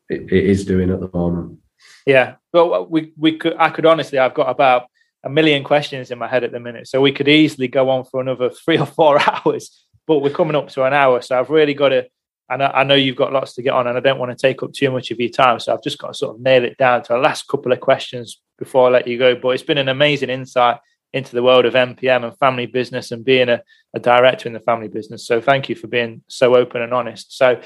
it, 0.08 0.32
it 0.32 0.44
is 0.44 0.64
doing 0.64 0.90
at 0.90 1.00
the 1.00 1.10
moment. 1.12 1.58
Yeah. 2.06 2.36
Well, 2.52 2.86
we, 2.86 3.14
we 3.16 3.36
could, 3.36 3.56
I 3.58 3.70
could 3.70 3.84
honestly, 3.84 4.20
I've 4.20 4.34
got 4.34 4.48
about 4.48 4.86
a 5.26 5.28
million 5.28 5.64
questions 5.64 6.12
in 6.12 6.18
my 6.18 6.28
head 6.28 6.44
at 6.44 6.52
the 6.52 6.60
minute. 6.60 6.86
So 6.86 7.00
we 7.00 7.10
could 7.10 7.26
easily 7.26 7.66
go 7.66 7.90
on 7.90 8.04
for 8.04 8.20
another 8.20 8.48
three 8.64 8.78
or 8.78 8.86
four 8.86 9.18
hours, 9.28 9.84
but 10.06 10.20
we're 10.20 10.30
coming 10.30 10.56
up 10.56 10.68
to 10.70 10.84
an 10.84 10.92
hour. 10.92 11.20
So 11.20 11.38
I've 11.38 11.50
really 11.50 11.74
got 11.74 11.90
to, 11.90 12.06
and 12.48 12.62
I, 12.62 12.84
know 12.84 12.94
you've 12.94 13.16
got 13.16 13.32
lots 13.32 13.54
to 13.54 13.62
get 13.62 13.72
on 13.72 13.88
and 13.88 13.98
I 13.98 14.00
don't 14.00 14.20
want 14.20 14.30
to 14.30 14.40
take 14.40 14.62
up 14.62 14.72
too 14.72 14.88
much 14.92 15.10
of 15.10 15.18
your 15.18 15.30
time. 15.30 15.58
So 15.58 15.74
I've 15.74 15.82
just 15.82 15.98
got 15.98 16.08
to 16.08 16.14
sort 16.14 16.36
of 16.36 16.40
nail 16.40 16.64
it 16.64 16.78
down 16.78 17.02
to 17.02 17.14
the 17.14 17.18
last 17.18 17.48
couple 17.48 17.72
of 17.72 17.80
questions 17.80 18.40
before 18.56 18.86
I 18.86 18.90
let 18.90 19.08
you 19.08 19.18
go. 19.18 19.34
But 19.34 19.48
it's 19.48 19.64
been 19.64 19.78
an 19.78 19.88
amazing 19.88 20.30
insight 20.30 20.78
into 21.12 21.34
the 21.34 21.42
world 21.42 21.64
of 21.64 21.74
MPM 21.74 22.24
and 22.24 22.38
family 22.38 22.66
business 22.66 23.10
and 23.10 23.24
being 23.24 23.48
a, 23.48 23.60
a 23.94 23.98
director 23.98 24.48
in 24.48 24.52
the 24.52 24.60
family 24.60 24.86
business. 24.86 25.26
So 25.26 25.40
thank 25.40 25.68
you 25.68 25.74
for 25.74 25.88
being 25.88 26.22
so 26.28 26.54
open 26.54 26.82
and 26.82 26.94
honest. 26.94 27.36
So 27.36 27.60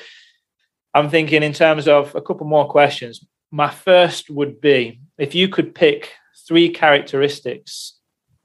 I'm 0.94 1.10
thinking 1.10 1.42
in 1.42 1.52
terms 1.52 1.86
of 1.86 2.14
a 2.14 2.22
couple 2.22 2.46
more 2.46 2.68
questions. 2.68 3.22
My 3.50 3.68
first 3.68 4.30
would 4.30 4.62
be 4.62 5.02
if 5.18 5.34
you 5.34 5.48
could 5.48 5.74
pick 5.74 6.14
three 6.46 6.70
characteristics 6.70 7.98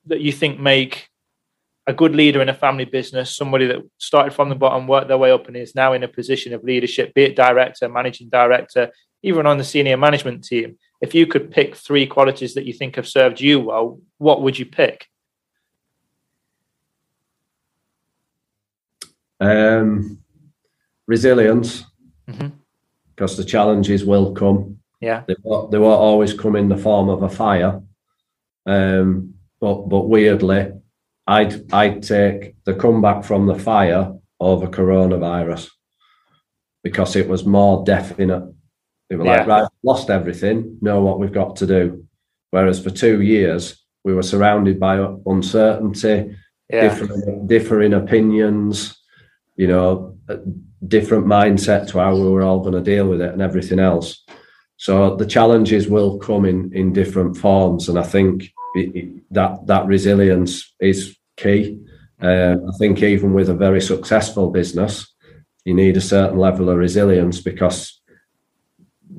that 0.05 0.21
you 0.21 0.31
think 0.31 0.59
make 0.59 1.09
a 1.87 1.93
good 1.93 2.15
leader 2.15 2.41
in 2.41 2.49
a 2.49 2.53
family 2.53 2.85
business, 2.85 3.35
somebody 3.35 3.67
that 3.67 3.83
started 3.97 4.33
from 4.33 4.49
the 4.49 4.55
bottom, 4.55 4.87
worked 4.87 5.07
their 5.07 5.17
way 5.17 5.31
up, 5.31 5.47
and 5.47 5.55
is 5.55 5.75
now 5.75 5.93
in 5.93 6.03
a 6.03 6.07
position 6.07 6.53
of 6.53 6.63
leadership, 6.63 7.13
be 7.13 7.23
it 7.23 7.35
director, 7.35 7.87
managing 7.87 8.29
director, 8.29 8.91
even 9.21 9.45
on 9.45 9.57
the 9.57 9.63
senior 9.63 9.97
management 9.97 10.43
team. 10.43 10.77
If 11.01 11.13
you 11.13 11.27
could 11.27 11.51
pick 11.51 11.75
three 11.75 12.07
qualities 12.07 12.55
that 12.55 12.65
you 12.65 12.73
think 12.73 12.95
have 12.95 13.07
served 13.07 13.39
you 13.39 13.59
well, 13.59 13.99
what 14.17 14.41
would 14.41 14.57
you 14.57 14.65
pick? 14.65 15.07
Um, 19.39 20.19
resilience, 21.05 21.83
mm-hmm. 22.27 22.47
because 23.13 23.37
the 23.37 23.43
challenges 23.43 24.05
will 24.05 24.33
come. 24.33 24.79
Yeah, 25.01 25.23
they, 25.27 25.35
they 25.35 25.77
won't 25.77 26.01
always 26.01 26.33
come 26.33 26.55
in 26.55 26.69
the 26.69 26.77
form 26.77 27.09
of 27.09 27.21
a 27.21 27.29
fire, 27.29 27.81
um, 28.65 29.33
but 29.59 29.83
but 29.89 30.07
weirdly, 30.07 30.71
I'd 31.27 31.73
I'd 31.73 32.03
take 32.03 32.55
the 32.65 32.73
comeback 32.73 33.23
from 33.23 33.45
the 33.45 33.55
fire 33.57 34.13
over 34.39 34.67
coronavirus 34.67 35.69
because 36.83 37.15
it 37.15 37.27
was 37.27 37.45
more 37.45 37.83
definite. 37.83 38.53
They 39.09 39.15
were 39.15 39.25
yeah. 39.25 39.37
like, 39.37 39.47
right, 39.47 39.67
lost 39.83 40.09
everything, 40.09 40.77
know 40.81 41.01
what 41.01 41.19
we've 41.19 41.31
got 41.31 41.55
to 41.57 41.67
do. 41.67 42.05
Whereas 42.51 42.81
for 42.81 42.89
two 42.89 43.21
years, 43.21 43.83
we 44.03 44.13
were 44.13 44.23
surrounded 44.23 44.79
by 44.79 45.03
uncertainty, 45.25 46.35
yeah. 46.69 46.81
different, 46.81 47.47
differing 47.47 47.93
opinions, 47.93 48.97
you 49.55 49.67
know, 49.67 50.17
different 50.87 51.25
mindset 51.25 51.87
to 51.89 51.99
how 51.99 52.15
we 52.15 52.29
were 52.29 52.43
all 52.43 52.59
going 52.59 52.73
to 52.73 52.81
deal 52.81 53.07
with 53.07 53.21
it 53.21 53.33
and 53.33 53.41
everything 53.41 53.79
else. 53.79 54.23
So 54.85 55.15
the 55.15 55.25
challenges 55.25 55.87
will 55.87 56.19
come 56.19 56.45
in 56.45 56.71
in 56.71 56.93
different 56.93 57.35
forms, 57.37 57.89
and 57.89 57.97
I 57.97 58.03
think 58.03 58.53
it, 58.75 59.23
that 59.31 59.65
that 59.65 59.87
resilience 59.87 60.75
is 60.79 61.17
key. 61.37 61.79
Uh, 62.21 62.57
I 62.71 62.77
think 62.77 63.01
even 63.01 63.33
with 63.33 63.49
a 63.49 63.55
very 63.55 63.81
successful 63.81 64.51
business, 64.51 65.11
you 65.63 65.73
need 65.73 65.97
a 65.97 66.01
certain 66.01 66.37
level 66.37 66.69
of 66.69 66.77
resilience 66.77 67.41
because 67.41 67.99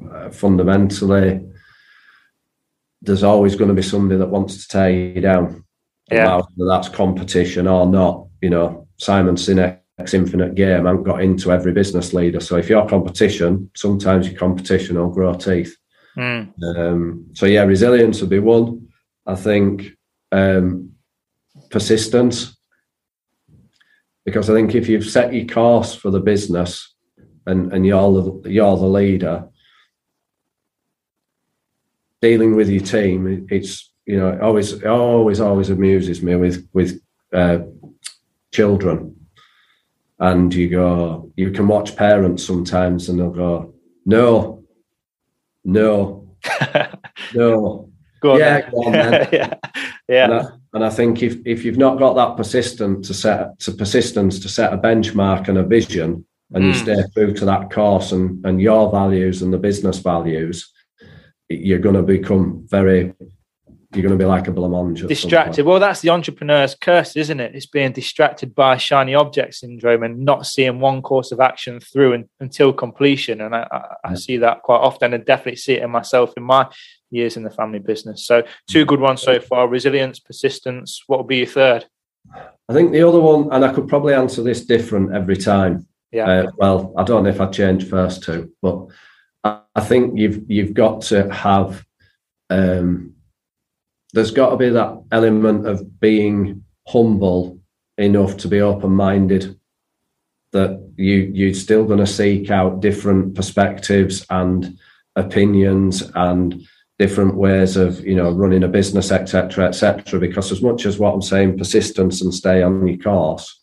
uh, 0.09 0.31
fundamentally 0.31 1.45
there's 3.03 3.25
always 3.25 3.57
going 3.57 3.71
to 3.71 3.75
be 3.75 3.83
somebody 3.83 4.19
that 4.21 4.31
wants 4.31 4.55
to 4.59 4.69
tear 4.69 4.91
you 4.91 5.21
down. 5.21 5.65
Yeah. 6.13 6.37
Whether 6.37 6.69
that's 6.71 6.89
competition 6.89 7.67
or 7.67 7.87
not, 7.87 8.29
you 8.41 8.51
know, 8.51 8.87
Simon 8.99 9.35
Sinek's 9.35 9.81
infinite 10.13 10.55
game 10.55 10.87
I 10.87 10.91
haven't 10.91 11.05
got 11.05 11.23
into 11.23 11.53
every 11.53 11.73
business 11.73 12.13
leader. 12.13 12.41
So 12.41 12.57
if 12.57 12.69
you're 12.69 12.89
competition, 12.89 13.71
sometimes 13.75 14.29
your 14.29 14.39
competition 14.39 14.97
will 14.97 15.11
grow 15.11 15.35
teeth. 15.35 15.75
Mm. 16.17 16.53
Um, 16.63 17.27
so 17.33 17.47
yeah, 17.47 17.63
resilience 17.63 18.21
would 18.21 18.31
be 18.31 18.39
one. 18.39 18.89
I 19.27 19.35
think 19.35 19.97
um, 20.33 20.93
persistence, 21.71 22.57
because 24.25 24.51
I 24.51 24.55
think 24.55 24.75
if 24.75 24.89
you've 24.89 25.07
set 25.07 25.33
your 25.33 25.47
course 25.47 25.95
for 25.95 26.11
the 26.11 26.21
business 26.21 26.95
and 27.47 27.73
and 27.73 27.87
you're 27.87 28.43
the, 28.43 28.51
you're 28.51 28.77
the 28.77 28.87
leader, 28.87 29.49
dealing 32.21 32.57
with 32.57 32.69
your 32.69 32.83
team, 32.83 33.47
it's 33.51 33.93
you 34.05 34.19
know, 34.19 34.31
it 34.31 34.41
always 34.41 34.73
it 34.73 34.87
always 34.87 35.41
always 35.41 35.71
amuses 35.71 36.23
me 36.23 36.37
with 36.37 36.69
with 36.73 37.01
uh, 37.33 37.59
children, 38.53 39.16
and 40.19 40.53
you 40.55 40.69
go, 40.69 41.31
you 41.37 41.51
can 41.51 41.69
watch 41.69 41.97
parents 41.97 42.45
sometimes, 42.45 43.09
and 43.09 43.19
they'll 43.19 43.31
go, 43.31 43.75
no, 44.05 44.65
no, 45.65 46.37
no, 47.35 47.91
go 48.21 48.39
yeah, 48.39 48.71
go 48.71 48.79
on, 48.85 48.93
yeah, 49.33 49.55
yeah. 50.09 50.25
And 50.25 50.33
I, 50.33 50.49
and 50.75 50.85
I, 50.85 50.91
think 50.91 51.23
if 51.23 51.39
if 51.45 51.65
you've 51.65 51.79
not 51.79 51.99
got 51.99 52.15
that 52.15 52.37
persistence 52.37 53.09
to 53.09 53.15
set 53.15 53.59
to 53.61 53.73
persistence 53.73 54.39
to 54.41 54.49
set 54.49 54.73
a 54.73 54.79
benchmark 54.79 55.49
and 55.49 55.59
a 55.59 55.63
vision, 55.65 56.25
and 56.53 56.65
mm. 56.65 56.69
you 56.69 56.75
stay 56.75 56.97
true 57.15 57.35
to 57.35 57.45
that 57.45 57.71
course 57.71 58.13
and 58.13 58.45
and 58.47 58.61
your 58.61 58.91
values 58.91 59.43
and 59.43 59.53
the 59.53 59.59
business 59.59 59.99
values, 59.99 60.73
you're 61.49 61.79
going 61.79 61.97
to 61.97 62.03
become 62.03 62.67
very 62.69 63.13
you're 63.97 64.07
going 64.07 64.19
to 64.19 64.23
be 64.23 64.29
like 64.29 64.47
a 64.47 64.53
blancmange. 64.53 65.07
Distracted. 65.09 65.65
Well, 65.65 65.81
that's 65.81 66.01
the 66.01 66.11
entrepreneur's 66.11 66.75
curse, 66.75 67.17
isn't 67.17 67.41
it? 67.41 67.55
It's 67.55 67.67
being 67.67 67.93
distracted 67.93 68.55
by 68.55 68.77
shiny 68.77 69.15
object 69.15 69.55
syndrome 69.55 70.03
and 70.03 70.21
not 70.21 70.47
seeing 70.47 70.79
one 70.79 71.03
course 71.03 71.33
of 71.33 71.41
action 71.41 71.81
through 71.81 72.13
and, 72.13 72.29
until 72.41 72.73
completion. 72.73 73.41
And 73.41 73.55
I, 73.55 73.67
I, 73.71 74.11
I, 74.11 74.15
see 74.15 74.37
that 74.39 74.63
quite 74.63 74.79
often 74.79 75.15
and 75.15 75.25
definitely 75.25 75.57
see 75.57 75.75
it 75.75 75.83
in 75.83 75.91
myself 75.91 76.33
in 76.37 76.43
my 76.43 76.69
years 77.11 77.37
in 77.37 77.43
the 77.43 77.51
family 77.51 77.79
business. 77.79 78.27
So, 78.27 78.43
two 78.69 78.85
good 78.85 79.01
ones 79.01 79.23
so 79.23 79.41
far 79.41 79.69
resilience, 79.69 80.19
persistence. 80.21 81.03
What 81.07 81.21
would 81.21 81.29
be 81.29 81.39
your 81.39 81.47
third? 81.47 81.87
I 82.69 82.73
think 82.73 82.93
the 82.93 83.07
other 83.07 83.21
one, 83.21 83.49
and 83.53 83.65
I 83.65 83.73
could 83.73 83.89
probably 83.89 84.15
answer 84.15 84.43
this 84.43 84.65
different 84.65 85.15
every 85.15 85.37
time. 85.37 85.87
Yeah. 86.13 86.29
Uh, 86.29 86.51
well, 86.57 86.93
I 86.97 87.05
don't 87.05 87.25
know 87.25 87.31
if 87.31 87.41
I 87.41 87.47
change 87.47 87.89
first 87.89 88.23
two, 88.23 88.53
but 88.63 88.87
I 89.45 89.81
think 89.81 90.19
you've 90.19 90.51
you've 90.51 90.75
got 90.75 91.03
to 91.03 91.33
have 91.33 91.85
um, 92.51 93.16
there's 94.17 94.31
got 94.31 94.49
to 94.49 94.57
be 94.57 94.71
that 94.71 94.99
element 95.13 95.67
of 95.67 96.01
being 96.01 96.65
humble 96.89 97.59
enough 97.99 98.39
to 98.39 98.49
be 98.49 98.63
open 98.63 98.91
minded 98.91 99.61
that 100.53 100.83
you 100.97 101.31
you're 101.35 101.53
still 101.53 101.85
going 101.85 101.99
to 101.99 102.07
seek 102.07 102.51
out 102.51 102.81
different 102.81 103.35
perspectives 103.35 104.25
and 104.31 104.79
opinions 105.17 106.03
and 106.15 106.67
different 106.99 107.35
ways 107.35 107.77
of 107.77 108.01
you 108.07 108.15
know 108.15 108.31
running 108.31 108.63
a 108.63 108.69
business 108.69 109.13
etc 109.13 109.67
etc 109.67 110.19
because 110.19 110.51
as 110.51 110.63
much 110.63 110.87
as 110.87 110.99
what 110.99 111.13
i'm 111.13 111.21
saying 111.21 111.59
persistence 111.59 112.23
and 112.23 112.33
stay 112.33 112.63
on 112.63 112.87
your 112.87 112.97
course 112.97 113.61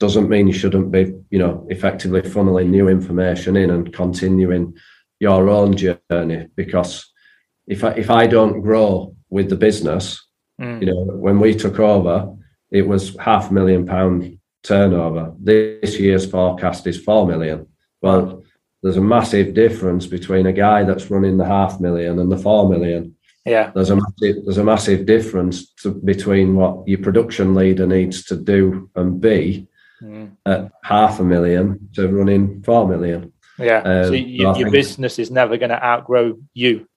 doesn't 0.00 0.28
mean 0.28 0.48
you 0.48 0.52
shouldn't 0.52 0.90
be 0.90 1.14
you 1.30 1.38
know 1.38 1.64
effectively 1.70 2.22
funneling 2.22 2.70
new 2.70 2.88
information 2.88 3.56
in 3.56 3.70
and 3.70 3.92
continuing 3.92 4.76
your 5.20 5.48
own 5.48 5.76
journey 5.76 6.48
because 6.56 7.12
if 7.66 7.82
I, 7.82 7.90
if 7.92 8.10
I 8.10 8.28
don't 8.28 8.60
grow 8.60 9.15
with 9.30 9.48
the 9.48 9.56
business, 9.56 10.24
mm. 10.60 10.80
you 10.80 10.86
know, 10.86 11.04
when 11.04 11.40
we 11.40 11.54
took 11.54 11.78
over, 11.78 12.34
it 12.70 12.86
was 12.86 13.16
half 13.18 13.50
a 13.50 13.54
million 13.54 13.86
pound 13.86 14.38
turnover. 14.62 15.34
This 15.38 15.98
year's 15.98 16.28
forecast 16.28 16.86
is 16.86 17.02
four 17.02 17.26
million. 17.26 17.66
Well, 18.02 18.44
there's 18.82 18.96
a 18.96 19.02
massive 19.02 19.54
difference 19.54 20.06
between 20.06 20.46
a 20.46 20.52
guy 20.52 20.84
that's 20.84 21.10
running 21.10 21.38
the 21.38 21.44
half 21.44 21.80
million 21.80 22.18
and 22.18 22.30
the 22.30 22.38
four 22.38 22.68
million. 22.68 23.14
Yeah, 23.44 23.70
there's 23.74 23.90
a 23.90 23.96
massive, 23.96 24.44
there's 24.44 24.58
a 24.58 24.64
massive 24.64 25.06
difference 25.06 25.72
to, 25.82 25.92
between 25.92 26.56
what 26.56 26.86
your 26.88 26.98
production 26.98 27.54
leader 27.54 27.86
needs 27.86 28.24
to 28.24 28.36
do 28.36 28.90
and 28.96 29.20
be 29.20 29.68
mm. 30.02 30.32
at 30.44 30.72
half 30.82 31.20
a 31.20 31.24
million 31.24 31.88
to 31.94 32.08
running 32.08 32.62
four 32.62 32.88
million. 32.88 33.32
Yeah. 33.58 33.78
Um, 33.78 34.04
so 34.06 34.12
your, 34.12 34.56
your 34.56 34.70
business 34.70 35.18
is 35.18 35.30
never 35.30 35.56
going 35.56 35.70
to 35.70 35.82
outgrow 35.82 36.38
you. 36.54 36.88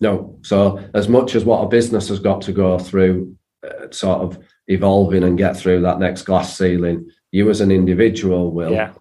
No. 0.00 0.38
So 0.42 0.78
as 0.94 1.08
much 1.08 1.34
as 1.34 1.44
what 1.44 1.64
a 1.64 1.68
business 1.68 2.08
has 2.08 2.20
got 2.20 2.40
to 2.42 2.52
go 2.52 2.78
through, 2.78 3.36
uh, 3.66 3.90
sort 3.90 4.20
of 4.20 4.38
evolving 4.68 5.24
and 5.24 5.38
get 5.38 5.56
through 5.56 5.80
that 5.82 5.98
next 5.98 6.22
glass 6.22 6.56
ceiling, 6.56 7.10
you 7.32 7.50
as 7.50 7.60
an 7.60 7.70
individual 7.70 8.52
will. 8.52 8.72
Yeah. 8.72 8.92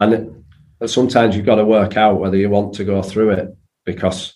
And 0.00 0.12
it, 0.14 0.88
sometimes 0.88 1.36
you've 1.36 1.46
got 1.46 1.56
to 1.56 1.64
work 1.64 1.96
out 1.96 2.20
whether 2.20 2.36
you 2.36 2.50
want 2.50 2.74
to 2.74 2.84
go 2.84 3.02
through 3.02 3.30
it 3.30 3.56
because 3.84 4.34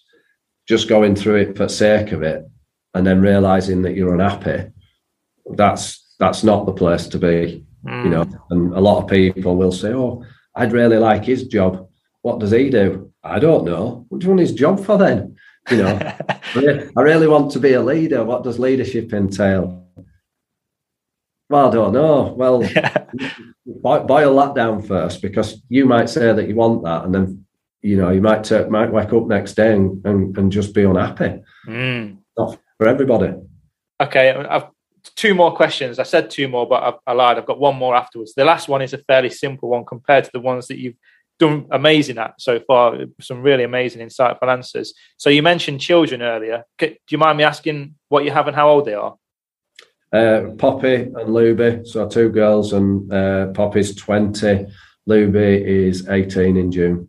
just 0.69 0.89
going 0.89 1.17
through 1.17 1.37
it 1.37 1.57
for 1.57 1.69
sake 1.69 2.13
of 2.13 2.23
it 2.23 2.47
and 2.95 3.07
then 3.07 3.21
realizing 3.21 3.83
that 3.83 3.95
you're 3.95 4.15
unhappy, 4.15 4.71
that's 5.55 6.15
that's 6.19 6.45
not 6.45 6.67
the 6.67 6.73
place 6.73 7.07
to 7.09 7.19
be. 7.19 7.65
Mm. 7.85 8.05
You 8.05 8.11
know, 8.11 8.27
and 8.51 8.75
a 8.75 8.81
lot 8.81 9.03
of 9.03 9.09
people 9.09 9.57
will 9.57 9.73
say, 9.73 9.93
"Oh, 9.93 10.23
I'd 10.55 10.73
really 10.73 10.99
like 10.99 11.25
his 11.25 11.47
job." 11.47 11.89
What 12.23 12.39
does 12.39 12.51
he 12.51 12.69
do? 12.69 13.11
I 13.25 13.39
don't 13.39 13.65
know. 13.65 14.05
What 14.09 14.21
do 14.21 14.25
you 14.25 14.31
want 14.31 14.41
his 14.41 14.53
job 14.53 14.85
for 14.85 14.99
then? 14.99 15.37
You 15.71 15.77
know, 15.79 16.17
I 16.97 17.01
really 17.01 17.27
want 17.27 17.53
to 17.53 17.61
be 17.61 17.75
a 17.75 17.83
leader. 17.83 18.25
What 18.25 18.45
does 18.45 18.59
leadership 18.59 19.13
entail? 19.13 19.87
Well, 21.49 21.69
I 21.69 21.73
don't 21.73 21.93
know. 21.93 22.35
Well, 22.37 22.61
boil 23.67 24.37
that 24.37 24.55
down 24.55 24.83
first 24.83 25.21
because 25.21 25.63
you 25.69 25.85
might 25.85 26.09
say 26.09 26.33
that 26.33 26.49
you 26.49 26.55
want 26.55 26.85
that, 26.85 27.05
and 27.05 27.15
then 27.15 27.45
you 27.83 27.97
know 27.97 28.11
you 28.11 28.23
might 28.23 28.45
take, 28.45 28.71
might 28.71 28.93
wake 28.93 29.13
up 29.13 29.27
next 29.27 29.55
day 29.55 29.75
and, 29.75 30.05
and, 30.07 30.37
and 30.39 30.53
just 30.53 30.75
be 30.75 30.85
unhappy. 30.85 31.43
Mm. 31.67 32.19
Not 32.39 32.59
for 32.79 32.87
everybody. 32.87 33.35
Okay, 34.01 34.31
I've 34.31 34.67
two 35.17 35.35
more 35.35 35.55
questions. 35.55 35.99
I 35.99 36.05
said 36.05 36.31
two 36.31 36.49
more, 36.49 36.69
but 36.69 36.83
I, 36.83 37.11
I 37.11 37.15
lied. 37.15 37.39
I've 37.39 37.47
got 37.47 37.61
one 37.61 37.77
more 37.77 37.95
afterwards. 37.95 38.35
The 38.35 38.45
last 38.45 38.69
one 38.69 38.83
is 38.83 38.93
a 38.93 38.99
fairly 38.99 39.31
simple 39.31 39.69
one 39.69 39.85
compared 39.85 40.25
to 40.25 40.31
the 40.33 40.41
ones 40.41 40.69
that 40.69 40.79
you've 40.79 40.97
done 41.41 41.67
amazing 41.73 42.19
at 42.19 42.35
so 42.39 42.61
far. 42.61 42.97
Some 43.21 43.43
really 43.43 43.65
amazing, 43.65 44.07
insightful 44.07 44.49
answers. 44.49 44.95
So 45.17 45.31
you 45.31 45.43
mentioned 45.43 45.81
children 45.81 46.23
earlier. 46.23 46.65
Do 46.79 46.95
you 47.11 47.19
mind 47.19 47.39
me 47.39 47.45
asking 47.45 47.97
what 48.09 48.25
you 48.25 48.31
have 48.31 48.47
and 48.47 48.55
how 48.55 48.69
old 48.69 48.85
they 48.85 48.95
are? 48.95 49.17
Uh, 50.13 50.53
Poppy 50.59 50.95
and 50.95 51.29
Luby, 51.37 51.87
so 51.87 52.09
two 52.09 52.29
girls, 52.29 52.73
and 52.73 53.13
uh, 53.13 53.47
Poppy's 53.53 53.95
twenty. 53.95 54.67
Luby 55.09 55.65
is 55.89 56.09
eighteen 56.09 56.57
in 56.57 56.71
June. 56.71 57.09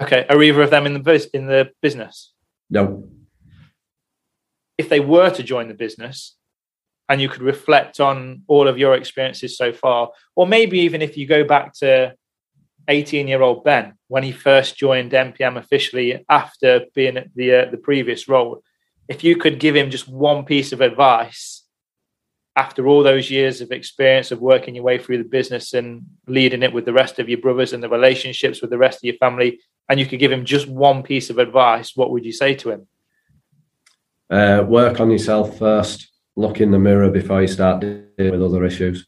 Okay, 0.00 0.26
are 0.28 0.42
either 0.42 0.62
of 0.62 0.70
them 0.70 0.86
in 0.86 0.94
the 0.94 1.30
in 1.32 1.46
the 1.46 1.70
business? 1.80 2.34
No. 2.70 3.08
If 4.76 4.88
they 4.88 5.00
were 5.00 5.30
to 5.30 5.42
join 5.42 5.68
the 5.68 5.74
business, 5.74 6.36
and 7.08 7.20
you 7.20 7.28
could 7.28 7.42
reflect 7.42 8.00
on 8.00 8.42
all 8.46 8.68
of 8.68 8.78
your 8.78 8.94
experiences 8.94 9.56
so 9.56 9.72
far, 9.72 10.10
or 10.34 10.46
maybe 10.46 10.78
even 10.80 11.02
if 11.02 11.16
you 11.16 11.26
go 11.26 11.44
back 11.44 11.72
to 11.80 12.14
18 12.88 13.28
year 13.28 13.42
old 13.42 13.64
Ben 13.64 13.94
when 14.08 14.22
he 14.22 14.32
first 14.32 14.76
joined 14.76 15.12
MPM 15.12 15.56
officially 15.56 16.24
after 16.28 16.86
being 16.94 17.16
at 17.16 17.34
the 17.34 17.54
uh, 17.54 17.70
the 17.70 17.76
previous 17.76 18.28
role. 18.28 18.62
If 19.06 19.22
you 19.22 19.36
could 19.36 19.60
give 19.60 19.76
him 19.76 19.90
just 19.90 20.08
one 20.08 20.44
piece 20.44 20.72
of 20.72 20.80
advice 20.80 21.64
after 22.58 22.88
all 22.88 23.04
those 23.04 23.30
years 23.30 23.60
of 23.60 23.70
experience 23.70 24.32
of 24.32 24.40
working 24.40 24.74
your 24.74 24.82
way 24.82 24.98
through 24.98 25.18
the 25.18 25.28
business 25.38 25.74
and 25.74 26.04
leading 26.26 26.64
it 26.64 26.72
with 26.72 26.84
the 26.84 26.92
rest 26.92 27.20
of 27.20 27.28
your 27.28 27.38
brothers 27.38 27.72
and 27.72 27.82
the 27.82 27.88
relationships 27.88 28.60
with 28.60 28.70
the 28.70 28.76
rest 28.76 28.98
of 28.98 29.04
your 29.04 29.14
family, 29.14 29.60
and 29.88 30.00
you 30.00 30.06
could 30.06 30.18
give 30.18 30.32
him 30.32 30.44
just 30.44 30.66
one 30.66 31.04
piece 31.04 31.30
of 31.30 31.38
advice, 31.38 31.94
what 31.94 32.10
would 32.10 32.24
you 32.24 32.32
say 32.32 32.56
to 32.56 32.70
him? 32.70 32.88
Uh, 34.28 34.64
work 34.66 34.98
on 34.98 35.08
yourself 35.10 35.56
first. 35.56 36.08
Look 36.34 36.60
in 36.60 36.72
the 36.72 36.80
mirror 36.80 37.10
before 37.10 37.40
you 37.40 37.48
start 37.48 37.80
dealing 37.80 38.32
with 38.32 38.42
other 38.42 38.64
issues. 38.64 39.06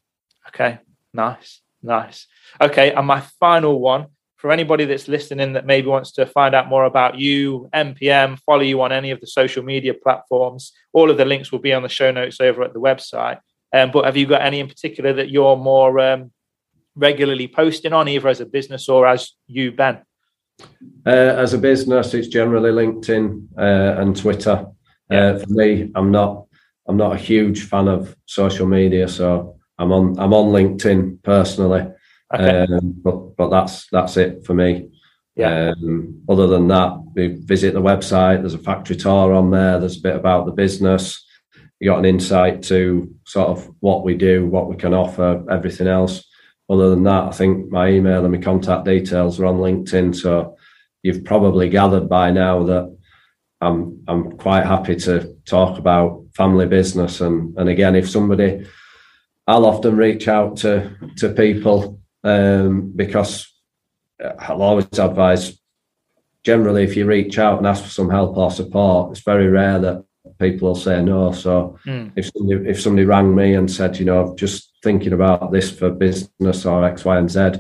Okay, 0.49 0.79
nice, 1.13 1.61
nice. 1.83 2.29
Okay, 2.61 2.93
and 2.93 3.07
my 3.07 3.21
final 3.39 3.81
one 3.81 4.07
for 4.41 4.51
anybody 4.51 4.87
that's 4.87 5.07
listening 5.07 5.53
that 5.53 5.67
maybe 5.67 5.87
wants 5.87 6.13
to 6.13 6.25
find 6.25 6.55
out 6.55 6.67
more 6.67 6.85
about 6.85 7.19
you, 7.19 7.69
MPM, 7.75 8.39
follow 8.41 8.63
you 8.63 8.81
on 8.81 8.91
any 8.91 9.11
of 9.11 9.21
the 9.21 9.27
social 9.27 9.63
media 9.63 9.93
platforms, 9.93 10.73
all 10.95 11.11
of 11.11 11.19
the 11.19 11.27
links 11.27 11.53
will 11.53 11.59
be 11.59 11.75
on 11.75 11.83
the 11.83 11.91
show 11.91 12.11
notes 12.11 12.41
over 12.41 12.63
at 12.63 12.73
the 12.73 12.81
website. 12.81 13.39
Um, 13.75 13.91
but 13.91 14.07
have 14.07 14.17
you 14.17 14.25
got 14.25 14.41
any 14.41 14.59
in 14.59 14.67
particular 14.67 15.13
that 15.13 15.29
you're 15.29 15.57
more 15.57 16.01
um, 16.01 16.33
regularly 16.95 17.49
posting 17.49 17.93
on, 17.93 18.09
either 18.09 18.29
as 18.29 18.41
a 18.41 18.47
business 18.47 18.89
or 18.89 19.07
as 19.07 19.33
you, 19.47 19.73
Ben? 19.73 19.99
Uh, 21.07 21.11
as 21.11 21.53
a 21.53 21.59
business, 21.59 22.15
it's 22.15 22.29
generally 22.29 22.71
LinkedIn 22.71 23.47
uh, 23.59 24.01
and 24.01 24.17
Twitter. 24.17 24.67
Yeah. 25.11 25.19
Uh, 25.19 25.39
for 25.41 25.51
me, 25.51 25.91
I'm 25.95 26.11
not 26.11 26.47
I'm 26.89 26.97
not 26.97 27.15
a 27.15 27.19
huge 27.19 27.65
fan 27.65 27.89
of 27.89 28.17
social 28.27 28.67
media, 28.67 29.07
so 29.07 29.57
I'm 29.79 29.93
on 29.93 30.19
I'm 30.19 30.33
on 30.33 30.51
LinkedIn 30.51 31.23
personally. 31.23 31.93
Okay. 32.33 32.67
Um, 32.73 32.95
but 33.03 33.37
but 33.37 33.51
that's 33.51 33.89
that's 33.91 34.17
it 34.17 34.45
for 34.45 34.55
me. 34.55 34.91
Yeah. 35.37 35.73
Um, 35.73 36.23
other 36.29 36.47
than 36.47 36.69
that, 36.69 36.93
we 37.15 37.29
visit 37.29 37.75
the 37.75 37.83
website. 37.83 38.41
There's 38.41 38.55
a 38.55 38.59
factory 38.59 38.97
tour 38.97 39.33
on 39.33 39.51
there. 39.51 39.79
There's 39.79 39.99
a 39.99 40.03
bit 40.03 40.17
about 40.17 40.47
the 40.47 40.53
business. 40.53 41.25
You 41.79 41.91
got 41.91 41.99
an 41.99 42.05
insight 42.05 42.63
to 42.65 43.13
sort 43.25 43.49
of 43.49 43.71
what 43.81 44.05
we 44.05 44.15
do, 44.15 44.47
what 44.47 44.69
we 44.69 44.77
can 44.77 44.93
offer, 44.93 45.43
everything 45.51 45.87
else. 45.87 46.25
Other 46.69 46.91
than 46.91 47.05
that, 47.05 47.25
I 47.25 47.31
think 47.31 47.71
my 47.71 47.89
email 47.89 48.25
and 48.25 48.33
my 48.33 48.41
contact 48.41 48.85
details 48.85 49.41
are 49.41 49.47
on 49.47 49.57
LinkedIn. 49.57 50.15
So 50.15 50.57
you've 51.03 51.25
probably 51.25 51.69
gathered 51.69 52.09
by 52.09 52.31
now 52.31 52.63
that 52.65 52.97
I'm 53.61 54.03
I'm 54.07 54.33
quite 54.37 54.67
happy 54.67 54.97
to 54.97 55.35
talk 55.47 55.79
about 55.79 56.25
family 56.35 56.67
business. 56.67 57.21
And 57.21 57.57
and 57.59 57.69
again, 57.69 57.97
if 57.97 58.11
somebody, 58.11 58.67
I'll 59.47 59.67
often 59.67 59.97
reach 59.97 60.29
out 60.29 60.59
to 60.59 60.91
to 61.17 61.31
people 61.31 62.00
um, 62.25 62.93
because 62.95 63.53
I'll 64.39 64.63
always 64.63 64.87
advise. 64.99 65.59
Generally, 66.43 66.85
if 66.85 66.97
you 66.97 67.05
reach 67.05 67.39
out 67.39 67.59
and 67.59 67.67
ask 67.67 67.83
for 67.83 67.91
some 67.91 68.09
help 68.09 68.37
or 68.37 68.51
support, 68.51 69.13
it's 69.13 69.21
very 69.25 69.49
rare 69.49 69.79
that 69.79 70.05
people 70.39 70.69
will 70.69 70.75
say 70.75 71.03
no. 71.03 71.33
So 71.33 71.79
mm. 71.87 72.11
if 72.17 72.31
somebody, 72.35 72.69
if 72.69 72.81
somebody 72.81 73.05
rang 73.05 73.35
me 73.35 73.55
and 73.55 73.71
said, 73.71 73.99
you 73.99 74.07
know, 74.07 74.35
just 74.37 74.73
thinking 74.83 75.13
about 75.13 75.53
this 75.53 75.71
for 75.71 75.91
business 75.91 76.65
or 76.65 76.85
X, 76.85 77.05
Y, 77.05 77.19
and 77.19 77.31
Z, 77.31 77.53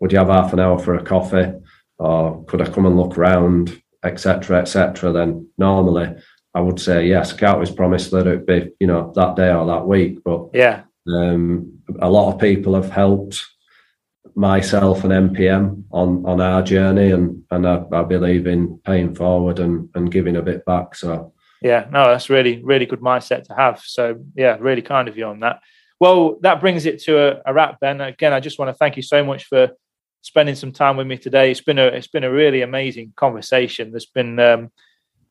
would 0.00 0.12
you 0.12 0.18
have 0.18 0.28
half 0.28 0.52
an 0.52 0.60
hour 0.60 0.78
for 0.78 0.94
a 0.94 1.04
coffee, 1.04 1.52
or 1.98 2.44
could 2.44 2.62
I 2.62 2.70
come 2.70 2.86
and 2.86 2.96
look 2.96 3.18
around, 3.18 3.80
etc., 4.02 4.60
etc. 4.60 5.12
Then 5.12 5.48
normally 5.58 6.14
I 6.54 6.60
would 6.60 6.80
say 6.80 7.06
yes. 7.06 7.32
I 7.32 7.36
can't 7.36 7.54
always 7.54 7.70
promise 7.70 8.10
that 8.10 8.26
it'd 8.26 8.46
be 8.46 8.70
you 8.80 8.86
know 8.86 9.12
that 9.14 9.36
day 9.36 9.52
or 9.52 9.66
that 9.66 9.86
week, 9.86 10.22
but 10.24 10.48
yeah, 10.52 10.82
um, 11.06 11.78
a 12.00 12.10
lot 12.10 12.32
of 12.32 12.40
people 12.40 12.74
have 12.74 12.90
helped 12.90 13.44
myself 14.34 15.04
and 15.04 15.12
MPM 15.30 15.84
on 15.90 16.24
on 16.26 16.40
our 16.40 16.62
journey, 16.62 17.10
and 17.10 17.42
and 17.50 17.66
I, 17.66 17.84
I 17.92 18.02
believe 18.02 18.46
in 18.46 18.78
paying 18.84 19.14
forward 19.14 19.58
and 19.58 19.88
and 19.94 20.10
giving 20.10 20.36
a 20.36 20.42
bit 20.42 20.64
back. 20.64 20.94
So 20.94 21.32
yeah, 21.60 21.86
no, 21.90 22.04
that's 22.04 22.30
really 22.30 22.62
really 22.62 22.86
good 22.86 23.00
mindset 23.00 23.44
to 23.44 23.54
have. 23.54 23.80
So 23.80 24.24
yeah, 24.34 24.56
really 24.60 24.82
kind 24.82 25.08
of 25.08 25.16
you 25.16 25.26
on 25.26 25.40
that. 25.40 25.60
Well, 26.00 26.38
that 26.42 26.60
brings 26.60 26.84
it 26.86 27.00
to 27.04 27.18
a, 27.18 27.42
a 27.46 27.54
wrap, 27.54 27.78
Ben. 27.78 28.00
Again, 28.00 28.32
I 28.32 28.40
just 28.40 28.58
want 28.58 28.68
to 28.70 28.74
thank 28.74 28.96
you 28.96 29.02
so 29.02 29.24
much 29.24 29.44
for 29.44 29.70
spending 30.22 30.54
some 30.54 30.72
time 30.72 30.96
with 30.96 31.06
me 31.06 31.16
today. 31.16 31.50
It's 31.50 31.60
been 31.60 31.78
a 31.78 31.86
it's 31.86 32.08
been 32.08 32.24
a 32.24 32.32
really 32.32 32.62
amazing 32.62 33.12
conversation. 33.16 33.90
There's 33.90 34.06
been 34.06 34.38
um, 34.40 34.72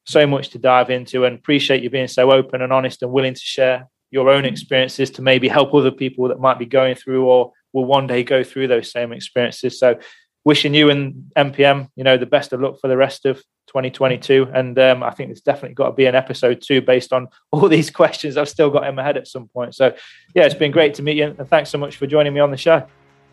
so 0.05 0.25
much 0.27 0.49
to 0.49 0.59
dive 0.59 0.89
into, 0.89 1.25
and 1.25 1.37
appreciate 1.37 1.83
you 1.83 1.89
being 1.89 2.07
so 2.07 2.31
open 2.31 2.61
and 2.61 2.71
honest 2.71 3.01
and 3.01 3.11
willing 3.11 3.33
to 3.33 3.39
share 3.39 3.87
your 4.11 4.29
own 4.29 4.45
experiences 4.45 5.09
to 5.09 5.21
maybe 5.21 5.47
help 5.47 5.73
other 5.73 5.91
people 5.91 6.27
that 6.27 6.39
might 6.39 6.59
be 6.59 6.65
going 6.65 6.95
through 6.95 7.25
or 7.25 7.53
will 7.73 7.85
one 7.85 8.07
day 8.07 8.23
go 8.23 8.43
through 8.43 8.67
those 8.67 8.91
same 8.91 9.11
experiences. 9.11 9.79
So, 9.79 9.99
wishing 10.43 10.73
you 10.73 10.89
and 10.89 11.31
MPM, 11.37 11.89
you 11.95 12.03
know, 12.03 12.17
the 12.17 12.25
best 12.25 12.51
of 12.51 12.61
luck 12.61 12.79
for 12.79 12.87
the 12.87 12.97
rest 12.97 13.25
of 13.25 13.37
2022. 13.67 14.49
And 14.53 14.77
um, 14.79 15.03
I 15.03 15.11
think 15.11 15.29
there's 15.29 15.41
definitely 15.41 15.75
got 15.75 15.87
to 15.87 15.93
be 15.93 16.05
an 16.05 16.15
episode 16.15 16.61
two 16.65 16.81
based 16.81 17.13
on 17.13 17.27
all 17.51 17.67
these 17.67 17.89
questions 17.89 18.37
I've 18.37 18.49
still 18.49 18.69
got 18.69 18.87
in 18.87 18.95
my 18.95 19.03
head 19.03 19.17
at 19.17 19.27
some 19.27 19.47
point. 19.47 19.75
So, 19.75 19.93
yeah, 20.33 20.45
it's 20.45 20.55
been 20.55 20.71
great 20.71 20.93
to 20.95 21.03
meet 21.03 21.17
you, 21.17 21.35
and 21.37 21.47
thanks 21.47 21.69
so 21.69 21.77
much 21.77 21.97
for 21.97 22.07
joining 22.07 22.33
me 22.33 22.39
on 22.39 22.51
the 22.51 22.57
show. 22.57 22.85